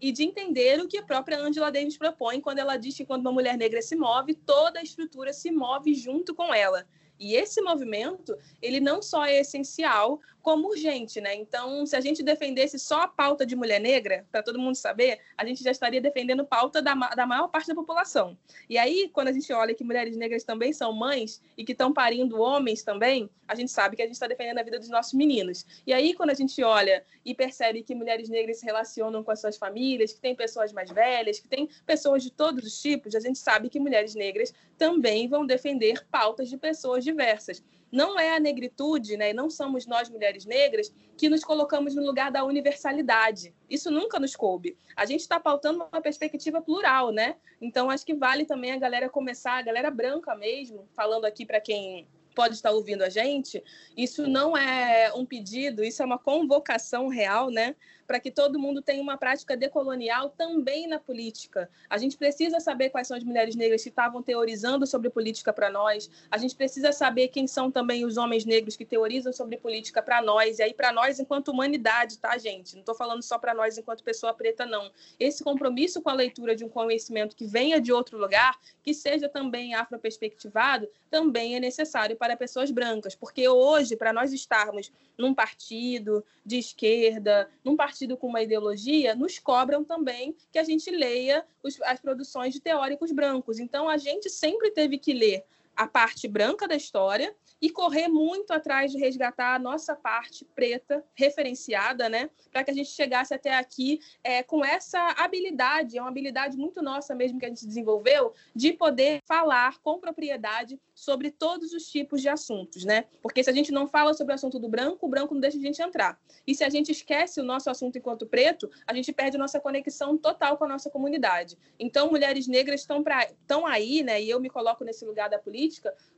e 0.00 0.12
de 0.12 0.22
entender 0.22 0.80
o 0.80 0.86
que 0.86 0.98
a 0.98 1.02
própria 1.02 1.40
Angela 1.40 1.72
Davis 1.72 1.98
propõe 1.98 2.40
quando 2.40 2.60
ela 2.60 2.76
diz 2.76 2.96
que 2.96 3.04
quando 3.04 3.22
uma 3.22 3.32
mulher 3.32 3.56
negra 3.56 3.82
se 3.82 3.96
move, 3.96 4.34
toda 4.34 4.78
a 4.78 4.82
estrutura 4.82 5.32
se 5.32 5.50
move 5.50 5.92
junto 5.94 6.32
com 6.32 6.54
ela. 6.54 6.86
E 7.18 7.34
esse 7.34 7.60
movimento, 7.60 8.36
ele 8.62 8.80
não 8.80 9.02
só 9.02 9.24
é 9.24 9.40
essencial, 9.40 10.20
como 10.48 10.68
urgente, 10.68 11.20
né? 11.20 11.34
Então, 11.34 11.84
se 11.84 11.94
a 11.94 12.00
gente 12.00 12.22
defendesse 12.22 12.78
só 12.78 13.02
a 13.02 13.08
pauta 13.08 13.44
de 13.44 13.54
mulher 13.54 13.78
negra, 13.78 14.24
para 14.32 14.42
todo 14.42 14.58
mundo 14.58 14.76
saber, 14.76 15.20
a 15.36 15.44
gente 15.44 15.62
já 15.62 15.70
estaria 15.70 16.00
defendendo 16.00 16.42
pauta 16.42 16.80
da, 16.80 16.94
da 16.94 17.26
maior 17.26 17.48
parte 17.48 17.68
da 17.68 17.74
população. 17.74 18.34
E 18.66 18.78
aí, 18.78 19.10
quando 19.12 19.28
a 19.28 19.32
gente 19.32 19.52
olha 19.52 19.74
que 19.74 19.84
mulheres 19.84 20.16
negras 20.16 20.44
também 20.44 20.72
são 20.72 20.90
mães 20.90 21.42
e 21.54 21.64
que 21.64 21.72
estão 21.72 21.92
parindo 21.92 22.40
homens 22.40 22.82
também, 22.82 23.28
a 23.46 23.54
gente 23.54 23.70
sabe 23.70 23.96
que 23.96 24.02
a 24.02 24.06
gente 24.06 24.14
está 24.14 24.26
defendendo 24.26 24.58
a 24.58 24.62
vida 24.62 24.78
dos 24.78 24.88
nossos 24.88 25.12
meninos. 25.12 25.66
E 25.86 25.92
aí, 25.92 26.14
quando 26.14 26.30
a 26.30 26.34
gente 26.34 26.62
olha 26.62 27.04
e 27.24 27.34
percebe 27.34 27.82
que 27.82 27.94
mulheres 27.94 28.28
negras 28.28 28.58
se 28.58 28.64
relacionam 28.64 29.22
com 29.22 29.30
as 29.30 29.40
suas 29.40 29.56
famílias, 29.56 30.12
que 30.12 30.20
tem 30.20 30.34
pessoas 30.34 30.72
mais 30.72 30.90
velhas, 30.90 31.40
que 31.40 31.48
tem 31.48 31.68
pessoas 31.84 32.22
de 32.22 32.30
todos 32.30 32.64
os 32.64 32.80
tipos, 32.80 33.14
a 33.14 33.20
gente 33.20 33.38
sabe 33.38 33.68
que 33.68 33.80
mulheres 33.80 34.14
negras 34.14 34.54
também 34.76 35.28
vão 35.28 35.44
defender 35.44 36.06
pautas 36.10 36.48
de 36.48 36.56
pessoas 36.56 37.04
diversas. 37.08 37.62
não 37.90 38.18
é 38.20 38.36
a 38.36 38.40
negritude, 38.40 39.16
né, 39.16 39.30
e 39.30 39.32
não 39.32 39.48
somos 39.48 39.86
nós 39.86 40.10
mulheres 40.10 40.44
negras 40.44 40.92
que 41.16 41.28
nos 41.28 41.42
colocamos 41.42 41.94
no 41.94 42.04
lugar 42.04 42.30
da 42.30 42.44
universalidade. 42.44 43.54
Isso 43.68 43.90
nunca 43.90 44.20
nos 44.20 44.36
coube. 44.36 44.76
A 44.94 45.06
gente 45.06 45.20
está 45.20 45.40
pautando 45.40 45.86
uma 45.90 46.02
perspectiva 46.02 46.60
plural, 46.60 47.10
né? 47.10 47.36
Então 47.60 47.88
acho 47.88 48.04
que 48.04 48.14
vale 48.14 48.44
também 48.44 48.72
a 48.72 48.78
galera 48.78 49.08
começar, 49.08 49.54
a 49.56 49.62
galera 49.62 49.90
branca 49.90 50.34
mesmo, 50.36 50.86
falando 50.94 51.24
aqui 51.24 51.46
para 51.46 51.62
quem 51.62 52.06
pode 52.34 52.54
estar 52.54 52.70
ouvindo 52.70 53.02
a 53.02 53.08
gente, 53.08 53.64
isso 53.96 54.28
não 54.28 54.56
é 54.56 55.12
um 55.12 55.26
pedido, 55.26 55.82
isso 55.82 56.00
é 56.02 56.06
uma 56.06 56.18
convocação 56.18 57.08
real, 57.08 57.50
né? 57.50 57.74
Para 58.08 58.18
que 58.18 58.30
todo 58.30 58.58
mundo 58.58 58.80
tenha 58.80 59.02
uma 59.02 59.18
prática 59.18 59.54
decolonial 59.54 60.30
também 60.30 60.88
na 60.88 60.98
política. 60.98 61.68
A 61.90 61.98
gente 61.98 62.16
precisa 62.16 62.58
saber 62.58 62.88
quais 62.88 63.06
são 63.06 63.14
as 63.14 63.22
mulheres 63.22 63.54
negras 63.54 63.82
que 63.82 63.90
estavam 63.90 64.22
teorizando 64.22 64.86
sobre 64.86 65.10
política 65.10 65.52
para 65.52 65.68
nós. 65.68 66.10
A 66.30 66.38
gente 66.38 66.56
precisa 66.56 66.90
saber 66.90 67.28
quem 67.28 67.46
são 67.46 67.70
também 67.70 68.06
os 68.06 68.16
homens 68.16 68.46
negros 68.46 68.76
que 68.76 68.84
teorizam 68.86 69.30
sobre 69.30 69.58
política 69.58 70.02
para 70.02 70.22
nós. 70.22 70.58
E 70.58 70.62
aí, 70.62 70.72
para 70.72 70.90
nós, 70.90 71.20
enquanto 71.20 71.48
humanidade, 71.48 72.16
tá, 72.16 72.38
gente? 72.38 72.72
Não 72.72 72.80
estou 72.80 72.94
falando 72.94 73.22
só 73.22 73.38
para 73.38 73.52
nós 73.52 73.76
enquanto 73.76 74.02
pessoa 74.02 74.32
preta, 74.32 74.64
não. 74.64 74.90
Esse 75.20 75.44
compromisso 75.44 76.00
com 76.00 76.08
a 76.08 76.14
leitura 76.14 76.56
de 76.56 76.64
um 76.64 76.68
conhecimento 76.70 77.36
que 77.36 77.44
venha 77.44 77.78
de 77.78 77.92
outro 77.92 78.16
lugar, 78.16 78.58
que 78.82 78.94
seja 78.94 79.28
também 79.28 79.74
afroperspectivado, 79.74 80.88
também 81.10 81.56
é 81.56 81.60
necessário 81.60 82.16
para 82.16 82.38
pessoas 82.38 82.70
brancas. 82.70 83.14
Porque 83.14 83.46
hoje, 83.46 83.96
para 83.96 84.14
nós 84.14 84.32
estarmos 84.32 84.90
num 85.18 85.34
partido 85.34 86.24
de 86.46 86.58
esquerda, 86.58 87.50
num 87.62 87.76
partido 87.76 87.97
partido 87.98 88.16
com 88.16 88.28
uma 88.28 88.42
ideologia, 88.42 89.16
nos 89.16 89.40
cobram 89.40 89.82
também 89.82 90.36
que 90.52 90.58
a 90.58 90.62
gente 90.62 90.88
leia 90.88 91.44
os, 91.64 91.80
as 91.82 91.98
produções 91.98 92.54
de 92.54 92.60
teóricos 92.60 93.10
brancos. 93.10 93.58
Então, 93.58 93.88
a 93.88 93.96
gente 93.96 94.30
sempre 94.30 94.70
teve 94.70 94.98
que 94.98 95.12
ler 95.12 95.44
a 95.78 95.86
parte 95.86 96.26
branca 96.26 96.66
da 96.66 96.74
história 96.74 97.32
e 97.62 97.70
correr 97.70 98.08
muito 98.08 98.52
atrás 98.52 98.90
de 98.90 98.98
resgatar 98.98 99.54
a 99.54 99.58
nossa 99.60 99.94
parte 99.94 100.44
preta 100.44 101.04
referenciada, 101.14 102.08
né, 102.08 102.30
para 102.50 102.64
que 102.64 102.72
a 102.72 102.74
gente 102.74 102.90
chegasse 102.90 103.32
até 103.32 103.54
aqui 103.54 104.00
é, 104.24 104.42
com 104.42 104.64
essa 104.64 105.14
habilidade, 105.16 105.96
é 105.96 106.00
uma 106.00 106.10
habilidade 106.10 106.56
muito 106.56 106.82
nossa 106.82 107.14
mesmo 107.14 107.38
que 107.38 107.46
a 107.46 107.48
gente 107.48 107.64
desenvolveu, 107.64 108.34
de 108.54 108.72
poder 108.72 109.20
falar 109.24 109.78
com 109.78 110.00
propriedade 110.00 110.80
sobre 110.94 111.30
todos 111.30 111.72
os 111.72 111.88
tipos 111.88 112.20
de 112.20 112.28
assuntos, 112.28 112.84
né? 112.84 113.04
Porque 113.22 113.44
se 113.44 113.48
a 113.48 113.52
gente 113.52 113.70
não 113.70 113.86
fala 113.86 114.12
sobre 114.14 114.32
o 114.32 114.34
assunto 114.34 114.58
do 114.58 114.68
branco, 114.68 115.06
o 115.06 115.08
branco 115.08 115.32
não 115.32 115.40
deixa 115.40 115.56
a 115.56 115.60
gente 115.60 115.80
entrar. 115.80 116.20
E 116.44 116.56
se 116.56 116.64
a 116.64 116.68
gente 116.68 116.90
esquece 116.90 117.40
o 117.40 117.44
nosso 117.44 117.70
assunto 117.70 117.96
enquanto 117.96 118.26
preto, 118.26 118.68
a 118.84 118.92
gente 118.92 119.12
perde 119.12 119.36
a 119.36 119.38
nossa 119.38 119.60
conexão 119.60 120.18
total 120.18 120.58
com 120.58 120.64
a 120.64 120.68
nossa 120.68 120.90
comunidade. 120.90 121.56
Então, 121.78 122.10
mulheres 122.10 122.48
negras 122.48 122.80
estão 122.80 123.64
aí, 123.64 124.02
né? 124.02 124.20
E 124.20 124.28
eu 124.28 124.40
me 124.40 124.50
coloco 124.50 124.82
nesse 124.82 125.04
lugar 125.04 125.30
da 125.30 125.38
política, 125.38 125.67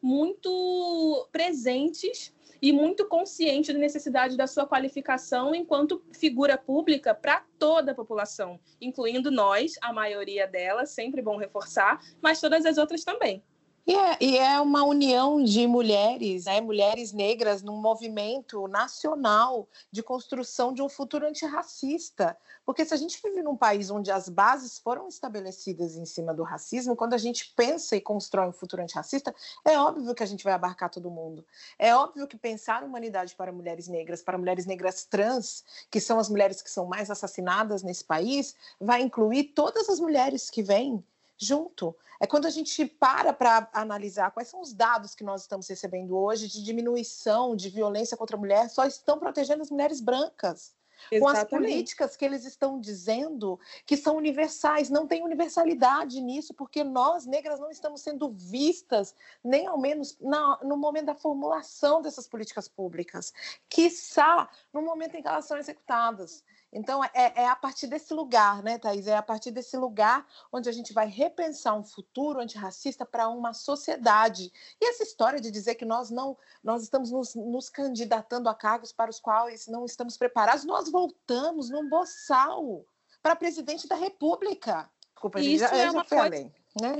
muito 0.02 1.28
presentes 1.32 2.32
e 2.62 2.72
muito 2.72 3.06
consciente 3.06 3.72
da 3.72 3.78
necessidade 3.78 4.36
da 4.36 4.46
sua 4.46 4.66
qualificação 4.66 5.54
enquanto 5.54 6.02
figura 6.12 6.58
pública 6.58 7.14
para 7.14 7.44
toda 7.58 7.92
a 7.92 7.94
população, 7.94 8.60
incluindo 8.80 9.30
nós, 9.30 9.74
a 9.80 9.92
maioria 9.92 10.46
delas, 10.46 10.90
sempre 10.90 11.22
bom 11.22 11.36
reforçar, 11.36 12.00
mas 12.20 12.40
todas 12.40 12.66
as 12.66 12.76
outras 12.76 13.02
também. 13.02 13.42
E 13.86 13.94
é, 13.94 14.16
e 14.20 14.38
é, 14.38 14.60
uma 14.60 14.84
união 14.84 15.42
de 15.42 15.66
mulheres, 15.66 16.44
né, 16.44 16.60
mulheres 16.60 17.12
negras, 17.12 17.62
num 17.62 17.80
movimento 17.80 18.68
nacional 18.68 19.68
de 19.90 20.02
construção 20.02 20.72
de 20.72 20.82
um 20.82 20.88
futuro 20.88 21.26
antirracista. 21.26 22.36
Porque 22.64 22.84
se 22.84 22.94
a 22.94 22.96
gente 22.96 23.20
vive 23.22 23.42
num 23.42 23.56
país 23.56 23.90
onde 23.90 24.10
as 24.10 24.28
bases 24.28 24.78
foram 24.78 25.08
estabelecidas 25.08 25.96
em 25.96 26.04
cima 26.04 26.32
do 26.32 26.42
racismo, 26.42 26.94
quando 26.94 27.14
a 27.14 27.18
gente 27.18 27.52
pensa 27.56 27.96
e 27.96 28.00
constrói 28.00 28.48
um 28.48 28.52
futuro 28.52 28.82
antirracista, 28.82 29.34
é 29.64 29.78
óbvio 29.78 30.14
que 30.14 30.22
a 30.22 30.26
gente 30.26 30.44
vai 30.44 30.52
abarcar 30.52 30.90
todo 30.90 31.10
mundo. 31.10 31.44
É 31.78 31.94
óbvio 31.96 32.28
que 32.28 32.36
pensar 32.36 32.84
humanidade 32.84 33.34
para 33.34 33.50
mulheres 33.50 33.88
negras, 33.88 34.22
para 34.22 34.38
mulheres 34.38 34.66
negras 34.66 35.04
trans, 35.04 35.64
que 35.90 36.00
são 36.00 36.18
as 36.18 36.28
mulheres 36.28 36.62
que 36.62 36.70
são 36.70 36.86
mais 36.86 37.10
assassinadas 37.10 37.82
nesse 37.82 38.04
país, 38.04 38.54
vai 38.78 39.02
incluir 39.02 39.44
todas 39.54 39.88
as 39.88 39.98
mulheres 39.98 40.50
que 40.50 40.62
vêm 40.62 41.02
junto. 41.40 41.96
É 42.20 42.26
quando 42.26 42.46
a 42.46 42.50
gente 42.50 42.84
para 42.84 43.32
para 43.32 43.68
analisar 43.72 44.30
quais 44.30 44.48
são 44.48 44.60
os 44.60 44.74
dados 44.74 45.14
que 45.14 45.24
nós 45.24 45.40
estamos 45.40 45.66
recebendo 45.66 46.16
hoje 46.16 46.46
de 46.46 46.62
diminuição 46.62 47.56
de 47.56 47.70
violência 47.70 48.16
contra 48.16 48.36
a 48.36 48.38
mulher, 48.38 48.68
só 48.68 48.84
estão 48.84 49.18
protegendo 49.18 49.62
as 49.62 49.70
mulheres 49.70 50.00
brancas. 50.00 50.74
Exatamente. 51.10 51.20
Com 51.20 51.26
as 51.26 51.44
políticas 51.44 52.16
que 52.16 52.24
eles 52.24 52.44
estão 52.44 52.78
dizendo 52.78 53.58
que 53.86 53.96
são 53.96 54.16
universais, 54.16 54.90
não 54.90 55.06
tem 55.06 55.22
universalidade 55.22 56.20
nisso, 56.20 56.52
porque 56.52 56.84
nós, 56.84 57.24
negras, 57.24 57.58
não 57.58 57.70
estamos 57.70 58.02
sendo 58.02 58.28
vistas, 58.28 59.14
nem 59.42 59.66
ao 59.66 59.78
menos 59.78 60.18
na, 60.20 60.58
no 60.62 60.76
momento 60.76 61.06
da 61.06 61.14
formulação 61.14 62.02
dessas 62.02 62.28
políticas 62.28 62.68
públicas, 62.68 63.32
quiçá 63.66 64.46
no 64.74 64.82
momento 64.82 65.14
em 65.14 65.22
que 65.22 65.28
elas 65.28 65.46
são 65.46 65.56
executadas. 65.56 66.44
Então, 66.72 67.04
é, 67.04 67.10
é, 67.14 67.48
a 67.48 67.56
partir 67.56 67.88
desse 67.88 68.14
lugar, 68.14 68.62
né, 68.62 68.78
Thais? 68.78 69.06
É 69.06 69.16
a 69.16 69.22
partir 69.22 69.50
desse 69.50 69.76
lugar 69.76 70.24
onde 70.52 70.68
a 70.68 70.72
gente 70.72 70.92
vai 70.92 71.08
repensar 71.08 71.74
um 71.74 71.82
futuro 71.82 72.40
antirracista 72.40 73.04
para 73.04 73.28
uma 73.28 73.52
sociedade. 73.52 74.52
E 74.80 74.88
essa 74.88 75.02
história 75.02 75.40
de 75.40 75.50
dizer 75.50 75.74
que 75.74 75.84
nós 75.84 76.10
não 76.10 76.36
nós 76.62 76.82
estamos 76.82 77.10
nos, 77.10 77.34
nos, 77.34 77.68
candidatando 77.68 78.48
a 78.48 78.54
cargos 78.54 78.92
para 78.92 79.10
os 79.10 79.18
quais 79.18 79.66
não 79.66 79.84
estamos 79.84 80.16
preparados, 80.16 80.64
nós 80.64 80.90
voltamos 80.90 81.70
num 81.70 81.88
boçal 81.88 82.84
para 83.22 83.34
presidente 83.34 83.88
da 83.88 83.96
República. 83.96 84.88
Desculpa, 85.12 85.42
gente, 85.42 85.58
já, 85.58 85.68
é 85.76 85.90
uma 85.90 86.04
coisa... 86.04 86.24
além. 86.24 86.54
Né? 86.80 86.98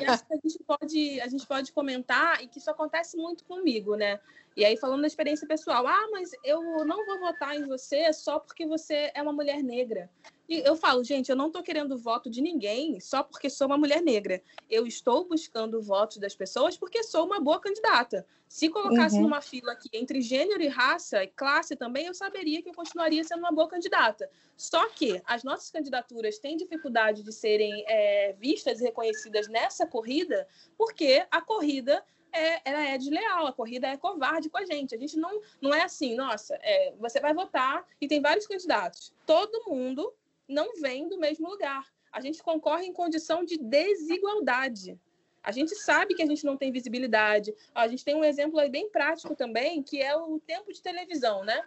E 0.00 0.06
acho 0.06 0.26
que 0.26 0.32
a 0.32 0.36
gente, 0.42 0.64
pode, 0.64 1.20
a 1.20 1.28
gente 1.28 1.46
pode 1.46 1.72
comentar, 1.72 2.42
e 2.42 2.48
que 2.48 2.58
isso 2.58 2.70
acontece 2.70 3.16
muito 3.18 3.44
comigo, 3.44 3.94
né? 3.94 4.18
E 4.56 4.64
aí, 4.64 4.76
falando 4.76 5.02
da 5.02 5.06
experiência 5.06 5.46
pessoal, 5.46 5.86
ah, 5.86 6.08
mas 6.10 6.30
eu 6.44 6.84
não 6.84 7.06
vou 7.06 7.20
votar 7.20 7.56
em 7.56 7.66
você 7.66 8.12
só 8.12 8.38
porque 8.38 8.66
você 8.66 9.10
é 9.14 9.22
uma 9.22 9.32
mulher 9.32 9.62
negra. 9.62 10.10
E 10.48 10.62
eu 10.66 10.74
falo, 10.74 11.04
gente, 11.04 11.30
eu 11.30 11.36
não 11.36 11.46
estou 11.46 11.62
querendo 11.62 11.96
voto 11.96 12.28
de 12.28 12.42
ninguém 12.42 12.98
só 12.98 13.22
porque 13.22 13.48
sou 13.48 13.68
uma 13.68 13.78
mulher 13.78 14.02
negra. 14.02 14.42
Eu 14.68 14.84
estou 14.84 15.24
buscando 15.24 15.80
votos 15.80 16.18
das 16.18 16.34
pessoas 16.34 16.76
porque 16.76 17.04
sou 17.04 17.24
uma 17.24 17.38
boa 17.38 17.60
candidata. 17.60 18.26
Se 18.48 18.68
colocasse 18.68 19.14
uhum. 19.14 19.22
numa 19.22 19.40
fila 19.40 19.70
aqui 19.70 19.88
entre 19.92 20.20
gênero 20.20 20.60
e 20.60 20.66
raça 20.66 21.22
e 21.22 21.28
classe 21.28 21.76
também, 21.76 22.06
eu 22.06 22.14
saberia 22.14 22.60
que 22.60 22.68
eu 22.68 22.74
continuaria 22.74 23.22
sendo 23.22 23.38
uma 23.38 23.52
boa 23.52 23.68
candidata. 23.68 24.28
Só 24.56 24.88
que 24.88 25.22
as 25.24 25.44
nossas 25.44 25.70
candidaturas 25.70 26.40
têm 26.40 26.56
dificuldade 26.56 27.22
de 27.22 27.32
serem 27.32 27.84
é, 27.86 28.32
vistas 28.32 28.80
e 28.80 28.84
reconhecidas 28.84 29.46
nessa 29.46 29.86
corrida, 29.86 30.48
porque 30.76 31.24
a 31.30 31.40
corrida 31.40 32.04
é, 32.32 32.60
ela 32.64 32.86
é 32.86 32.98
desleal, 32.98 33.46
a 33.46 33.52
corrida 33.52 33.88
é 33.88 33.96
covarde 33.96 34.48
com 34.48 34.58
a 34.58 34.64
gente. 34.64 34.94
A 34.94 34.98
gente 34.98 35.16
não, 35.18 35.40
não 35.60 35.74
é 35.74 35.82
assim, 35.82 36.14
nossa, 36.14 36.58
é, 36.62 36.94
você 36.98 37.20
vai 37.20 37.34
votar 37.34 37.86
e 38.00 38.08
tem 38.08 38.20
vários 38.20 38.46
candidatos. 38.46 39.12
Todo 39.26 39.64
mundo 39.66 40.12
não 40.48 40.74
vem 40.80 41.08
do 41.08 41.18
mesmo 41.18 41.48
lugar. 41.48 41.86
A 42.12 42.20
gente 42.20 42.42
concorre 42.42 42.86
em 42.86 42.92
condição 42.92 43.44
de 43.44 43.56
desigualdade. 43.56 44.98
A 45.42 45.52
gente 45.52 45.74
sabe 45.74 46.14
que 46.14 46.22
a 46.22 46.26
gente 46.26 46.44
não 46.44 46.56
tem 46.56 46.70
visibilidade. 46.70 47.54
A 47.74 47.88
gente 47.88 48.04
tem 48.04 48.14
um 48.14 48.24
exemplo 48.24 48.58
aí 48.58 48.68
bem 48.68 48.90
prático 48.90 49.34
também, 49.34 49.82
que 49.82 50.02
é 50.02 50.14
o 50.14 50.38
tempo 50.40 50.72
de 50.72 50.82
televisão, 50.82 51.44
né? 51.44 51.64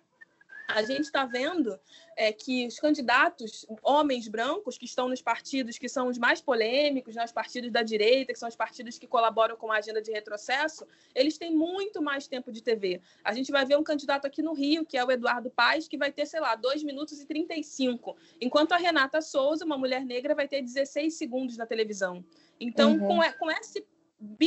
A 0.74 0.82
gente 0.82 1.01
está 1.01 1.26
vendo 1.26 1.80
é, 2.17 2.32
que 2.32 2.65
os 2.67 2.80
candidatos, 2.80 3.65
homens 3.82 4.28
brancos, 4.28 4.78
que 4.78 4.86
estão 4.86 5.07
nos 5.07 5.21
partidos 5.21 5.78
que 5.78 5.88
são 5.88 6.07
os 6.07 6.17
mais 6.17 6.41
polêmicos, 6.41 7.15
né, 7.15 7.24
os 7.24 7.32
partidos 7.32 7.71
da 7.71 7.84
direita, 7.84 8.34
que 8.34 8.39
são 8.39 8.49
os 8.49 8.55
partidos 8.55 8.97
que 8.97 9.07
colaboram 9.07 9.55
com 9.55 9.71
a 9.71 9.78
agenda 9.78 10.01
de 10.01 10.11
retrocesso, 10.11 10.86
eles 11.13 11.38
têm 11.38 11.55
muito 11.55 12.01
mais 12.01 12.28
tempo 12.28 12.51
de 12.51 12.61
TV. 12.61 13.01
A 13.24 13.34
gente 13.34 13.51
vai 13.51 13.65
ver 13.65 13.78
um 13.78 13.84
candidato 13.84 14.26
aqui 14.26 14.41
no 14.41 14.53
Rio, 14.53 14.86
que 14.86 14.97
é 14.97 15.05
o 15.05 15.11
Eduardo 15.11 15.49
Paes, 15.49 15.88
que 15.88 15.97
vai 15.97 16.11
ter, 16.11 16.26
sei 16.26 16.39
lá, 16.39 16.55
2 16.55 16.84
minutos 16.84 17.19
e 17.19 17.26
35, 17.26 18.17
enquanto 18.41 18.71
a 18.71 18.78
Renata 18.78 19.21
Souza, 19.21 19.63
uma 19.63 19.78
mulher 19.78 20.03
negra, 20.03 20.34
vai 20.34 20.47
ter 20.47 20.61
16 20.61 21.13
segundos 21.13 21.55
na 21.55 21.65
televisão. 21.65 22.26
Então, 22.59 22.93
uhum. 22.93 23.19
com, 23.19 23.34
com 23.39 23.51
esse 23.51 23.86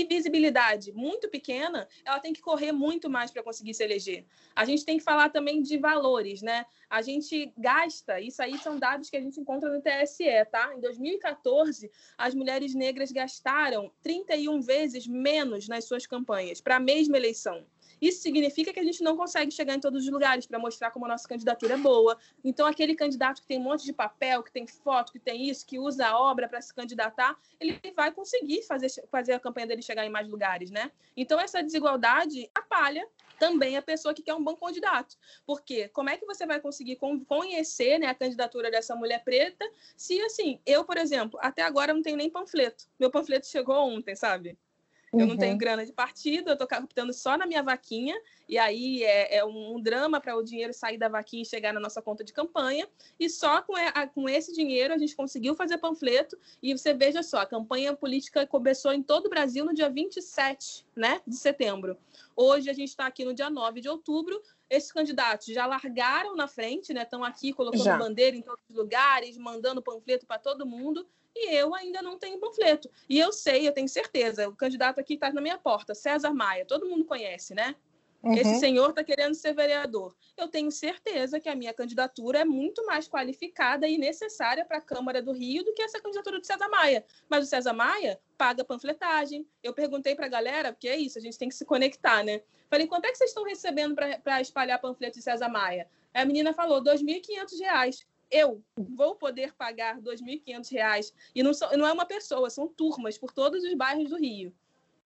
visibilidade 0.08 0.92
muito 0.92 1.28
pequena, 1.28 1.88
ela 2.04 2.18
tem 2.18 2.32
que 2.32 2.40
correr 2.40 2.72
muito 2.72 3.10
mais 3.10 3.30
para 3.30 3.42
conseguir 3.42 3.74
se 3.74 3.84
eleger. 3.84 4.24
A 4.54 4.64
gente 4.64 4.84
tem 4.84 4.98
que 4.98 5.04
falar 5.04 5.28
também 5.28 5.62
de 5.62 5.76
valores, 5.78 6.42
né? 6.42 6.64
A 6.88 7.02
gente 7.02 7.52
gasta, 7.58 8.20
isso 8.20 8.42
aí 8.42 8.56
são 8.58 8.78
dados 8.78 9.10
que 9.10 9.16
a 9.16 9.20
gente 9.20 9.38
encontra 9.40 9.68
no 9.68 9.82
TSE, 9.82 10.24
tá? 10.50 10.72
Em 10.74 10.80
2014, 10.80 11.90
as 12.16 12.34
mulheres 12.34 12.74
negras 12.74 13.12
gastaram 13.12 13.92
31 14.02 14.60
vezes 14.60 15.06
menos 15.06 15.68
nas 15.68 15.84
suas 15.84 16.06
campanhas 16.06 16.60
para 16.60 16.76
a 16.76 16.80
mesma 16.80 17.16
eleição. 17.16 17.66
Isso 18.00 18.22
significa 18.22 18.72
que 18.72 18.80
a 18.80 18.84
gente 18.84 19.02
não 19.02 19.16
consegue 19.16 19.50
chegar 19.50 19.74
em 19.74 19.80
todos 19.80 20.04
os 20.04 20.10
lugares 20.10 20.46
para 20.46 20.58
mostrar 20.58 20.90
como 20.90 21.06
a 21.06 21.08
nossa 21.08 21.26
candidatura 21.26 21.74
é 21.74 21.78
boa. 21.78 22.16
Então, 22.44 22.66
aquele 22.66 22.94
candidato 22.94 23.40
que 23.40 23.46
tem 23.46 23.58
um 23.58 23.62
monte 23.62 23.84
de 23.84 23.92
papel, 23.92 24.42
que 24.42 24.52
tem 24.52 24.66
foto, 24.66 25.12
que 25.12 25.18
tem 25.18 25.48
isso, 25.48 25.66
que 25.66 25.78
usa 25.78 26.06
a 26.06 26.18
obra 26.18 26.48
para 26.48 26.60
se 26.60 26.74
candidatar, 26.74 27.36
ele 27.58 27.80
vai 27.94 28.12
conseguir 28.12 28.62
fazer, 28.62 28.88
fazer 29.10 29.32
a 29.32 29.40
campanha 29.40 29.66
dele 29.66 29.82
chegar 29.82 30.04
em 30.04 30.10
mais 30.10 30.28
lugares, 30.28 30.70
né? 30.70 30.90
Então, 31.16 31.40
essa 31.40 31.62
desigualdade 31.62 32.50
atrapalha 32.54 33.08
também 33.38 33.76
a 33.76 33.82
pessoa 33.82 34.14
que 34.14 34.22
quer 34.22 34.34
um 34.34 34.42
bom 34.42 34.56
candidato. 34.56 35.16
Porque 35.46 35.88
como 35.88 36.10
é 36.10 36.16
que 36.16 36.26
você 36.26 36.46
vai 36.46 36.60
conseguir 36.60 36.98
conhecer 37.26 37.98
né, 37.98 38.06
a 38.06 38.14
candidatura 38.14 38.70
dessa 38.70 38.94
mulher 38.94 39.22
preta 39.24 39.68
se, 39.96 40.20
assim, 40.22 40.60
eu, 40.64 40.84
por 40.84 40.96
exemplo, 40.96 41.38
até 41.42 41.62
agora 41.62 41.92
não 41.92 42.02
tenho 42.02 42.16
nem 42.16 42.30
panfleto. 42.30 42.86
Meu 42.98 43.10
panfleto 43.10 43.46
chegou 43.46 43.76
ontem, 43.76 44.14
sabe? 44.14 44.58
Uhum. 45.12 45.20
Eu 45.20 45.26
não 45.26 45.36
tenho 45.36 45.52
uhum. 45.52 45.58
grana 45.58 45.86
de 45.86 45.92
partido, 45.92 46.48
eu 46.48 46.54
estou 46.54 46.66
captando 46.66 47.12
só 47.12 47.36
na 47.38 47.46
minha 47.46 47.62
vaquinha, 47.62 48.14
e 48.48 48.58
aí 48.58 49.02
é, 49.02 49.38
é 49.38 49.44
um, 49.44 49.80
drama 49.80 50.20
para 50.20 50.36
o 50.36 50.42
dinheiro 50.42 50.72
sair 50.72 50.98
da 50.98 51.08
vaquinha 51.08 51.42
e 51.42 51.46
chegar 51.46 51.72
na 51.72 51.80
nossa 51.80 52.00
conta 52.02 52.22
de 52.22 52.32
campanha. 52.32 52.88
E 53.18 53.28
só 53.28 53.62
com, 53.62 53.74
a, 53.74 54.06
com 54.06 54.28
esse 54.28 54.52
dinheiro 54.52 54.94
a 54.94 54.98
gente 54.98 55.16
conseguiu 55.16 55.54
fazer 55.54 55.78
panfleto. 55.78 56.38
E 56.62 56.76
você 56.76 56.94
veja 56.94 57.22
só, 57.22 57.38
a 57.38 57.46
campanha 57.46 57.94
política 57.94 58.46
começou 58.46 58.92
em 58.92 59.02
todo 59.02 59.26
o 59.26 59.30
Brasil 59.30 59.64
no 59.64 59.74
dia 59.74 59.90
27 59.90 60.86
né, 60.96 61.20
de 61.26 61.36
setembro. 61.36 61.96
Hoje 62.36 62.70
a 62.70 62.72
gente 62.72 62.88
está 62.88 63.06
aqui 63.06 63.24
no 63.24 63.34
dia 63.34 63.50
9 63.50 63.80
de 63.80 63.88
outubro. 63.88 64.40
Esses 64.68 64.92
candidatos 64.92 65.46
já 65.46 65.66
largaram 65.66 66.36
na 66.36 66.46
frente, 66.48 66.92
né? 66.92 67.02
Estão 67.02 67.24
aqui 67.24 67.52
colocando 67.52 67.84
já. 67.84 67.96
bandeira 67.96 68.36
em 68.36 68.42
todos 68.42 68.62
os 68.68 68.76
lugares, 68.76 69.36
mandando 69.38 69.82
panfleto 69.82 70.26
para 70.26 70.38
todo 70.38 70.66
mundo 70.66 71.06
e 71.36 71.54
eu 71.54 71.74
ainda 71.74 72.00
não 72.00 72.18
tenho 72.18 72.38
panfleto. 72.38 72.90
E 73.08 73.18
eu 73.18 73.32
sei, 73.32 73.68
eu 73.68 73.72
tenho 73.72 73.88
certeza, 73.88 74.48
o 74.48 74.56
candidato 74.56 74.98
aqui 74.98 75.14
está 75.14 75.32
na 75.32 75.40
minha 75.40 75.58
porta, 75.58 75.94
César 75.94 76.32
Maia, 76.32 76.64
todo 76.64 76.88
mundo 76.88 77.04
conhece, 77.04 77.54
né? 77.54 77.76
Uhum. 78.22 78.34
Esse 78.34 78.58
senhor 78.58 78.90
está 78.90 79.04
querendo 79.04 79.34
ser 79.34 79.54
vereador. 79.54 80.16
Eu 80.36 80.48
tenho 80.48 80.70
certeza 80.72 81.38
que 81.38 81.48
a 81.48 81.54
minha 81.54 81.72
candidatura 81.72 82.40
é 82.40 82.44
muito 82.44 82.84
mais 82.84 83.06
qualificada 83.06 83.86
e 83.86 83.96
necessária 83.96 84.64
para 84.64 84.78
a 84.78 84.80
Câmara 84.80 85.22
do 85.22 85.32
Rio 85.32 85.64
do 85.64 85.72
que 85.72 85.82
essa 85.82 86.00
candidatura 86.00 86.40
do 86.40 86.46
César 86.46 86.68
Maia. 86.68 87.04
Mas 87.28 87.44
o 87.44 87.48
César 87.48 87.72
Maia 87.72 88.18
paga 88.36 88.64
panfletagem. 88.64 89.46
Eu 89.62 89.72
perguntei 89.72 90.14
para 90.16 90.26
a 90.26 90.30
galera, 90.30 90.72
porque 90.72 90.88
é 90.88 90.96
isso, 90.96 91.18
a 91.18 91.22
gente 91.22 91.38
tem 91.38 91.48
que 91.48 91.54
se 91.54 91.64
conectar, 91.64 92.24
né? 92.24 92.42
Falei, 92.68 92.86
quanto 92.86 93.04
é 93.04 93.12
que 93.12 93.18
vocês 93.18 93.30
estão 93.30 93.44
recebendo 93.44 93.94
para 93.94 94.40
espalhar 94.40 94.80
panfleto 94.80 95.18
de 95.18 95.22
César 95.22 95.48
Maia? 95.48 95.88
A 96.12 96.24
menina 96.24 96.52
falou, 96.52 96.82
R$ 96.82 96.94
2.500 96.94 98.04
eu 98.30 98.62
vou 98.76 99.14
poder 99.14 99.54
pagar 99.54 99.96
R$ 99.96 100.02
2.500 100.02 101.12
e 101.34 101.42
não, 101.42 101.54
sou, 101.54 101.76
não 101.76 101.86
é 101.86 101.92
uma 101.92 102.06
pessoa, 102.06 102.50
são 102.50 102.66
turmas 102.66 103.16
por 103.18 103.32
todos 103.32 103.62
os 103.64 103.74
bairros 103.74 104.10
do 104.10 104.16
Rio. 104.16 104.52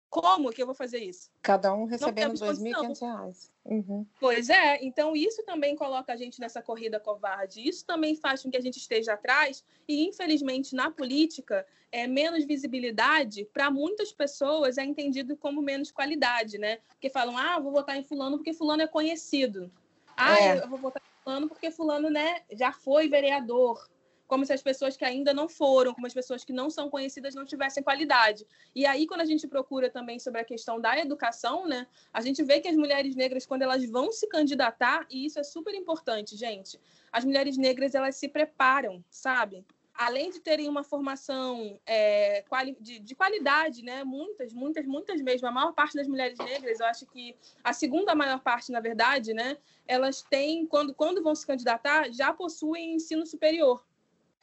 Como 0.09 0.51
que 0.51 0.61
eu 0.61 0.65
vou 0.65 0.75
fazer 0.75 0.99
isso? 0.99 1.29
Cada 1.41 1.73
um 1.73 1.85
recebendo 1.85 2.39
R$ 2.39 2.51
2.500. 2.51 3.49
Uhum. 3.65 4.05
Pois 4.19 4.49
é, 4.49 4.81
então 4.81 5.15
isso 5.15 5.43
também 5.43 5.75
coloca 5.75 6.13
a 6.13 6.15
gente 6.15 6.39
nessa 6.39 6.61
corrida 6.61 6.99
covarde. 6.99 7.67
Isso 7.67 7.85
também 7.85 8.15
faz 8.15 8.41
com 8.41 8.49
que 8.49 8.55
a 8.55 8.61
gente 8.61 8.77
esteja 8.77 9.13
atrás 9.13 9.63
e, 9.87 10.07
infelizmente, 10.07 10.75
na 10.75 10.89
política, 10.89 11.65
é 11.91 12.07
menos 12.07 12.45
visibilidade 12.45 13.45
para 13.45 13.71
muitas 13.71 14.11
pessoas 14.11 14.77
é 14.77 14.83
entendido 14.85 15.35
como 15.35 15.61
menos 15.61 15.91
qualidade, 15.91 16.57
né? 16.57 16.77
Porque 16.89 17.09
falam, 17.09 17.37
ah, 17.37 17.59
vou 17.59 17.71
votar 17.71 17.97
em 17.97 18.03
fulano 18.03 18.37
porque 18.37 18.53
fulano 18.53 18.83
é 18.83 18.87
conhecido. 18.87 19.71
Ah, 20.15 20.39
é. 20.39 20.63
eu 20.63 20.69
vou 20.69 20.77
votar 20.79 21.01
em 21.01 21.14
fulano 21.25 21.49
porque 21.49 21.71
fulano, 21.71 22.09
né, 22.09 22.43
já 22.51 22.71
foi 22.71 23.09
vereador. 23.09 23.89
Como 24.27 24.43
se 24.43 24.53
as 24.53 24.61
pessoas 24.61 24.97
que 24.97 25.05
ainda 25.05 25.33
não 25.35 25.47
foram, 25.47 25.93
como 25.93 26.07
as 26.07 26.13
pessoas 26.13 26.43
que 26.43 26.51
não 26.51 26.67
são 26.67 26.89
conhecidas 26.89 27.35
não 27.35 27.45
tivessem 27.45 27.83
qualidade. 27.83 28.43
E 28.73 28.83
aí, 28.83 29.05
quando 29.05 29.21
a 29.21 29.25
gente 29.25 29.47
procura 29.47 29.87
também 29.87 30.17
sobre 30.17 30.41
a 30.41 30.43
questão 30.43 30.81
da 30.81 30.97
educação, 30.97 31.67
né, 31.67 31.85
a 32.11 32.21
gente 32.21 32.41
vê 32.41 32.59
que 32.59 32.67
as 32.67 32.75
mulheres 32.75 33.15
negras, 33.15 33.45
quando 33.45 33.61
elas 33.61 33.87
vão 33.87 34.11
se 34.11 34.27
candidatar, 34.27 35.05
e 35.11 35.27
isso 35.27 35.39
é 35.39 35.43
super 35.43 35.75
importante, 35.75 36.35
gente, 36.35 36.79
as 37.11 37.23
mulheres 37.23 37.55
negras, 37.55 37.93
elas 37.93 38.15
se 38.15 38.27
preparam, 38.27 39.03
sabe? 39.11 39.63
Além 39.97 40.29
de 40.29 40.39
terem 40.39 40.67
uma 40.67 40.83
formação 40.83 41.79
é, 41.85 42.43
quali 42.49 42.75
de, 42.79 42.99
de, 42.99 43.15
qualidade, 43.15 43.81
né? 43.81 44.03
Muitas, 44.03 44.53
muitas, 44.53 44.85
muitas 44.85 45.21
mesmo. 45.21 45.47
A 45.47 45.51
maior 45.51 45.73
parte 45.73 45.95
das 45.95 46.07
mulheres 46.07 46.37
negras, 46.37 46.79
eu 46.79 46.85
acho 46.85 47.05
que 47.05 47.35
a 47.63 47.71
segunda 47.71 48.13
maior 48.13 48.39
parte, 48.41 48.71
na 48.71 48.79
verdade, 48.79 49.33
né? 49.33 49.57
Elas 49.87 50.21
têm, 50.21 50.65
quando, 50.65 50.93
quando 50.93 51.23
vão 51.23 51.33
se 51.33 51.47
candidatar, 51.47 52.11
já 52.11 52.33
possuem 52.33 52.95
ensino 52.95 53.25
superior. 53.25 53.83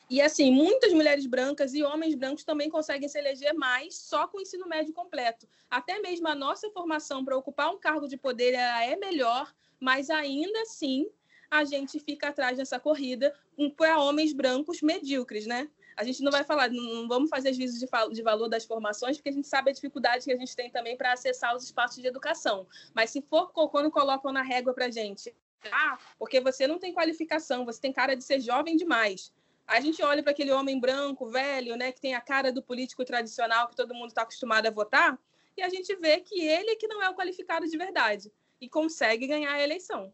E 0.09 0.20
assim, 0.20 0.50
muitas 0.50 0.92
mulheres 0.92 1.26
brancas 1.26 1.72
e 1.74 1.82
homens 1.82 2.14
brancos 2.14 2.44
também 2.44 2.68
conseguem 2.68 3.09
se 3.09 3.18
eleger 3.18 3.55
mais 3.55 3.96
só 3.96 4.26
com 4.26 4.38
o 4.38 4.40
ensino 4.40 4.66
médio 4.66 4.92
completo. 4.92 5.48
Até 5.70 6.00
mesmo 6.00 6.28
a 6.28 6.34
nossa 6.34 6.70
formação 6.70 7.24
para 7.24 7.36
ocupar 7.36 7.70
um 7.70 7.78
cargo 7.78 8.07
de 8.07 8.16
poder 8.16 8.53
é 8.53 8.96
melhor, 8.96 9.55
mas 9.80 10.11
ainda 10.11 10.61
assim 10.62 11.11
a 11.53 11.64
gente 11.64 12.00
fica 12.00 12.28
atrás 12.28 12.57
dessa 12.57 12.80
corrida 12.80 13.34
para 13.76 13.98
homens 13.98 14.32
brancos 14.32 14.80
medíocres, 14.80 15.46
né? 15.46 15.68
A 15.94 16.03
gente 16.03 16.22
não 16.22 16.32
vai 16.32 16.42
falar, 16.42 16.70
não 16.70 17.07
vamos 17.07 17.28
fazer 17.28 17.53
juízo 17.53 17.78
de, 17.78 17.86
de 18.14 18.22
valor 18.22 18.48
das 18.48 18.64
formações, 18.64 19.18
porque 19.18 19.28
a 19.28 19.32
gente 19.32 19.46
sabe 19.46 19.70
a 19.70 19.74
dificuldade 19.74 20.24
que 20.24 20.32
a 20.32 20.36
gente 20.36 20.57
tem 20.57 20.70
também 20.70 20.96
para 20.96 21.12
acessar 21.12 21.55
os 21.55 21.64
espaços 21.64 22.00
de 22.00 22.09
educação. 22.09 22.66
Mas 22.94 23.11
se 23.11 23.20
for 23.20 23.53
quando 23.53 23.90
colocam 23.90 24.32
na 24.32 24.40
régua 24.40 24.72
para 24.72 24.86
a 24.86 24.90
gente, 24.90 25.34
ah, 25.70 25.98
porque 26.18 26.40
você 26.40 26.66
não 26.66 26.78
tem 26.78 26.94
qualificação, 26.94 27.66
você 27.66 27.78
tem 27.78 27.92
cara 27.92 28.16
de 28.16 28.24
ser 28.24 28.40
jovem 28.40 28.74
demais. 28.74 29.30
A 29.66 29.78
gente 29.78 30.03
olha 30.03 30.22
para 30.22 30.32
aquele 30.32 30.53
homem 30.53 30.80
branco, 30.80 31.28
velho, 31.28 31.76
né, 31.76 31.92
que 31.92 32.00
tem 32.00 32.14
a 32.14 32.20
cara 32.22 32.50
do 32.50 32.62
político 32.62 33.05
tradicional 33.05 33.68
que 33.68 33.76
todo 33.76 33.94
mundo 33.94 34.09
está 34.09 34.22
acostumado 34.22 34.66
a 34.66 34.70
votar, 34.70 35.18
e 35.55 35.62
a 35.62 35.68
gente 35.68 35.94
vê 35.96 36.18
que 36.20 36.40
ele 36.40 36.70
é 36.70 36.76
que 36.76 36.88
não 36.88 37.03
é 37.03 37.11
o 37.11 37.14
qualificado 37.14 37.68
de 37.68 37.76
verdade 37.76 38.32
e 38.59 38.70
consegue 38.70 39.26
ganhar 39.26 39.53
a 39.53 39.62
eleição. 39.62 40.11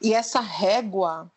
E 0.00 0.12
essa 0.12 0.40
régua 0.40 1.30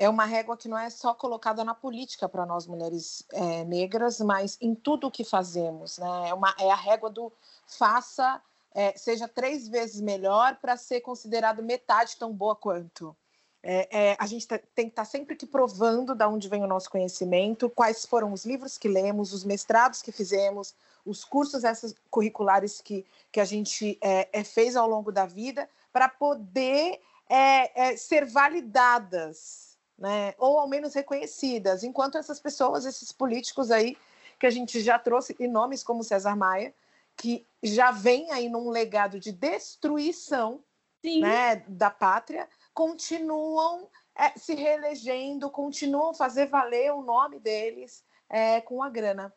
é 0.00 0.08
uma 0.08 0.24
régua 0.24 0.56
que 0.56 0.66
não 0.66 0.78
é 0.78 0.88
só 0.88 1.12
colocada 1.12 1.62
na 1.62 1.74
política 1.74 2.28
para 2.28 2.46
nós 2.46 2.66
mulheres 2.66 3.22
é, 3.32 3.64
negras, 3.64 4.18
mas 4.20 4.56
em 4.60 4.74
tudo 4.74 5.06
o 5.06 5.10
que 5.10 5.24
fazemos. 5.24 5.98
Né? 5.98 6.28
É, 6.30 6.34
uma, 6.34 6.54
é 6.58 6.70
a 6.70 6.74
régua 6.74 7.10
do 7.10 7.30
faça, 7.66 8.40
é, 8.74 8.96
seja 8.96 9.28
três 9.28 9.68
vezes 9.68 10.00
melhor 10.00 10.56
para 10.56 10.76
ser 10.76 11.02
considerado 11.02 11.62
metade 11.62 12.16
tão 12.16 12.32
boa 12.32 12.56
quanto. 12.56 13.14
É, 13.62 13.88
é, 14.12 14.16
a 14.18 14.26
gente 14.26 14.48
tá, 14.48 14.58
tem 14.74 14.86
que 14.86 14.92
estar 14.92 15.04
tá 15.04 15.10
sempre 15.10 15.36
que 15.36 15.44
provando 15.44 16.14
de 16.14 16.24
onde 16.24 16.48
vem 16.48 16.64
o 16.64 16.66
nosso 16.66 16.88
conhecimento, 16.88 17.68
quais 17.68 18.06
foram 18.06 18.32
os 18.32 18.46
livros 18.46 18.78
que 18.78 18.88
lemos, 18.88 19.34
os 19.34 19.44
mestrados 19.44 20.00
que 20.00 20.10
fizemos, 20.10 20.74
os 21.04 21.26
cursos 21.26 21.62
essas 21.62 21.94
curriculares 22.10 22.80
que, 22.80 23.04
que 23.30 23.38
a 23.38 23.44
gente 23.44 23.98
é, 24.00 24.42
fez 24.44 24.76
ao 24.76 24.88
longo 24.88 25.12
da 25.12 25.26
vida, 25.26 25.68
para 25.92 26.08
poder 26.08 27.00
é, 27.30 27.90
é, 27.90 27.96
ser 27.96 28.26
validadas, 28.26 29.78
né? 29.96 30.34
ou 30.36 30.58
ao 30.58 30.68
menos 30.68 30.92
reconhecidas, 30.94 31.84
enquanto 31.84 32.18
essas 32.18 32.40
pessoas, 32.40 32.84
esses 32.84 33.12
políticos 33.12 33.70
aí, 33.70 33.96
que 34.36 34.46
a 34.46 34.50
gente 34.50 34.80
já 34.80 34.98
trouxe, 34.98 35.36
e 35.38 35.46
nomes 35.46 35.84
como 35.84 36.02
César 36.02 36.34
Maia, 36.34 36.74
que 37.16 37.46
já 37.62 37.92
vem 37.92 38.32
aí 38.32 38.48
num 38.48 38.68
legado 38.68 39.20
de 39.20 39.30
destruição 39.30 40.64
né, 41.04 41.56
da 41.68 41.90
pátria, 41.90 42.48
continuam 42.74 43.88
é, 44.14 44.30
se 44.36 44.54
reelegendo, 44.54 45.50
continuam 45.50 46.10
a 46.10 46.14
fazer 46.14 46.46
valer 46.46 46.92
o 46.92 47.02
nome 47.02 47.38
deles 47.38 48.02
é, 48.28 48.60
com 48.60 48.82
a 48.82 48.90
grana. 48.90 49.32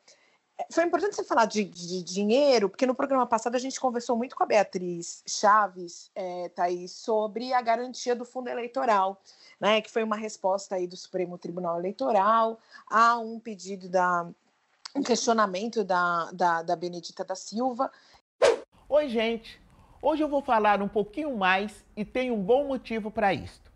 Foi 0.72 0.84
importante 0.84 1.16
você 1.16 1.24
falar 1.24 1.46
de, 1.46 1.64
de, 1.64 2.04
dinheiro, 2.04 2.70
porque 2.70 2.86
no 2.86 2.94
programa 2.94 3.26
passado 3.26 3.56
a 3.56 3.60
gente 3.60 3.80
conversou 3.80 4.16
muito 4.16 4.36
com 4.36 4.44
a 4.44 4.48
Beatriz 4.48 5.24
Chaves, 5.28 6.12
é, 6.14 6.50
Thaís, 6.50 6.92
sobre 6.92 7.54
a 7.54 7.62
garantia 7.62 8.16
do 8.16 8.24
fundo 8.24 8.50
eleitoral, 8.50 9.20
né, 9.60 9.82
que 9.82 9.90
foi 9.90 10.04
uma 10.04 10.16
resposta 10.16 10.76
aí 10.76 10.86
do 10.86 10.96
Supremo 10.96 11.38
Tribunal 11.38 11.80
Eleitoral 11.80 12.60
a 12.88 13.18
um 13.18 13.40
pedido 13.40 13.90
da 13.90 14.30
um 14.96 15.02
questionamento 15.02 15.84
da, 15.84 16.30
da, 16.32 16.62
da 16.62 16.76
Benedita 16.76 17.24
da 17.24 17.36
Silva. 17.36 17.92
Oi, 18.88 19.10
gente. 19.10 19.60
Hoje 20.02 20.22
eu 20.22 20.28
vou 20.28 20.42
falar 20.42 20.82
um 20.82 20.88
pouquinho 20.88 21.36
mais 21.36 21.84
e 21.96 22.06
tenho 22.06 22.36
um 22.36 22.44
bom 22.44 22.68
motivo 22.68 23.10
para 23.10 23.34
isto. 23.34 23.72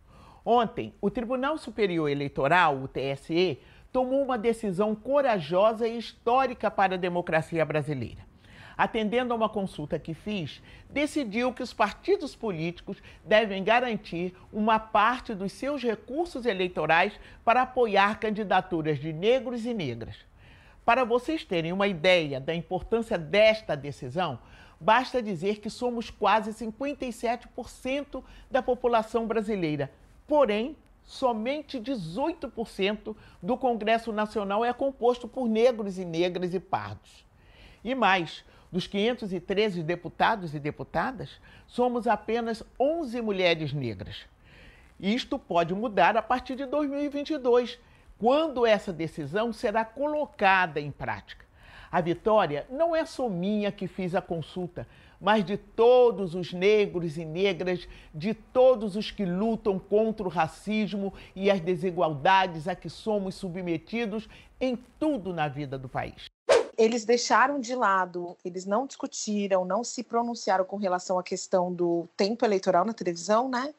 Ontem, 0.46 0.94
o 1.02 1.10
Tribunal 1.10 1.58
Superior 1.58 2.10
Eleitoral, 2.10 2.78
o 2.78 2.88
TSE, 2.88 3.60
tomou 3.98 4.22
uma 4.22 4.38
decisão 4.38 4.94
corajosa 4.94 5.88
e 5.88 5.98
histórica 5.98 6.70
para 6.70 6.94
a 6.94 7.00
democracia 7.00 7.66
brasileira. 7.66 8.22
Atendendo 8.78 9.34
a 9.34 9.36
uma 9.36 9.50
consulta 9.50 9.98
que 9.98 10.14
fiz, 10.14 10.62
decidiu 10.88 11.52
que 11.52 11.64
os 11.64 11.74
partidos 11.74 12.36
políticos 12.36 13.02
devem 13.26 13.64
garantir 13.64 14.36
uma 14.54 14.78
parte 14.78 15.34
dos 15.34 15.52
seus 15.52 15.82
recursos 15.82 16.46
eleitorais 16.46 17.20
para 17.44 17.64
apoiar 17.64 18.20
candidaturas 18.20 19.00
de 19.00 19.12
negros 19.12 19.66
e 19.66 19.74
negras. 19.74 20.16
Para 20.86 21.04
vocês 21.04 21.44
terem 21.44 21.74
uma 21.74 21.88
ideia 21.88 22.40
da 22.40 22.54
importância 22.54 23.18
desta 23.18 23.76
decisão, 23.76 24.38
basta 24.80 25.24
dizer 25.24 25.58
que 25.58 25.72
somos 25.72 26.12
quase 26.12 26.52
57% 26.52 28.24
da 28.52 28.62
população 28.62 29.26
brasileira. 29.26 29.92
Porém, 30.28 30.78
somente 31.08 31.80
18% 31.80 33.16
do 33.42 33.58
Congresso 33.58 34.12
Nacional 34.12 34.64
é 34.64 34.74
composto 34.74 35.28
por 35.28 35.48
negros 35.48 35.98
e 35.98 36.04
negras 36.04 36.54
e 36.54 36.60
pardos. 36.60 37.26
E 37.84 37.96
mais, 37.96 38.44
dos 38.70 38.86
513 38.86 39.82
deputados 39.82 40.54
e 40.54 40.60
deputadas, 40.60 41.40
somos 41.66 42.06
apenas 42.08 42.62
11 42.78 43.22
mulheres 43.22 43.72
negras. 43.72 44.26
Isto 45.00 45.40
pode 45.40 45.74
mudar 45.74 46.18
a 46.18 46.22
partir 46.22 46.56
de 46.56 46.66
2022, 46.66 47.80
quando 48.20 48.66
essa 48.66 48.92
decisão 48.92 49.54
será 49.54 49.86
colocada 49.86 50.82
em 50.82 50.92
prática. 50.92 51.46
A 51.90 52.02
vitória 52.02 52.68
não 52.70 52.94
é 52.94 53.06
só 53.06 53.30
minha 53.30 53.72
que 53.72 53.88
fiz 53.88 54.14
a 54.14 54.22
consulta, 54.22 54.86
mas 55.20 55.44
de 55.44 55.58
todos 55.58 56.36
os 56.36 56.54
negros 56.54 57.18
e 57.18 57.26
negras, 57.26 57.88
de 58.14 58.34
todos 58.34 58.96
os 58.96 59.12
que 59.12 59.26
lutam 59.26 59.80
contra 59.80 60.26
o 60.26 60.30
racismo 60.30 61.14
e 61.36 61.50
as 61.50 61.60
desigualdades 61.60 62.68
a 62.68 62.76
que 62.76 62.90
somos 62.90 63.36
submetidos 63.36 64.28
em 64.60 64.78
tudo 65.00 65.34
na 65.34 65.48
vida 65.48 65.78
do 65.78 65.90
país. 65.90 66.26
eles 66.78 67.06
deixaram 67.06 67.60
de 67.60 67.74
lado, 67.74 68.38
eles 68.46 68.66
não 68.66 68.86
discutiram, 68.86 69.66
não 69.66 69.84
se 69.84 70.04
pronunciaram 70.04 70.64
com 70.64 70.78
relação 70.78 71.18
à 71.18 71.24
questão 71.24 71.74
do 71.74 72.08
tempo 72.16 72.46
eleitoral 72.46 72.86
na 72.86 72.94
televisão, 72.94 73.50
né? 73.50 73.74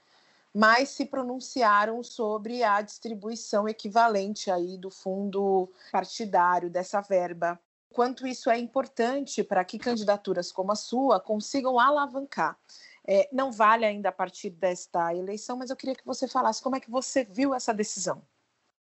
Mas 0.53 0.89
se 0.89 1.05
pronunciaram 1.05 2.03
sobre 2.03 2.65
a 2.65 2.83
distribuição 2.83 3.69
equivalente 3.69 4.51
aí 4.51 4.77
do 4.77 4.91
fundo 4.91 5.71
partidário 5.93 6.69
dessa 6.69 7.01
verba. 7.01 7.61
Quanto 7.99 8.29
isso 8.29 8.49
é 8.49 8.57
importante 8.57 9.43
para 9.43 9.65
que 9.65 9.77
candidaturas 9.77 10.53
como 10.53 10.71
a 10.71 10.77
sua 10.77 11.19
consigam 11.19 11.81
alavancar. 11.81 12.57
É, 13.05 13.29
não 13.33 13.51
vale 13.51 13.85
ainda 13.85 14.11
a 14.11 14.13
partir 14.13 14.51
desta 14.51 15.13
eleição, 15.13 15.57
mas 15.57 15.69
eu 15.69 15.75
queria 15.75 15.97
que 15.97 16.07
você 16.07 16.29
falasse 16.29 16.63
como 16.63 16.77
é 16.77 16.81
que 16.81 16.89
você 16.89 17.25
viu 17.25 17.53
essa 17.53 17.75
decisão. 17.75 18.23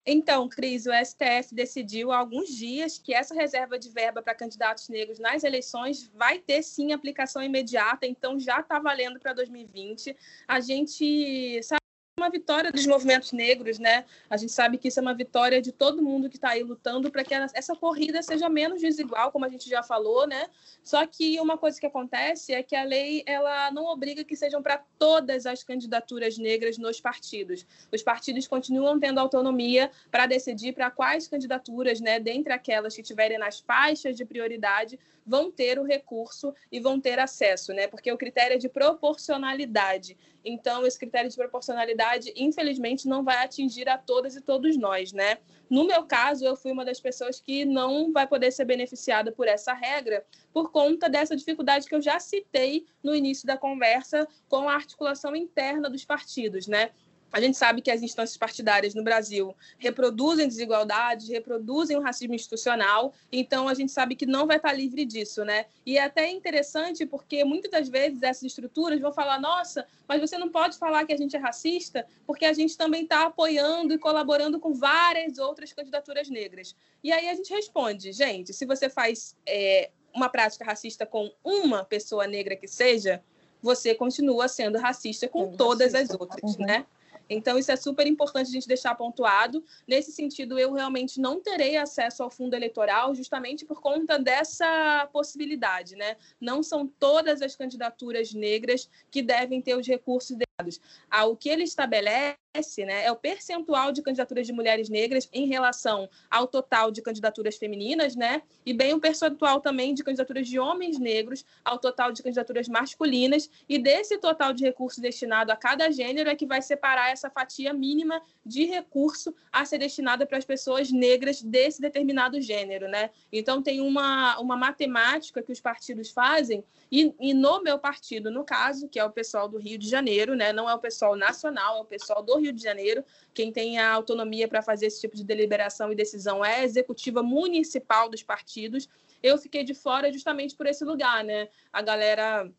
Então, 0.06 0.48
Cris, 0.48 0.86
o 0.86 0.92
STF 0.94 1.56
decidiu 1.56 2.12
há 2.12 2.18
alguns 2.20 2.50
dias 2.50 3.00
que 3.00 3.12
essa 3.12 3.34
reserva 3.34 3.80
de 3.80 3.90
verba 3.90 4.22
para 4.22 4.36
candidatos 4.36 4.88
negros 4.88 5.18
nas 5.18 5.44
eleições 5.44 6.08
vai 6.14 6.38
ter 6.38 6.62
sim 6.62 6.94
aplicação 6.94 7.42
imediata, 7.42 8.06
então 8.06 8.40
já 8.40 8.60
está 8.60 8.78
valendo 8.78 9.20
para 9.20 9.34
2020. 9.34 10.16
A 10.48 10.60
gente 10.60 11.60
sabe 11.64 11.87
uma 12.20 12.32
vitória 12.32 12.72
dos 12.72 12.88
movimentos 12.88 13.32
negros, 13.32 13.78
né? 13.78 14.04
A 14.28 14.38
gente 14.38 14.52
sabe 14.52 14.80
que 14.80 14.88
isso 14.88 15.00
é 15.00 15.04
uma 15.04 15.14
vitória 15.14 15.62
de 15.62 15.72
todo 15.72 16.02
mundo 16.02 16.28
que 16.28 16.36
está 16.36 16.50
aí 16.50 16.64
lutando 16.64 17.12
para 17.12 17.24
que 17.24 17.32
essa 17.54 17.76
corrida 17.76 18.24
seja 18.24 18.50
menos 18.50 18.82
desigual, 18.82 19.32
como 19.32 19.46
a 19.46 19.50
gente 19.50 19.70
já 19.70 19.84
falou, 19.84 20.26
né? 20.26 20.48
Só 20.84 21.06
que 21.06 21.40
uma 21.40 21.60
coisa 21.60 21.80
que 21.80 21.86
acontece 21.86 22.56
é 22.56 22.64
que 22.64 22.76
a 22.76 22.84
lei 22.84 23.22
ela 23.28 23.70
não 23.70 23.86
obriga 23.86 24.24
que 24.24 24.36
sejam 24.36 24.64
para 24.64 24.84
todas 24.98 25.46
as 25.46 25.64
candidaturas 25.64 26.40
negras 26.40 26.80
nos 26.80 27.00
partidos. 27.00 27.68
Os 27.94 28.02
partidos 28.02 28.48
continuam 28.48 29.00
tendo 29.00 29.20
autonomia 29.20 29.92
para 30.10 30.26
decidir 30.26 30.74
para 30.74 30.90
quais 30.90 31.28
candidaturas, 31.28 32.02
né, 32.02 32.20
dentre 32.20 32.52
aquelas 32.52 32.96
que 32.96 33.04
tiverem 33.04 33.38
nas 33.38 33.60
faixas 33.60 34.18
de 34.18 34.26
prioridade, 34.26 34.98
vão 35.24 35.52
ter 35.52 35.78
o 35.78 35.84
recurso 35.84 36.56
e 36.72 36.80
vão 36.80 37.00
ter 37.00 37.20
acesso, 37.20 37.74
né? 37.74 37.86
Porque 37.86 38.10
o 38.12 38.18
critério 38.18 38.56
é 38.56 38.58
de 38.58 38.70
proporcionalidade. 38.70 40.18
Então, 40.44 40.88
esse 40.88 40.98
critério 40.98 41.30
de 41.30 41.36
proporcionalidade, 41.36 42.07
infelizmente, 42.36 43.08
não 43.08 43.24
vai 43.24 43.44
atingir 43.44 43.88
a 43.90 43.98
todas 43.98 44.36
e 44.36 44.42
todos 44.42 44.78
nós, 44.78 45.12
né? 45.12 45.38
No 45.70 45.86
meu 45.86 46.04
caso, 46.04 46.46
eu 46.46 46.56
fui 46.56 46.72
uma 46.72 46.86
das 46.86 47.00
pessoas 47.00 47.40
que 47.40 47.66
não 47.66 48.12
vai 48.12 48.26
poder 48.26 48.52
ser 48.52 48.66
beneficiada 48.66 49.32
por 49.32 49.48
essa 49.48 49.74
regra, 49.74 50.26
por 50.54 50.72
conta 50.72 51.10
dessa 51.10 51.36
dificuldade 51.36 51.88
que 51.88 51.96
eu 51.96 52.02
já 52.02 52.20
citei 52.20 52.86
no 53.04 53.14
início 53.14 53.46
da 53.46 53.58
conversa 53.58 54.28
com 54.48 54.70
a 54.70 54.74
articulação 54.74 55.36
interna 55.36 55.90
dos 55.90 56.06
partidos, 56.06 56.68
né? 56.68 56.92
A 57.32 57.42
gente 57.42 57.58
sabe 57.58 57.82
que 57.82 57.92
as 57.92 58.02
instâncias 58.02 58.38
partidárias 58.38 58.96
no 58.96 59.04
Brasil 59.04 59.56
reproduzem 59.78 60.48
desigualdades, 60.48 61.28
reproduzem 61.28 61.98
o 61.98 62.02
racismo 62.02 62.34
institucional, 62.34 63.14
então 63.32 63.68
a 63.68 63.74
gente 63.74 63.92
sabe 63.92 64.16
que 64.16 64.26
não 64.26 64.48
vai 64.48 64.58
estar 64.58 64.72
livre 64.72 65.06
disso, 65.06 65.44
né? 65.44 65.66
E 65.86 65.98
é 65.98 66.04
até 66.04 66.30
interessante 66.32 67.06
porque 67.06 67.44
muitas 67.44 67.70
das 67.70 67.90
vezes 67.90 68.24
essas 68.24 68.44
estruturas 68.44 69.00
vão 69.00 69.12
falar: 69.12 69.40
nossa, 69.40 69.86
mas 70.08 70.22
você 70.22 70.38
não 70.38 70.50
pode 70.50 70.78
falar 70.78 71.06
que 71.06 71.14
a 71.14 71.18
gente 71.18 71.36
é 71.36 71.40
racista, 71.40 72.08
porque 72.26 72.46
a 72.46 72.54
gente 72.54 72.78
também 72.78 73.04
está 73.04 73.26
apoiando 73.26 73.94
e 73.94 73.98
colaborando 73.98 74.60
com 74.60 74.74
várias 74.74 75.38
outras 75.38 75.74
candidaturas 75.74 76.30
negras. 76.30 76.76
E 77.04 77.12
aí 77.12 77.28
a 77.28 77.36
gente 77.36 77.54
responde: 77.54 78.12
gente, 78.14 78.54
se 78.54 78.66
você 78.66 78.90
faz 78.90 79.36
é, 79.46 79.92
uma 80.14 80.30
prática 80.30 80.64
racista 80.66 81.06
com 81.06 81.32
uma 81.44 81.84
pessoa 81.84 82.26
negra 82.26 82.56
que 82.56 82.68
seja, 82.68 83.22
você 83.62 83.94
continua 83.94 84.48
sendo 84.48 84.78
racista 84.78 85.28
com 85.28 85.52
todas 85.52 85.94
racista. 85.94 86.14
as 86.16 86.20
outras, 86.20 86.56
uhum. 86.56 86.66
né? 86.66 86.86
Então, 87.30 87.58
isso 87.58 87.72
é 87.72 87.76
super 87.76 88.08
importante 88.08 88.48
a 88.48 88.52
gente 88.52 88.68
deixar 88.68 88.96
pontuado. 88.96 89.64
Nesse 89.88 90.12
sentido, 90.12 90.58
eu 90.58 90.74
realmente 90.74 91.20
não 91.20 91.42
terei 91.42 91.78
acesso 91.78 92.24
ao 92.24 92.30
fundo 92.30 92.56
eleitoral 92.56 93.14
justamente 93.14 93.66
por 93.66 93.82
conta 93.82 94.18
dessa 94.18 95.08
possibilidade, 95.12 95.96
né? 95.96 96.16
Não 96.40 96.64
são 96.64 96.88
todas 96.88 97.42
as 97.42 97.56
candidaturas 97.56 98.34
negras 98.34 98.90
que 99.12 99.22
devem 99.22 99.62
ter 99.62 99.76
os 99.76 99.88
recursos 99.88 100.38
dados. 100.58 100.80
Ah, 101.10 101.26
o 101.26 101.36
que 101.36 101.50
ele 101.50 101.64
estabelece 101.64 102.38
né, 102.86 103.06
é 103.06 103.12
o 103.12 103.16
percentual 103.16 103.92
de 103.92 104.02
candidaturas 104.02 104.48
de 104.48 104.54
mulheres 104.54 104.90
negras 104.90 105.30
em 105.32 105.48
relação 105.48 106.10
ao 106.30 106.48
total 106.48 106.92
de 106.92 107.02
candidaturas 107.02 107.56
femininas, 107.56 108.16
né? 108.16 108.42
E 108.66 108.74
bem 108.74 108.94
o 108.94 109.00
percentual 109.00 109.62
também 109.62 109.94
de 109.94 110.04
candidaturas 110.04 110.48
de 110.48 110.60
homens 110.60 110.98
negros 110.98 111.46
ao 111.64 111.78
total 111.78 112.12
de 112.12 112.24
candidaturas 112.24 112.68
masculinas. 112.68 113.50
E 113.68 113.78
desse 113.78 114.18
total 114.18 114.54
de 114.54 114.64
recursos 114.64 115.00
destinado 115.00 115.52
a 115.52 115.56
cada 115.56 115.92
gênero 115.92 116.30
é 116.30 116.36
que 116.36 116.46
vai 116.46 116.62
separar 116.62 117.12
essa 117.12 117.30
fatia 117.30 117.74
mínima 117.74 118.22
de 118.46 118.66
recurso 118.66 119.36
a 119.52 119.66
ser 119.66 119.78
destinada 119.78 120.26
para 120.26 120.38
as 120.38 120.46
pessoas 120.46 120.92
negras 120.92 121.42
desse 121.42 121.82
determinado 121.82 122.42
gênero, 122.42 122.88
né? 122.88 123.12
Então 123.32 123.62
tem 123.62 123.82
uma, 123.82 124.40
uma 124.40 124.58
matemática 124.58 125.42
que 125.42 125.52
os 125.52 125.60
partidos 125.60 126.10
fazem, 126.12 126.64
e, 126.92 127.14
e 127.20 127.34
no 127.34 127.62
meu 127.62 127.78
partido, 127.78 128.32
no 128.32 128.44
caso, 128.44 128.88
que 128.88 129.00
é 129.00 129.04
o 129.04 129.12
pessoal 129.12 129.48
do 129.48 129.58
Rio 129.58 129.78
de 129.78 129.90
Janeiro, 129.90 130.36
né? 130.36 130.54
Não 130.54 130.70
é 130.70 130.74
o 130.74 130.80
pessoal 130.80 131.16
nacional, 131.16 131.78
é 131.78 131.82
o 131.82 131.86
pessoal 131.86 132.24
do 132.24 132.38
Rio 132.38 132.47
de 132.52 132.62
Janeiro. 132.62 133.04
Quem 133.34 133.52
tem 133.52 133.80
a 133.80 133.92
autonomia 133.92 134.48
para 134.48 134.62
fazer 134.62 134.88
esse 134.88 135.02
tipo 135.02 135.16
de 135.16 135.24
deliberação 135.24 135.92
e 135.92 135.96
decisão 135.96 136.44
é 136.44 136.62
a 136.62 136.64
executiva 136.64 137.22
municipal 137.24 138.10
dos 138.10 138.24
partidos. 138.24 138.88
Eu 139.22 139.38
fiquei 139.38 139.64
de 139.64 139.74
fora 139.74 140.12
justamente 140.12 140.56
por 140.56 140.68
esse 140.68 140.84
lugar, 140.86 141.24
né? 141.24 141.50
A 141.72 141.82
galera 141.82 142.52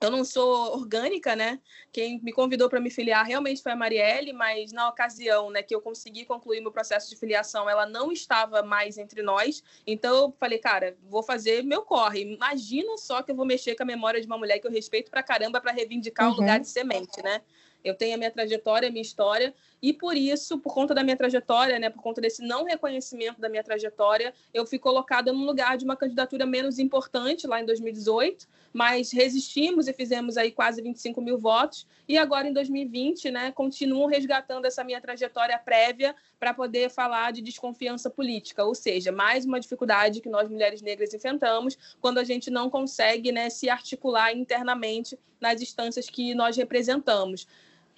eu 0.00 0.10
não 0.10 0.24
sou 0.24 0.74
orgânica, 0.74 1.34
né? 1.34 1.60
Quem 1.92 2.20
me 2.22 2.32
convidou 2.32 2.68
para 2.68 2.80
me 2.80 2.90
filiar 2.90 3.26
realmente 3.26 3.62
foi 3.62 3.72
a 3.72 3.76
Marielle, 3.76 4.32
mas 4.32 4.72
na 4.72 4.88
ocasião, 4.88 5.50
né, 5.50 5.62
que 5.62 5.74
eu 5.74 5.80
consegui 5.80 6.24
concluir 6.24 6.60
meu 6.60 6.70
processo 6.70 7.10
de 7.10 7.16
filiação, 7.16 7.68
ela 7.68 7.84
não 7.84 8.12
estava 8.12 8.62
mais 8.62 8.96
entre 8.96 9.22
nós. 9.22 9.62
Então 9.86 10.14
eu 10.14 10.34
falei, 10.38 10.58
cara, 10.58 10.96
vou 11.02 11.22
fazer 11.22 11.64
meu 11.64 11.82
corre. 11.82 12.20
Imagina 12.20 12.96
só 12.96 13.22
que 13.22 13.32
eu 13.32 13.36
vou 13.36 13.44
mexer 13.44 13.74
com 13.74 13.82
a 13.82 13.86
memória 13.86 14.20
de 14.20 14.26
uma 14.26 14.38
mulher 14.38 14.60
que 14.60 14.66
eu 14.66 14.70
respeito 14.70 15.10
pra 15.10 15.22
caramba 15.22 15.60
para 15.60 15.72
reivindicar 15.72 16.28
uhum. 16.28 16.34
o 16.34 16.36
lugar 16.36 16.60
de 16.60 16.68
semente, 16.68 17.20
né? 17.22 17.42
Eu 17.84 17.94
tenho 17.94 18.14
a 18.14 18.18
minha 18.18 18.30
trajetória, 18.30 18.88
a 18.88 18.92
minha 18.92 19.02
história, 19.02 19.54
e 19.80 19.92
por 19.92 20.16
isso, 20.16 20.58
por 20.58 20.74
conta 20.74 20.94
da 20.94 21.04
minha 21.04 21.16
trajetória, 21.16 21.78
né, 21.78 21.88
por 21.88 22.02
conta 22.02 22.20
desse 22.20 22.42
não 22.42 22.64
reconhecimento 22.64 23.40
da 23.40 23.48
minha 23.48 23.62
trajetória, 23.62 24.34
eu 24.52 24.66
fui 24.66 24.78
colocada 24.78 25.32
num 25.32 25.44
lugar 25.44 25.76
de 25.76 25.84
uma 25.84 25.96
candidatura 25.96 26.44
menos 26.44 26.78
importante 26.78 27.46
lá 27.46 27.60
em 27.60 27.66
2018, 27.66 28.46
mas 28.72 29.12
resistimos 29.12 29.88
e 29.88 29.92
fizemos 29.92 30.36
aí 30.36 30.50
quase 30.50 30.82
25 30.82 31.20
mil 31.20 31.38
votos, 31.38 31.86
e 32.08 32.18
agora 32.18 32.48
em 32.48 32.52
2020, 32.52 33.30
né, 33.30 33.52
continuo 33.52 34.06
resgatando 34.06 34.64
essa 34.64 34.82
minha 34.82 35.00
trajetória 35.00 35.58
prévia 35.58 36.14
para 36.38 36.52
poder 36.52 36.90
falar 36.90 37.32
de 37.32 37.40
desconfiança 37.40 38.10
política, 38.10 38.64
ou 38.64 38.74
seja, 38.74 39.12
mais 39.12 39.44
uma 39.44 39.60
dificuldade 39.60 40.20
que 40.20 40.28
nós 40.28 40.48
mulheres 40.48 40.82
negras 40.82 41.14
enfrentamos 41.14 41.76
quando 42.00 42.18
a 42.18 42.24
gente 42.24 42.50
não 42.50 42.68
consegue 42.68 43.30
né, 43.32 43.48
se 43.50 43.68
articular 43.68 44.32
internamente 44.32 45.18
nas 45.40 45.62
instâncias 45.62 46.08
que 46.10 46.34
nós 46.34 46.56
representamos. 46.56 47.46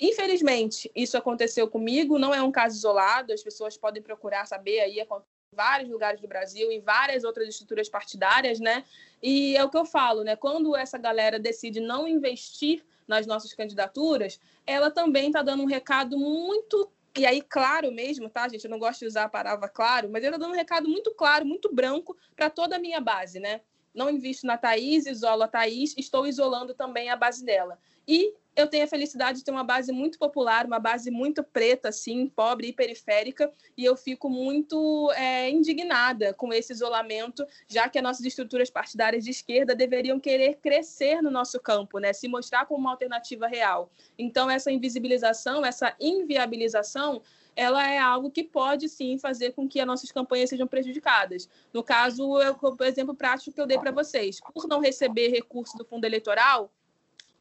Infelizmente, 0.01 0.91
isso 0.95 1.19
aconteceu 1.19 1.69
comigo, 1.69 2.19
não 2.19 2.35
é 2.35 2.43
um 2.43 2.51
caso 2.51 2.77
isolado, 2.77 3.33
as 3.33 3.43
pessoas 3.43 3.77
podem 3.77 4.03
procurar 4.03 4.47
saber 4.47 4.81
aí, 4.81 4.99
em 4.99 5.07
vários 5.55 5.91
lugares 5.91 6.21
do 6.21 6.29
Brasil, 6.29 6.73
em 6.73 6.81
várias 6.81 7.23
outras 7.23 7.49
estruturas 7.49 7.89
partidárias, 7.89 8.59
né? 8.59 8.85
E 9.23 9.57
é 9.57 9.63
o 9.63 9.69
que 9.69 9.77
eu 9.77 9.85
falo, 9.85 10.25
né? 10.25 10.37
Quando 10.37 10.75
essa 10.75 10.97
galera 10.97 11.39
decide 11.39 11.81
não 11.81 12.09
investir 12.09 12.83
nas 13.07 13.27
nossas 13.27 13.53
candidaturas, 13.53 14.41
ela 14.67 14.91
também 14.91 15.27
está 15.27 15.43
dando 15.43 15.63
um 15.63 15.67
recado 15.67 16.17
muito 16.17 16.91
e 17.19 17.27
aí, 17.27 17.43
claro 17.43 17.91
mesmo, 17.91 18.31
tá, 18.31 18.49
gente? 18.49 18.65
Eu 18.65 18.71
não 18.71 18.79
gosto 18.79 19.01
de 19.01 19.07
usar 19.07 19.25
a 19.25 19.29
palavra 19.29 19.69
claro, 19.69 20.09
mas 20.09 20.23
eu 20.23 20.31
estou 20.31 20.41
dando 20.41 20.53
um 20.53 20.57
recado 20.57 20.89
muito 20.89 21.13
claro, 21.13 21.45
muito 21.45 21.75
branco 21.75 22.17
para 22.37 22.49
toda 22.49 22.77
a 22.77 22.79
minha 22.79 23.01
base, 23.01 23.41
né? 23.41 23.61
Não 23.93 24.09
invisto 24.09 24.47
na 24.47 24.57
Thaís, 24.57 25.07
isolo 25.07 25.43
a 25.43 25.49
Thaís, 25.49 25.95
estou 25.99 26.25
isolando 26.27 26.73
também 26.73 27.11
a 27.11 27.17
base 27.17 27.45
dela. 27.45 27.79
E 28.07 28.33
eu 28.61 28.67
tenho 28.67 28.85
a 28.85 28.89
felicidade 28.89 29.39
de 29.39 29.45
ter 29.45 29.51
uma 29.51 29.65
base 29.65 29.93
muito 29.93 30.19
popular, 30.19 30.67
uma 30.67 30.79
base 30.79 31.11
muito 31.11 31.43
preta, 31.43 31.89
assim, 31.89 32.27
pobre 32.29 32.69
e 32.69 32.73
periférica, 32.73 33.51
e 33.77 33.85
eu 33.85 33.97
fico 33.97 34.29
muito 34.29 35.11
é, 35.13 35.51
indignada 35.51 36.35
com 36.35 36.53
esse 36.53 36.73
isolamento, 36.73 37.47
já 37.69 37.89
que 37.89 37.99
as 37.99 38.05
nossas 38.05 38.25
estruturas 38.25 38.71
partidárias 38.71 39.25
de 39.25 39.31
esquerda 39.31 39.75
deveriam 39.75 40.21
querer 40.21 40.59
crescer 40.63 41.23
no 41.23 41.31
nosso 41.31 41.59
campo, 41.61 41.99
né, 41.99 42.13
se 42.13 42.29
mostrar 42.29 42.67
como 42.67 42.81
uma 42.81 42.91
alternativa 42.91 43.47
real. 43.47 43.91
Então, 44.19 44.51
essa 44.51 44.71
invisibilização, 44.71 45.65
essa 45.65 45.95
inviabilização, 46.01 47.23
ela 47.57 47.87
é 47.89 47.99
algo 47.99 48.31
que 48.31 48.45
pode 48.45 48.89
sim 48.89 49.19
fazer 49.19 49.53
com 49.53 49.69
que 49.69 49.81
as 49.81 49.87
nossas 49.87 50.11
campanhas 50.13 50.51
sejam 50.51 50.67
prejudicadas. 50.67 51.49
No 51.73 51.83
caso, 51.83 52.29
o 52.29 52.85
exemplo 52.85 53.15
prático 53.15 53.53
que 53.53 53.61
eu 53.61 53.67
dei 53.67 53.79
para 53.79 53.91
vocês, 53.91 54.41
por 54.55 54.67
não 54.67 54.81
receber 54.81 55.29
recurso 55.29 55.77
do 55.77 55.85
fundo 55.85 56.05
eleitoral, 56.05 56.71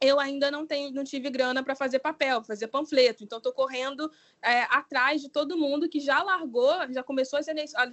eu 0.00 0.18
ainda 0.18 0.50
não 0.50 0.66
tenho, 0.66 0.90
não 0.92 1.04
tive 1.04 1.28
grana 1.28 1.62
para 1.62 1.74
fazer 1.74 1.98
papel, 1.98 2.42
fazer 2.42 2.68
panfleto. 2.68 3.22
Então, 3.22 3.36
estou 3.36 3.52
correndo 3.52 4.10
é, 4.42 4.62
atrás 4.70 5.20
de 5.20 5.28
todo 5.28 5.58
mundo 5.58 5.88
que 5.88 6.00
já 6.00 6.22
largou, 6.22 6.72
já 6.90 7.02
começou 7.02 7.38
as, 7.38 7.46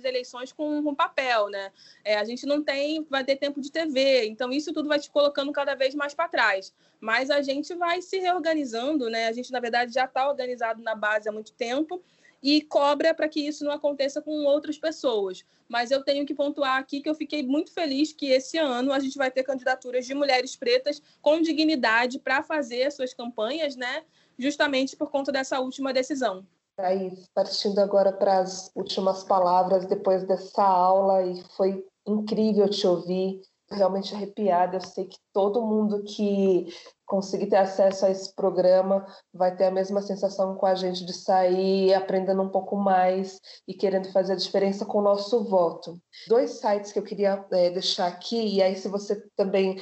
eleições 0.06 0.54
com, 0.54 0.82
com 0.82 0.96
papel, 0.96 1.50
né? 1.50 1.72
É, 2.06 2.18
a 2.18 2.24
gente 2.24 2.46
não 2.46 2.64
tem, 2.64 3.06
vai 3.10 3.26
ter 3.26 3.36
tempo 3.36 3.60
de 3.60 3.70
TV. 3.70 4.26
Então, 4.28 4.54
isso 4.54 4.74
tudo 4.74 4.88
vai 4.88 5.00
te 5.00 5.10
colocando 5.10 5.52
cada 5.52 5.76
vez 5.76 5.94
mais 5.94 6.14
para 6.14 6.30
trás. 6.30 6.74
Mas 7.00 7.30
a 7.30 7.42
gente 7.42 7.76
vai 7.76 8.02
se 8.02 8.18
reorganizando, 8.20 9.10
né? 9.10 9.28
A 9.28 9.34
gente, 9.34 9.52
na 9.52 9.60
verdade, 9.60 9.94
já 9.94 10.06
está 10.06 10.30
organizado 10.30 10.82
na 10.82 10.96
base 10.96 11.28
há 11.28 11.32
muito 11.32 11.52
tempo 11.54 12.02
e 12.42 12.62
cobra 12.62 13.14
para 13.14 13.28
que 13.28 13.40
isso 13.40 13.64
não 13.64 13.72
aconteça 13.72 14.22
com 14.22 14.46
outras 14.46 14.78
pessoas. 14.78 15.44
Mas 15.68 15.92
eu 15.92 16.04
tenho 16.04 16.26
que 16.26 16.34
pontuar 16.34 16.78
aqui 16.78 17.02
que 17.02 17.10
eu 17.10 17.16
fiquei 17.16 17.44
muito 17.44 17.74
feliz 17.74 18.14
que 18.14 18.28
esse 18.28 18.58
ano 18.58 18.94
a 18.94 19.00
gente 19.00 19.18
vai 19.18 19.32
ter 19.32 19.44
candidaturas 19.44 20.06
de 20.06 20.14
mulheres 20.14 20.56
pretas 20.56 21.02
com 21.22 21.42
dignidade 21.42 22.20
para 22.20 22.44
fazer 22.44 22.92
suas 22.92 23.14
campanhas, 23.14 23.76
né? 23.76 24.04
Justamente 24.38 24.96
por 24.96 25.10
conta 25.10 25.32
dessa 25.32 25.60
última 25.60 25.92
decisão. 25.92 26.46
Thaís, 26.78 27.28
partindo 27.34 27.80
agora 27.80 28.12
para 28.14 28.40
as 28.40 28.72
últimas 28.76 29.24
palavras 29.24 29.88
depois 29.88 30.24
dessa 30.24 30.64
aula, 30.64 31.24
e 31.24 31.44
foi 31.56 31.84
incrível 32.06 32.70
te 32.70 32.86
ouvir, 32.86 33.42
realmente 33.72 34.14
arrepiada. 34.14 34.78
Eu 34.78 34.82
sei 34.82 35.06
que 35.06 35.18
todo 35.34 35.66
mundo 35.66 36.04
que 36.04 36.68
conseguir 37.06 37.48
ter 37.48 37.56
acesso 37.56 38.06
a 38.06 38.12
esse 38.12 38.34
programa 38.36 39.06
vai 39.34 39.56
ter 39.56 39.66
a 39.66 39.72
mesma 39.72 40.02
sensação 40.02 40.56
com 40.56 40.66
a 40.66 40.76
gente 40.76 41.06
de 41.06 41.14
sair 41.14 41.94
aprendendo 41.94 42.42
um 42.42 42.50
pouco 42.50 42.76
mais 42.76 43.40
e 43.68 43.74
querendo 43.74 44.12
fazer 44.12 44.34
a 44.34 44.38
diferença 44.38 44.86
com 44.86 45.00
o 45.00 45.04
nosso 45.04 45.44
voto. 45.46 45.98
Dois 46.28 46.60
sites 46.60 46.92
que 46.92 47.00
eu 47.00 47.04
queria 47.04 47.46
é, 47.52 47.70
deixar 47.70 48.08
aqui, 48.08 48.56
e 48.56 48.62
aí 48.62 48.76
se 48.76 48.90
você 48.90 49.22
também 49.36 49.78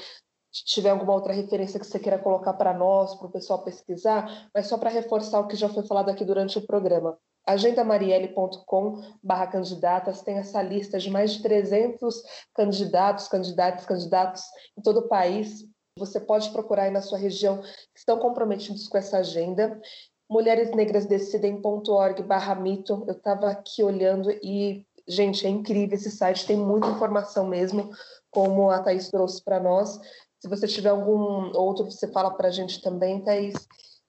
tiver 0.51 0.91
alguma 0.91 1.13
outra 1.13 1.33
referência 1.33 1.79
que 1.79 1.86
você 1.86 1.99
queira 1.99 2.19
colocar 2.19 2.53
para 2.53 2.73
nós, 2.73 3.15
para 3.15 3.27
o 3.27 3.31
pessoal 3.31 3.63
pesquisar, 3.63 4.49
mas 4.53 4.67
só 4.67 4.77
para 4.77 4.89
reforçar 4.89 5.39
o 5.39 5.47
que 5.47 5.55
já 5.55 5.67
foi 5.67 5.86
falado 5.86 6.09
aqui 6.09 6.23
durante 6.23 6.57
o 6.57 6.65
programa. 6.65 7.17
agendamarielle.com 7.45 9.01
barra 9.23 9.47
candidatas 9.47 10.21
tem 10.21 10.37
essa 10.37 10.61
lista 10.61 10.97
de 10.97 11.09
mais 11.09 11.33
de 11.33 11.41
300 11.43 12.21
candidatos, 12.53 13.27
candidatas, 13.27 13.85
candidatos 13.85 14.43
em 14.77 14.81
todo 14.81 15.01
o 15.01 15.07
país 15.07 15.65
você 15.97 16.19
pode 16.19 16.49
procurar 16.49 16.83
aí 16.83 16.91
na 16.91 17.01
sua 17.01 17.17
região 17.17 17.61
que 17.61 17.99
estão 17.99 18.19
comprometidos 18.19 18.85
com 18.85 18.97
essa 18.97 19.19
agenda. 19.19 19.79
mulheresnegrasdecidem.org 20.29 22.21
barra 22.23 22.53
mito. 22.53 23.05
Eu 23.07 23.13
estava 23.13 23.49
aqui 23.49 23.81
olhando 23.81 24.29
e, 24.43 24.85
gente, 25.07 25.47
é 25.47 25.49
incrível 25.49 25.95
esse 25.95 26.11
site, 26.11 26.45
tem 26.45 26.57
muita 26.57 26.89
informação 26.89 27.47
mesmo, 27.47 27.91
como 28.29 28.69
a 28.69 28.79
Thaís 28.79 29.09
trouxe 29.09 29.41
para 29.41 29.57
nós. 29.61 29.97
Se 30.37 30.49
você 30.49 30.67
tiver 30.67 30.89
algum 30.89 31.55
outro, 31.57 31.85
você 31.85 32.11
fala 32.11 32.29
para 32.31 32.49
a 32.49 32.51
gente 32.51 32.81
também, 32.81 33.23
Thaís. 33.23 33.53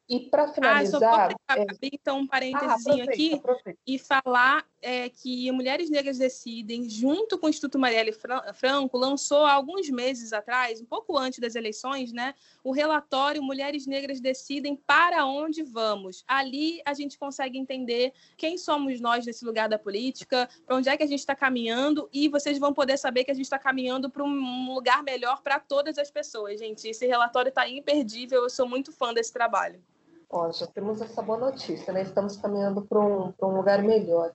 E 0.09 0.21
para 0.21 0.47
finalizar. 0.49 1.33
Ah, 1.49 1.57
só 1.57 1.63
é... 1.63 1.67
então 1.93 2.21
um 2.21 2.27
parênteses 2.27 2.87
ah, 2.87 3.03
aqui 3.03 3.35
aproveita. 3.35 3.81
e 3.85 3.99
falar 3.99 4.65
é, 4.81 5.09
que 5.09 5.51
Mulheres 5.51 5.91
Negras 5.91 6.17
Decidem, 6.17 6.89
junto 6.89 7.37
com 7.37 7.47
o 7.47 7.51
Instituto 7.51 7.77
Marielle 7.77 8.15
Franco, 8.55 8.97
lançou 8.97 9.45
há 9.45 9.53
alguns 9.53 9.91
meses 9.91 10.33
atrás, 10.33 10.81
um 10.81 10.85
pouco 10.85 11.19
antes 11.19 11.41
das 11.41 11.57
eleições, 11.57 12.13
né, 12.13 12.35
o 12.63 12.71
relatório 12.71 13.43
Mulheres 13.43 13.85
Negras 13.85 14.21
Decidem 14.21 14.77
para 14.77 15.27
onde 15.27 15.65
vamos. 15.65 16.23
Ali 16.29 16.81
a 16.85 16.95
gente 16.95 17.19
consegue 17.19 17.59
entender 17.59 18.13
quem 18.37 18.57
somos 18.57 19.01
nós 19.01 19.27
nesse 19.27 19.45
lugar 19.45 19.69
da 19.69 19.79
política, 19.79 20.49
para 20.65 20.77
onde 20.77 20.89
é 20.89 20.97
que 20.97 21.03
a 21.03 21.09
gente 21.09 21.19
está 21.19 21.35
caminhando, 21.35 22.09
e 22.13 22.29
vocês 22.29 22.61
vão 22.61 22.73
poder 22.73 22.97
saber 22.97 23.25
que 23.25 23.33
a 23.33 23.35
gente 23.35 23.47
está 23.47 23.59
caminhando 23.59 24.09
para 24.09 24.23
um 24.23 24.73
lugar 24.73 25.03
melhor 25.03 25.43
para 25.43 25.59
todas 25.59 25.99
as 25.99 26.13
pessoas, 26.13 26.61
gente. 26.61 26.87
Esse 26.87 27.07
relatório 27.09 27.49
está 27.49 27.69
imperdível, 27.69 28.45
eu 28.45 28.51
sou 28.51 28.69
muito 28.69 28.93
fã 28.93 29.13
desse 29.13 29.33
trabalho. 29.33 29.83
Ó, 30.31 30.51
já 30.51 30.67
temos 30.67 31.01
essa 31.01 31.23
boa 31.23 31.39
notícia, 31.39 31.93
né? 31.93 32.03
Estamos 32.03 32.37
caminhando 32.37 32.85
para 32.85 33.01
um, 33.01 33.33
um 33.43 33.57
lugar 33.57 33.83
melhor. 33.83 34.33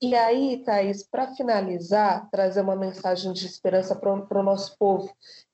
E 0.00 0.14
aí, 0.14 0.62
Thaís, 0.62 1.02
para 1.02 1.34
finalizar, 1.34 2.28
trazer 2.30 2.60
uma 2.60 2.76
mensagem 2.76 3.32
de 3.32 3.46
esperança 3.46 3.96
para 3.96 4.12
o 4.12 4.42
nosso 4.42 4.76
povo, 4.78 5.10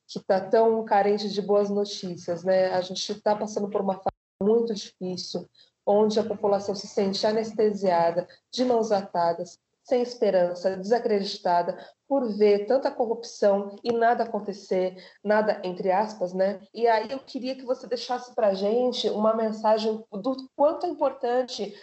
que 0.08 0.18
está 0.18 0.40
tão 0.40 0.84
carente 0.84 1.28
de 1.28 1.40
boas 1.40 1.70
notícias, 1.70 2.42
né? 2.42 2.72
A 2.72 2.80
gente 2.80 3.12
está 3.12 3.36
passando 3.36 3.70
por 3.70 3.80
uma 3.80 3.94
fase 3.94 4.10
muito 4.42 4.74
difícil, 4.74 5.48
onde 5.86 6.18
a 6.18 6.24
população 6.24 6.74
se 6.74 6.88
sente 6.88 7.24
anestesiada, 7.26 8.26
de 8.52 8.64
mãos 8.64 8.90
atadas, 8.90 9.58
sem 9.90 10.02
esperança, 10.02 10.76
desacreditada, 10.76 11.76
por 12.08 12.32
ver 12.32 12.66
tanta 12.66 12.90
corrupção 12.90 13.76
e 13.82 13.92
nada 13.92 14.22
acontecer, 14.22 14.96
nada 15.22 15.60
entre 15.64 15.90
aspas, 15.90 16.32
né? 16.32 16.60
E 16.72 16.86
aí 16.86 17.10
eu 17.10 17.18
queria 17.18 17.56
que 17.56 17.64
você 17.64 17.88
deixasse 17.88 18.34
para 18.34 18.54
gente 18.54 19.10
uma 19.10 19.34
mensagem 19.34 20.02
do 20.12 20.36
quanto 20.56 20.86
é 20.86 20.88
importante 20.88 21.74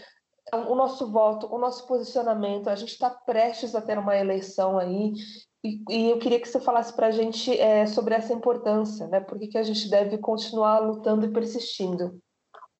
o 0.53 0.75
nosso 0.75 1.11
voto, 1.11 1.53
o 1.53 1.59
nosso 1.59 1.85
posicionamento. 1.85 2.69
A 2.69 2.75
gente 2.75 2.93
está 2.93 3.09
prestes 3.09 3.75
a 3.75 3.81
ter 3.81 3.99
uma 3.99 4.15
eleição 4.15 4.77
aí 4.79 5.13
e, 5.63 5.83
e, 5.89 6.09
eu 6.09 6.19
queria 6.19 6.39
que 6.39 6.47
você 6.47 6.61
falasse 6.61 6.93
para 6.93 7.07
a 7.07 7.11
gente 7.11 7.59
é, 7.59 7.85
sobre 7.85 8.15
essa 8.15 8.31
importância, 8.31 9.07
né? 9.07 9.19
Por 9.19 9.37
que, 9.37 9.47
que 9.47 9.57
a 9.57 9.63
gente 9.63 9.89
deve 9.89 10.17
continuar 10.17 10.79
lutando 10.79 11.25
e 11.25 11.33
persistindo? 11.33 12.21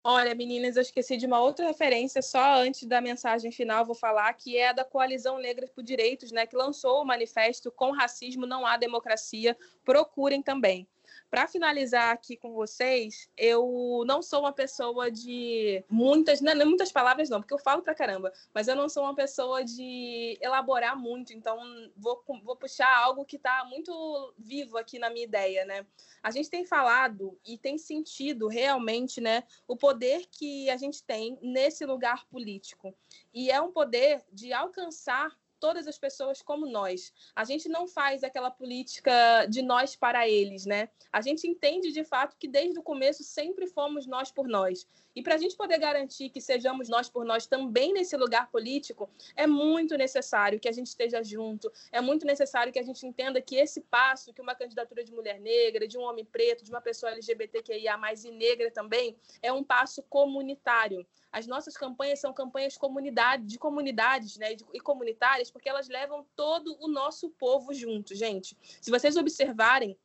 Olha, 0.10 0.34
meninas, 0.34 0.78
eu 0.78 0.82
esqueci 0.82 1.18
de 1.18 1.26
uma 1.26 1.42
outra 1.42 1.68
referência, 1.68 2.22
só 2.22 2.62
antes 2.62 2.88
da 2.88 3.02
mensagem 3.02 3.52
final 3.52 3.86
vou 3.86 3.94
falar, 3.94 4.32
que 4.36 4.56
é 4.56 4.70
a 4.70 4.72
da 4.72 4.86
Coalizão 4.86 5.38
Negra 5.38 5.68
por 5.68 5.84
Direitos, 5.84 6.32
né, 6.32 6.48
que 6.48 6.56
lançou 6.56 7.02
o 7.02 7.06
manifesto 7.06 7.70
Com 7.70 7.92
Racismo 7.92 8.46
Não 8.46 8.66
Há 8.66 8.78
Democracia. 8.78 9.58
Procurem 9.84 10.42
também. 10.42 10.88
Para 11.30 11.48
finalizar 11.48 12.12
aqui 12.12 12.38
com 12.38 12.54
vocês, 12.54 13.30
eu 13.38 14.04
não 14.08 14.22
sou 14.22 14.42
uma 14.42 14.54
pessoa 14.54 15.12
de 15.12 15.84
muitas, 15.90 16.40
não, 16.40 16.56
não 16.56 16.66
muitas 16.66 16.92
palavras 16.92 17.30
não, 17.30 17.42
porque 17.42 17.54
eu 17.54 17.60
falo 17.60 17.82
pra 17.82 17.94
caramba, 17.94 18.32
mas 18.54 18.68
eu 18.68 18.76
não 18.76 18.88
sou 18.88 19.04
uma 19.04 19.16
pessoa 19.16 19.64
de 19.64 20.38
elaborar 20.42 20.98
muito, 20.98 21.34
então 21.34 21.58
vou, 21.98 22.24
vou 22.44 22.56
puxar 22.56 22.98
algo 22.98 23.26
que 23.26 23.36
está 23.36 23.66
muito 23.66 24.34
vivo 24.38 24.78
aqui 24.78 24.98
na 25.00 25.10
minha 25.10 25.26
ideia, 25.26 25.66
né? 25.66 25.86
A 26.24 26.32
gente 26.32 26.50
tem 26.50 26.66
falado 26.66 27.38
e 27.46 27.58
tem 27.58 27.78
sentido 27.78 28.48
realmente, 28.48 29.20
né, 29.20 29.44
o 29.68 29.76
poder 29.76 30.28
que 30.32 30.70
a 30.70 30.78
gente 30.78 31.04
tem 31.04 31.38
nesse 31.42 31.86
lugar 31.86 32.26
político. 32.28 32.96
E 33.34 33.52
é 33.52 33.62
um 33.62 33.72
poder 33.72 34.24
de 34.32 34.54
alcançar 34.54 35.38
todas 35.60 35.88
as 35.88 35.98
pessoas 35.98 36.42
como 36.42 36.66
nós. 36.66 37.14
A 37.36 37.44
gente 37.44 37.68
não 37.70 37.88
faz 37.88 38.24
aquela 38.24 38.52
política 38.52 39.46
de 39.50 39.62
nós 39.62 39.96
para 39.96 40.28
eles, 40.28 40.66
né? 40.66 40.90
A 41.12 41.22
gente 41.22 41.48
entende 41.48 41.92
de 41.92 42.04
fato 42.04 42.36
que 42.38 42.48
desde 42.48 42.80
o 42.80 42.84
começo 42.84 43.24
sempre 43.24 43.68
fomos 43.68 44.06
nós 44.08 44.32
por 44.32 44.48
nós. 44.48 44.88
E 45.18 45.24
para 45.24 45.34
a 45.34 45.38
gente 45.40 45.56
poder 45.56 45.80
garantir 45.80 46.30
que 46.30 46.40
sejamos 46.40 46.88
nós 46.88 47.10
por 47.10 47.26
nós 47.26 47.48
também 47.48 47.92
nesse 47.92 48.16
lugar 48.16 48.52
político, 48.52 49.10
é 49.36 49.48
muito 49.48 49.98
necessário 49.98 50.60
que 50.60 50.70
a 50.70 50.72
gente 50.72 50.86
esteja 50.86 51.24
junto, 51.24 51.72
é 51.92 52.00
muito 52.00 52.24
necessário 52.24 52.72
que 52.72 52.78
a 52.78 52.84
gente 52.84 53.04
entenda 53.04 53.42
que 53.42 53.56
esse 53.56 53.82
passo 53.82 54.32
que 54.32 54.40
uma 54.40 54.54
candidatura 54.54 55.04
de 55.04 55.12
mulher 55.12 55.40
negra, 55.40 55.88
de 55.88 55.98
um 55.98 56.04
homem 56.04 56.24
preto, 56.24 56.64
de 56.64 56.70
uma 56.70 56.82
pessoa 56.82 57.14
LGBTQIA, 57.14 57.98
e 58.26 58.32
negra 58.32 58.70
também, 58.70 59.18
é 59.42 59.52
um 59.52 59.64
passo 59.64 60.04
comunitário. 60.04 61.04
As 61.32 61.48
nossas 61.48 61.76
campanhas 61.76 62.20
são 62.20 62.32
campanhas 62.32 62.78
comunidade, 62.78 63.44
de 63.44 63.58
comunidades 63.58 64.38
né, 64.38 64.56
e 64.72 64.80
comunitárias, 64.80 65.50
porque 65.50 65.68
elas 65.68 65.90
levam 65.90 66.28
todo 66.36 66.78
o 66.80 66.88
nosso 66.88 67.32
povo 67.32 67.74
junto, 67.74 68.14
gente. 68.14 68.56
Se 68.80 68.92
vocês 68.92 69.18
observarem, 69.18 69.98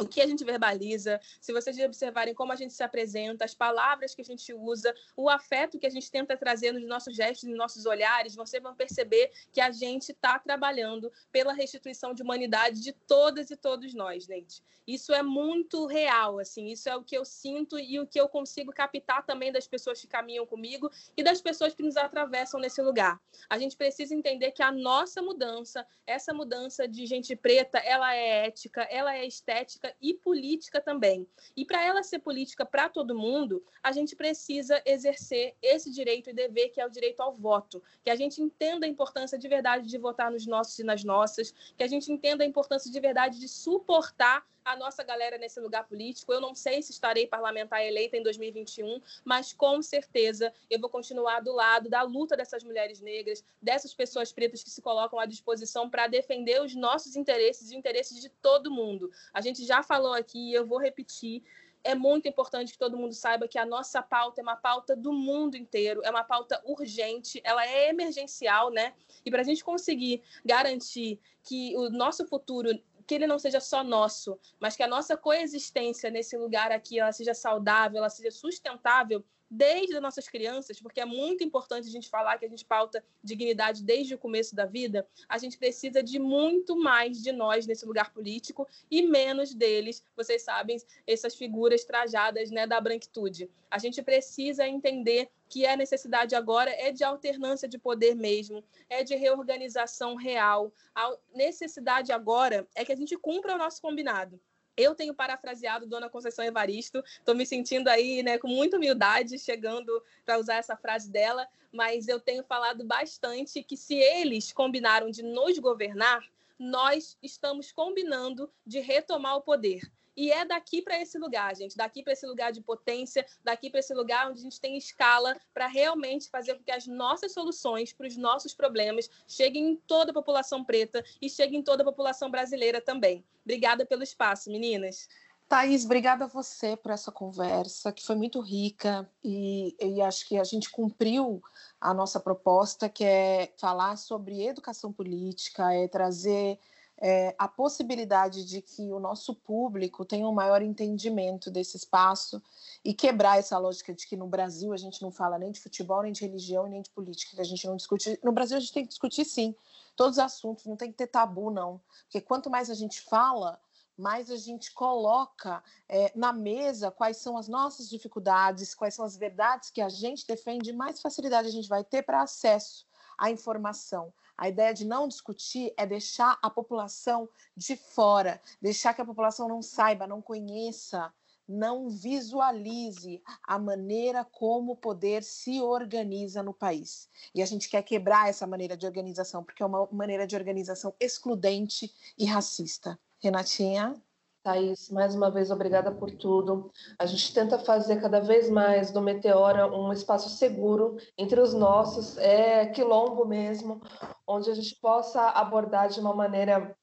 o 0.00 0.08
que 0.08 0.20
a 0.20 0.26
gente 0.26 0.44
verbaliza, 0.44 1.20
se 1.40 1.52
vocês 1.52 1.78
observarem 1.78 2.34
como 2.34 2.52
a 2.52 2.56
gente 2.56 2.72
se 2.72 2.82
apresenta, 2.82 3.44
as 3.44 3.54
palavras 3.54 4.14
que 4.14 4.22
a 4.22 4.24
gente 4.24 4.52
usa, 4.52 4.94
o 5.16 5.28
afeto 5.28 5.78
que 5.78 5.86
a 5.86 5.90
gente 5.90 6.10
tenta 6.10 6.36
trazer 6.36 6.72
nos 6.72 6.86
nossos 6.86 7.14
gestos, 7.14 7.48
nos 7.48 7.58
nossos 7.58 7.84
olhares, 7.84 8.34
vocês 8.34 8.62
vão 8.62 8.74
perceber 8.74 9.30
que 9.52 9.60
a 9.60 9.70
gente 9.70 10.12
está 10.12 10.38
trabalhando 10.38 11.12
pela 11.30 11.52
restituição 11.52 12.14
de 12.14 12.22
humanidade 12.22 12.80
de 12.80 12.92
todas 12.92 13.50
e 13.50 13.56
todos 13.56 13.94
nós, 13.94 14.24
gente. 14.24 14.62
Isso 14.86 15.12
é 15.12 15.22
muito 15.22 15.86
real, 15.86 16.38
assim, 16.38 16.68
isso 16.68 16.88
é 16.88 16.96
o 16.96 17.04
que 17.04 17.16
eu 17.16 17.24
sinto 17.24 17.78
e 17.78 18.00
o 18.00 18.06
que 18.06 18.20
eu 18.20 18.28
consigo 18.28 18.72
captar 18.72 19.24
também 19.24 19.52
das 19.52 19.68
pessoas 19.68 20.00
que 20.00 20.06
caminham 20.06 20.46
comigo 20.46 20.90
e 21.16 21.22
das 21.22 21.40
pessoas 21.40 21.74
que 21.74 21.82
nos 21.82 21.96
atravessam 21.96 22.58
nesse 22.58 22.80
lugar. 22.82 23.20
A 23.48 23.58
gente 23.58 23.76
precisa 23.76 24.14
entender 24.14 24.50
que 24.50 24.62
a 24.62 24.72
nossa 24.72 25.22
mudança, 25.22 25.86
essa 26.06 26.32
mudança 26.32 26.88
de 26.88 27.06
gente 27.06 27.36
preta, 27.36 27.78
ela 27.78 28.14
é 28.16 28.46
ética, 28.46 28.82
ela 28.90 29.14
é 29.16 29.24
estética 29.24 29.89
e 30.00 30.14
política 30.14 30.80
também. 30.80 31.26
E 31.56 31.64
para 31.64 31.84
ela 31.84 32.02
ser 32.02 32.18
política 32.18 32.64
para 32.64 32.88
todo 32.88 33.16
mundo, 33.16 33.64
a 33.82 33.92
gente 33.92 34.14
precisa 34.16 34.82
exercer 34.84 35.54
esse 35.62 35.90
direito 35.90 36.30
e 36.30 36.32
dever, 36.32 36.68
que 36.68 36.80
é 36.80 36.86
o 36.86 36.90
direito 36.90 37.20
ao 37.20 37.32
voto. 37.32 37.82
Que 38.02 38.10
a 38.10 38.16
gente 38.16 38.42
entenda 38.42 38.86
a 38.86 38.88
importância 38.88 39.38
de 39.38 39.48
verdade 39.48 39.88
de 39.88 39.98
votar 39.98 40.30
nos 40.30 40.46
nossos 40.46 40.78
e 40.78 40.84
nas 40.84 41.04
nossas, 41.04 41.54
que 41.76 41.82
a 41.82 41.88
gente 41.88 42.12
entenda 42.12 42.44
a 42.44 42.46
importância 42.46 42.90
de 42.90 43.00
verdade 43.00 43.38
de 43.38 43.48
suportar 43.48 44.46
a 44.72 44.76
nossa 44.76 45.02
galera 45.02 45.38
nesse 45.38 45.60
lugar 45.60 45.86
político. 45.86 46.32
Eu 46.32 46.40
não 46.40 46.54
sei 46.54 46.82
se 46.82 46.92
estarei 46.92 47.26
parlamentar 47.26 47.84
eleita 47.84 48.16
em 48.16 48.22
2021, 48.22 49.00
mas 49.24 49.52
com 49.52 49.82
certeza 49.82 50.52
eu 50.68 50.80
vou 50.80 50.88
continuar 50.88 51.40
do 51.40 51.52
lado 51.52 51.88
da 51.88 52.02
luta 52.02 52.36
dessas 52.36 52.62
mulheres 52.62 53.00
negras, 53.00 53.44
dessas 53.60 53.94
pessoas 53.94 54.32
pretas 54.32 54.62
que 54.62 54.70
se 54.70 54.82
colocam 54.82 55.18
à 55.18 55.26
disposição 55.26 55.88
para 55.88 56.06
defender 56.06 56.62
os 56.62 56.74
nossos 56.74 57.16
interesses 57.16 57.62
e 57.62 57.72
os 57.72 57.78
interesses 57.78 58.20
de 58.20 58.28
todo 58.28 58.70
mundo. 58.70 59.10
A 59.32 59.40
gente 59.40 59.64
já 59.64 59.82
falou 59.82 60.12
aqui, 60.12 60.52
eu 60.52 60.66
vou 60.66 60.78
repetir, 60.78 61.42
é 61.82 61.94
muito 61.94 62.28
importante 62.28 62.72
que 62.72 62.78
todo 62.78 62.96
mundo 62.96 63.14
saiba 63.14 63.48
que 63.48 63.58
a 63.58 63.64
nossa 63.64 64.02
pauta 64.02 64.40
é 64.40 64.42
uma 64.42 64.56
pauta 64.56 64.94
do 64.94 65.12
mundo 65.12 65.56
inteiro, 65.56 66.02
é 66.04 66.10
uma 66.10 66.24
pauta 66.24 66.60
urgente, 66.64 67.40
ela 67.42 67.66
é 67.66 67.88
emergencial, 67.88 68.70
né? 68.70 68.92
E 69.24 69.30
para 69.30 69.40
a 69.40 69.44
gente 69.44 69.64
conseguir 69.64 70.22
garantir 70.44 71.18
que 71.42 71.76
o 71.76 71.88
nosso 71.88 72.26
futuro 72.26 72.78
que 73.10 73.14
ele 73.16 73.26
não 73.26 73.40
seja 73.40 73.58
só 73.58 73.82
nosso, 73.82 74.38
mas 74.60 74.76
que 74.76 74.84
a 74.84 74.86
nossa 74.86 75.16
coexistência 75.16 76.08
nesse 76.12 76.36
lugar 76.36 76.70
aqui 76.70 77.00
ela 77.00 77.10
seja 77.10 77.34
saudável, 77.34 77.98
ela 77.98 78.08
seja 78.08 78.30
sustentável, 78.30 79.24
desde 79.50 79.96
as 79.96 80.02
nossas 80.02 80.28
crianças, 80.28 80.80
porque 80.80 81.00
é 81.00 81.04
muito 81.04 81.42
importante 81.42 81.88
a 81.88 81.90
gente 81.90 82.08
falar 82.08 82.38
que 82.38 82.44
a 82.44 82.48
gente 82.48 82.64
pauta 82.64 83.04
dignidade 83.22 83.82
desde 83.82 84.14
o 84.14 84.18
começo 84.18 84.54
da 84.54 84.64
vida, 84.64 85.06
a 85.28 85.38
gente 85.38 85.58
precisa 85.58 86.02
de 86.02 86.18
muito 86.18 86.76
mais 86.76 87.20
de 87.20 87.32
nós 87.32 87.66
nesse 87.66 87.84
lugar 87.84 88.12
político 88.12 88.68
e 88.90 89.02
menos 89.02 89.52
deles, 89.52 90.04
vocês 90.16 90.42
sabem, 90.42 90.78
essas 91.06 91.34
figuras 91.34 91.84
trajadas 91.84 92.50
né, 92.50 92.66
da 92.66 92.80
branquitude. 92.80 93.50
A 93.70 93.78
gente 93.78 94.02
precisa 94.02 94.66
entender 94.66 95.30
que 95.48 95.66
a 95.66 95.76
necessidade 95.76 96.34
agora 96.34 96.70
é 96.70 96.92
de 96.92 97.02
alternância 97.02 97.68
de 97.68 97.78
poder 97.78 98.14
mesmo, 98.14 98.62
é 98.88 99.02
de 99.02 99.16
reorganização 99.16 100.14
real. 100.14 100.72
A 100.94 101.12
necessidade 101.34 102.12
agora 102.12 102.68
é 102.74 102.84
que 102.84 102.92
a 102.92 102.96
gente 102.96 103.16
cumpra 103.16 103.54
o 103.54 103.58
nosso 103.58 103.82
combinado. 103.82 104.40
Eu 104.80 104.94
tenho 104.94 105.14
parafraseado 105.14 105.86
Dona 105.86 106.08
Conceição 106.08 106.44
Evaristo, 106.44 107.02
estou 107.06 107.34
me 107.34 107.44
sentindo 107.44 107.88
aí 107.88 108.22
né, 108.22 108.38
com 108.38 108.48
muita 108.48 108.76
humildade, 108.76 109.38
chegando 109.38 110.02
para 110.24 110.38
usar 110.38 110.56
essa 110.56 110.76
frase 110.76 111.10
dela, 111.10 111.46
mas 111.72 112.08
eu 112.08 112.18
tenho 112.18 112.42
falado 112.42 112.84
bastante 112.84 113.62
que 113.62 113.76
se 113.76 113.94
eles 113.94 114.52
combinaram 114.52 115.10
de 115.10 115.22
nos 115.22 115.58
governar, 115.58 116.24
nós 116.58 117.16
estamos 117.22 117.72
combinando 117.72 118.50
de 118.66 118.80
retomar 118.80 119.36
o 119.36 119.42
poder. 119.42 119.90
E 120.16 120.30
é 120.30 120.44
daqui 120.44 120.82
para 120.82 121.00
esse 121.00 121.18
lugar, 121.18 121.54
gente, 121.54 121.76
daqui 121.76 122.02
para 122.02 122.12
esse 122.12 122.26
lugar 122.26 122.52
de 122.52 122.60
potência, 122.60 123.24
daqui 123.42 123.70
para 123.70 123.80
esse 123.80 123.94
lugar 123.94 124.28
onde 124.28 124.40
a 124.40 124.42
gente 124.42 124.60
tem 124.60 124.76
escala 124.76 125.36
para 125.54 125.66
realmente 125.66 126.28
fazer 126.28 126.54
com 126.54 126.64
que 126.64 126.72
as 126.72 126.86
nossas 126.86 127.32
soluções 127.32 127.92
para 127.92 128.06
os 128.06 128.16
nossos 128.16 128.54
problemas 128.54 129.08
cheguem 129.26 129.70
em 129.70 129.76
toda 129.76 130.10
a 130.10 130.14
população 130.14 130.64
preta 130.64 131.04
e 131.20 131.28
cheguem 131.28 131.60
em 131.60 131.62
toda 131.62 131.82
a 131.82 131.86
população 131.86 132.30
brasileira 132.30 132.80
também. 132.80 133.24
Obrigada 133.44 133.86
pelo 133.86 134.02
espaço, 134.02 134.50
meninas. 134.50 135.08
Thaís, 135.50 135.84
obrigada 135.84 136.26
a 136.26 136.28
você 136.28 136.76
por 136.76 136.92
essa 136.92 137.10
conversa, 137.10 137.90
que 137.90 138.06
foi 138.06 138.14
muito 138.14 138.40
rica 138.40 139.10
e, 139.22 139.74
e, 139.80 140.00
acho 140.00 140.28
que 140.28 140.38
a 140.38 140.44
gente 140.44 140.70
cumpriu 140.70 141.42
a 141.80 141.92
nossa 141.92 142.20
proposta, 142.20 142.88
que 142.88 143.04
é 143.04 143.52
falar 143.58 143.96
sobre 143.96 144.46
educação 144.46 144.92
política, 144.92 145.74
é 145.74 145.88
trazer 145.88 146.56
é, 147.00 147.34
a 147.38 147.48
possibilidade 147.48 148.44
de 148.44 148.60
que 148.60 148.92
o 148.92 149.00
nosso 149.00 149.34
público 149.34 150.04
tenha 150.04 150.28
um 150.28 150.34
maior 150.34 150.60
entendimento 150.60 151.50
desse 151.50 151.78
espaço 151.78 152.42
e 152.84 152.92
quebrar 152.92 153.38
essa 153.38 153.56
lógica 153.56 153.94
de 153.94 154.06
que 154.06 154.16
no 154.16 154.26
Brasil 154.26 154.72
a 154.72 154.76
gente 154.76 155.00
não 155.00 155.10
fala 155.10 155.38
nem 155.38 155.50
de 155.50 155.60
futebol, 155.60 156.02
nem 156.02 156.12
de 156.12 156.20
religião 156.20 156.66
nem 156.68 156.82
de 156.82 156.90
política, 156.90 157.34
que 157.34 157.40
a 157.40 157.44
gente 157.44 157.66
não 157.66 157.76
discute. 157.76 158.20
No 158.22 158.32
Brasil 158.32 158.58
a 158.58 158.60
gente 158.60 158.72
tem 158.72 158.82
que 158.82 158.90
discutir 158.90 159.24
sim, 159.24 159.54
todos 159.96 160.18
os 160.18 160.24
assuntos, 160.24 160.66
não 160.66 160.76
tem 160.76 160.90
que 160.90 160.98
ter 160.98 161.06
tabu, 161.06 161.50
não. 161.50 161.80
Porque 162.02 162.20
quanto 162.20 162.50
mais 162.50 162.68
a 162.68 162.74
gente 162.74 163.00
fala, 163.00 163.58
mais 163.96 164.30
a 164.30 164.36
gente 164.36 164.70
coloca 164.74 165.62
é, 165.88 166.12
na 166.14 166.34
mesa 166.34 166.90
quais 166.90 167.16
são 167.16 167.38
as 167.38 167.48
nossas 167.48 167.88
dificuldades, 167.88 168.74
quais 168.74 168.94
são 168.94 169.06
as 169.06 169.16
verdades 169.16 169.70
que 169.70 169.80
a 169.80 169.88
gente 169.88 170.26
defende, 170.26 170.70
mais 170.70 171.00
facilidade 171.00 171.48
a 171.48 171.52
gente 171.52 171.68
vai 171.68 171.82
ter 171.82 172.02
para 172.02 172.20
acesso 172.20 172.89
à 173.20 173.30
informação. 173.30 174.12
A 174.36 174.48
ideia 174.48 174.72
de 174.72 174.86
não 174.86 175.06
discutir 175.06 175.72
é 175.76 175.84
deixar 175.84 176.38
a 176.42 176.48
população 176.48 177.28
de 177.54 177.76
fora, 177.76 178.40
deixar 178.60 178.94
que 178.94 179.02
a 179.02 179.04
população 179.04 179.46
não 179.46 179.60
saiba, 179.60 180.06
não 180.06 180.22
conheça, 180.22 181.12
não 181.46 181.90
visualize 181.90 183.22
a 183.42 183.58
maneira 183.58 184.24
como 184.24 184.72
o 184.72 184.76
poder 184.76 185.22
se 185.22 185.60
organiza 185.60 186.42
no 186.42 186.54
país. 186.54 187.08
E 187.34 187.42
a 187.42 187.46
gente 187.46 187.68
quer 187.68 187.82
quebrar 187.82 188.28
essa 188.28 188.46
maneira 188.46 188.76
de 188.76 188.86
organização, 188.86 189.44
porque 189.44 189.62
é 189.62 189.66
uma 189.66 189.86
maneira 189.92 190.26
de 190.26 190.36
organização 190.36 190.94
excludente 190.98 191.92
e 192.16 192.24
racista. 192.24 192.98
Renatinha? 193.18 194.00
Thaís, 194.42 194.88
mais 194.90 195.14
uma 195.14 195.30
vez, 195.30 195.50
obrigada 195.50 195.92
por 195.92 196.10
tudo. 196.10 196.70
A 196.98 197.04
gente 197.04 197.32
tenta 197.34 197.58
fazer 197.58 198.00
cada 198.00 198.20
vez 198.20 198.48
mais 198.48 198.90
do 198.90 199.00
Meteora 199.02 199.66
um 199.66 199.92
espaço 199.92 200.30
seguro 200.30 200.96
entre 201.16 201.40
os 201.40 201.52
nossos, 201.52 202.16
é 202.16 202.66
quilombo 202.66 203.26
mesmo, 203.26 203.80
onde 204.26 204.50
a 204.50 204.54
gente 204.54 204.74
possa 204.80 205.28
abordar 205.30 205.88
de 205.88 206.00
uma 206.00 206.14
maneira 206.14 206.74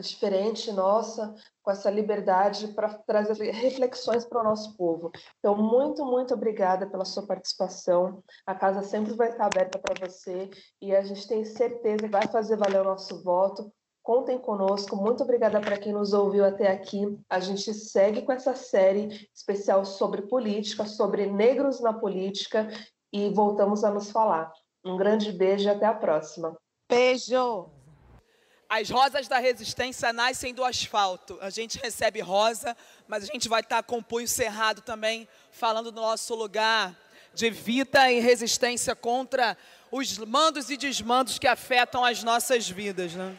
diferente 0.00 0.72
nossa, 0.72 1.34
com 1.62 1.70
essa 1.70 1.90
liberdade 1.90 2.68
para 2.68 2.94
trazer 2.98 3.50
reflexões 3.52 4.24
para 4.24 4.40
o 4.40 4.44
nosso 4.44 4.76
povo. 4.76 5.10
Então, 5.38 5.56
muito, 5.56 6.04
muito 6.04 6.34
obrigada 6.34 6.86
pela 6.86 7.04
sua 7.04 7.26
participação. 7.26 8.22
A 8.44 8.54
casa 8.54 8.82
sempre 8.82 9.14
vai 9.14 9.30
estar 9.30 9.46
aberta 9.46 9.78
para 9.78 10.06
você 10.06 10.50
e 10.80 10.94
a 10.94 11.02
gente 11.02 11.26
tem 11.28 11.44
certeza 11.44 12.04
que 12.04 12.08
vai 12.08 12.26
fazer 12.26 12.56
valer 12.56 12.80
o 12.80 12.84
nosso 12.84 13.22
voto 13.22 13.72
Contem 14.06 14.38
conosco. 14.38 14.94
Muito 14.94 15.24
obrigada 15.24 15.60
para 15.60 15.76
quem 15.76 15.92
nos 15.92 16.12
ouviu 16.12 16.44
até 16.44 16.70
aqui. 16.70 17.18
A 17.28 17.40
gente 17.40 17.74
segue 17.74 18.22
com 18.22 18.30
essa 18.30 18.54
série 18.54 19.28
especial 19.34 19.84
sobre 19.84 20.22
política, 20.22 20.86
sobre 20.86 21.26
negros 21.26 21.80
na 21.80 21.92
política 21.92 22.68
e 23.12 23.28
voltamos 23.30 23.82
a 23.82 23.90
nos 23.90 24.12
falar. 24.12 24.52
Um 24.84 24.96
grande 24.96 25.32
beijo 25.32 25.64
e 25.64 25.70
até 25.70 25.86
a 25.86 25.92
próxima. 25.92 26.56
Beijo! 26.88 27.68
As 28.68 28.88
rosas 28.88 29.26
da 29.26 29.40
resistência 29.40 30.12
nascem 30.12 30.54
do 30.54 30.62
asfalto. 30.62 31.36
A 31.40 31.50
gente 31.50 31.76
recebe 31.76 32.20
rosa, 32.20 32.76
mas 33.08 33.24
a 33.24 33.26
gente 33.26 33.48
vai 33.48 33.60
estar 33.60 33.82
com 33.82 33.98
o 33.98 34.04
punho 34.04 34.28
cerrado 34.28 34.82
também, 34.82 35.26
falando 35.50 35.90
do 35.90 36.00
nosso 36.00 36.32
lugar 36.36 36.96
de 37.34 37.50
vida 37.50 38.12
e 38.12 38.20
resistência 38.20 38.94
contra 38.94 39.58
os 39.90 40.16
mandos 40.16 40.70
e 40.70 40.76
desmandos 40.76 41.40
que 41.40 41.48
afetam 41.48 42.04
as 42.04 42.22
nossas 42.22 42.70
vidas. 42.70 43.12
Né? 43.12 43.36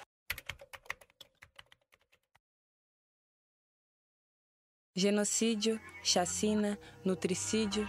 Genocídio, 4.97 5.79
chacina, 6.01 6.75
nutricídio, 7.05 7.87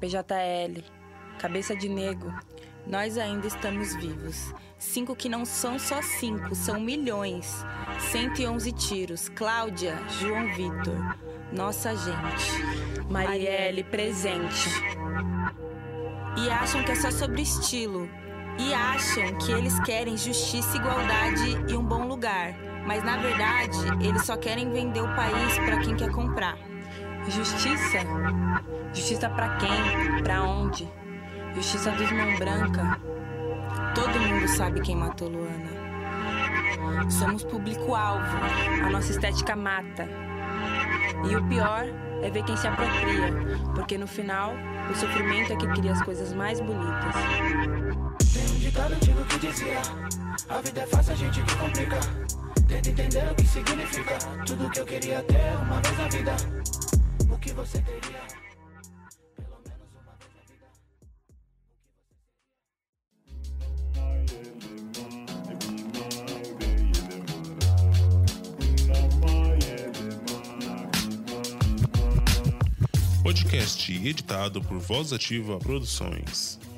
PJL, 0.00 0.82
cabeça 1.38 1.76
de 1.76 1.86
nego. 1.86 2.32
Nós 2.86 3.18
ainda 3.18 3.46
estamos 3.46 3.94
vivos. 3.96 4.54
Cinco 4.78 5.14
que 5.14 5.28
não 5.28 5.44
são 5.44 5.78
só 5.78 6.00
cinco, 6.00 6.54
são 6.54 6.80
milhões. 6.80 7.62
111 8.10 8.72
tiros. 8.72 9.28
Cláudia, 9.28 9.94
João 10.18 10.46
Vitor. 10.54 11.14
Nossa 11.52 11.94
gente. 11.94 13.04
Marielle, 13.10 13.84
presente. 13.84 14.70
E 16.38 16.48
acham 16.48 16.82
que 16.82 16.92
é 16.92 16.94
só 16.94 17.10
sobre 17.10 17.42
estilo. 17.42 18.08
E 18.58 18.72
acham 18.72 19.36
que 19.36 19.52
eles 19.52 19.78
querem 19.80 20.16
justiça, 20.16 20.74
igualdade 20.78 21.70
e 21.70 21.76
um 21.76 21.84
bom 21.84 22.06
lugar 22.06 22.69
mas 22.86 23.02
na 23.02 23.16
verdade 23.16 23.76
eles 24.00 24.24
só 24.24 24.36
querem 24.36 24.70
vender 24.70 25.00
o 25.00 25.14
país 25.14 25.58
para 25.58 25.78
quem 25.78 25.96
quer 25.96 26.10
comprar. 26.10 26.56
Justiça? 27.28 27.98
Justiça 28.92 29.28
para 29.30 29.56
quem? 29.56 30.22
Para 30.22 30.42
onde? 30.42 30.88
Justiça 31.54 31.90
dos 31.92 32.10
mão 32.10 32.36
branca? 32.36 32.98
Todo 33.94 34.20
mundo 34.20 34.48
sabe 34.48 34.80
quem 34.80 34.96
matou 34.96 35.28
Luana. 35.28 35.80
Somos 37.10 37.44
público-alvo, 37.44 38.36
a 38.84 38.90
nossa 38.90 39.10
estética 39.10 39.54
mata. 39.54 40.08
E 41.28 41.36
o 41.36 41.44
pior 41.48 41.86
é 42.22 42.30
ver 42.30 42.44
quem 42.44 42.56
se 42.56 42.66
apropria, 42.66 43.32
porque 43.74 43.98
no 43.98 44.06
final 44.06 44.52
o 44.90 44.94
sofrimento 44.94 45.52
é 45.52 45.56
que 45.56 45.66
cria 45.68 45.92
as 45.92 46.02
coisas 46.02 46.32
mais 46.32 46.60
bonitas. 46.60 47.14
Ditado 48.70 48.94
antigo 48.94 49.24
que 49.24 49.38
dizia: 49.40 49.82
A 50.48 50.60
vida 50.60 50.82
é 50.82 50.86
fácil, 50.86 51.12
a 51.12 51.16
gente 51.16 51.42
que 51.42 51.56
complica. 51.56 51.98
Tenta 52.68 52.88
entender 52.88 53.32
o 53.32 53.34
que 53.34 53.44
significa 53.44 54.16
tudo 54.46 54.70
que 54.70 54.78
eu 54.78 54.86
queria 54.86 55.20
ter 55.24 55.56
uma 55.60 55.80
vez 55.80 55.98
na 55.98 56.08
vida. 56.08 56.36
O 57.34 57.38
que 57.38 57.52
você 57.52 57.82
teria? 57.82 58.22
Podcast 73.24 73.92
editado 73.92 74.62
por 74.62 74.78
Voz 74.78 75.12
Ativa 75.12 75.58
Produções. 75.58 76.69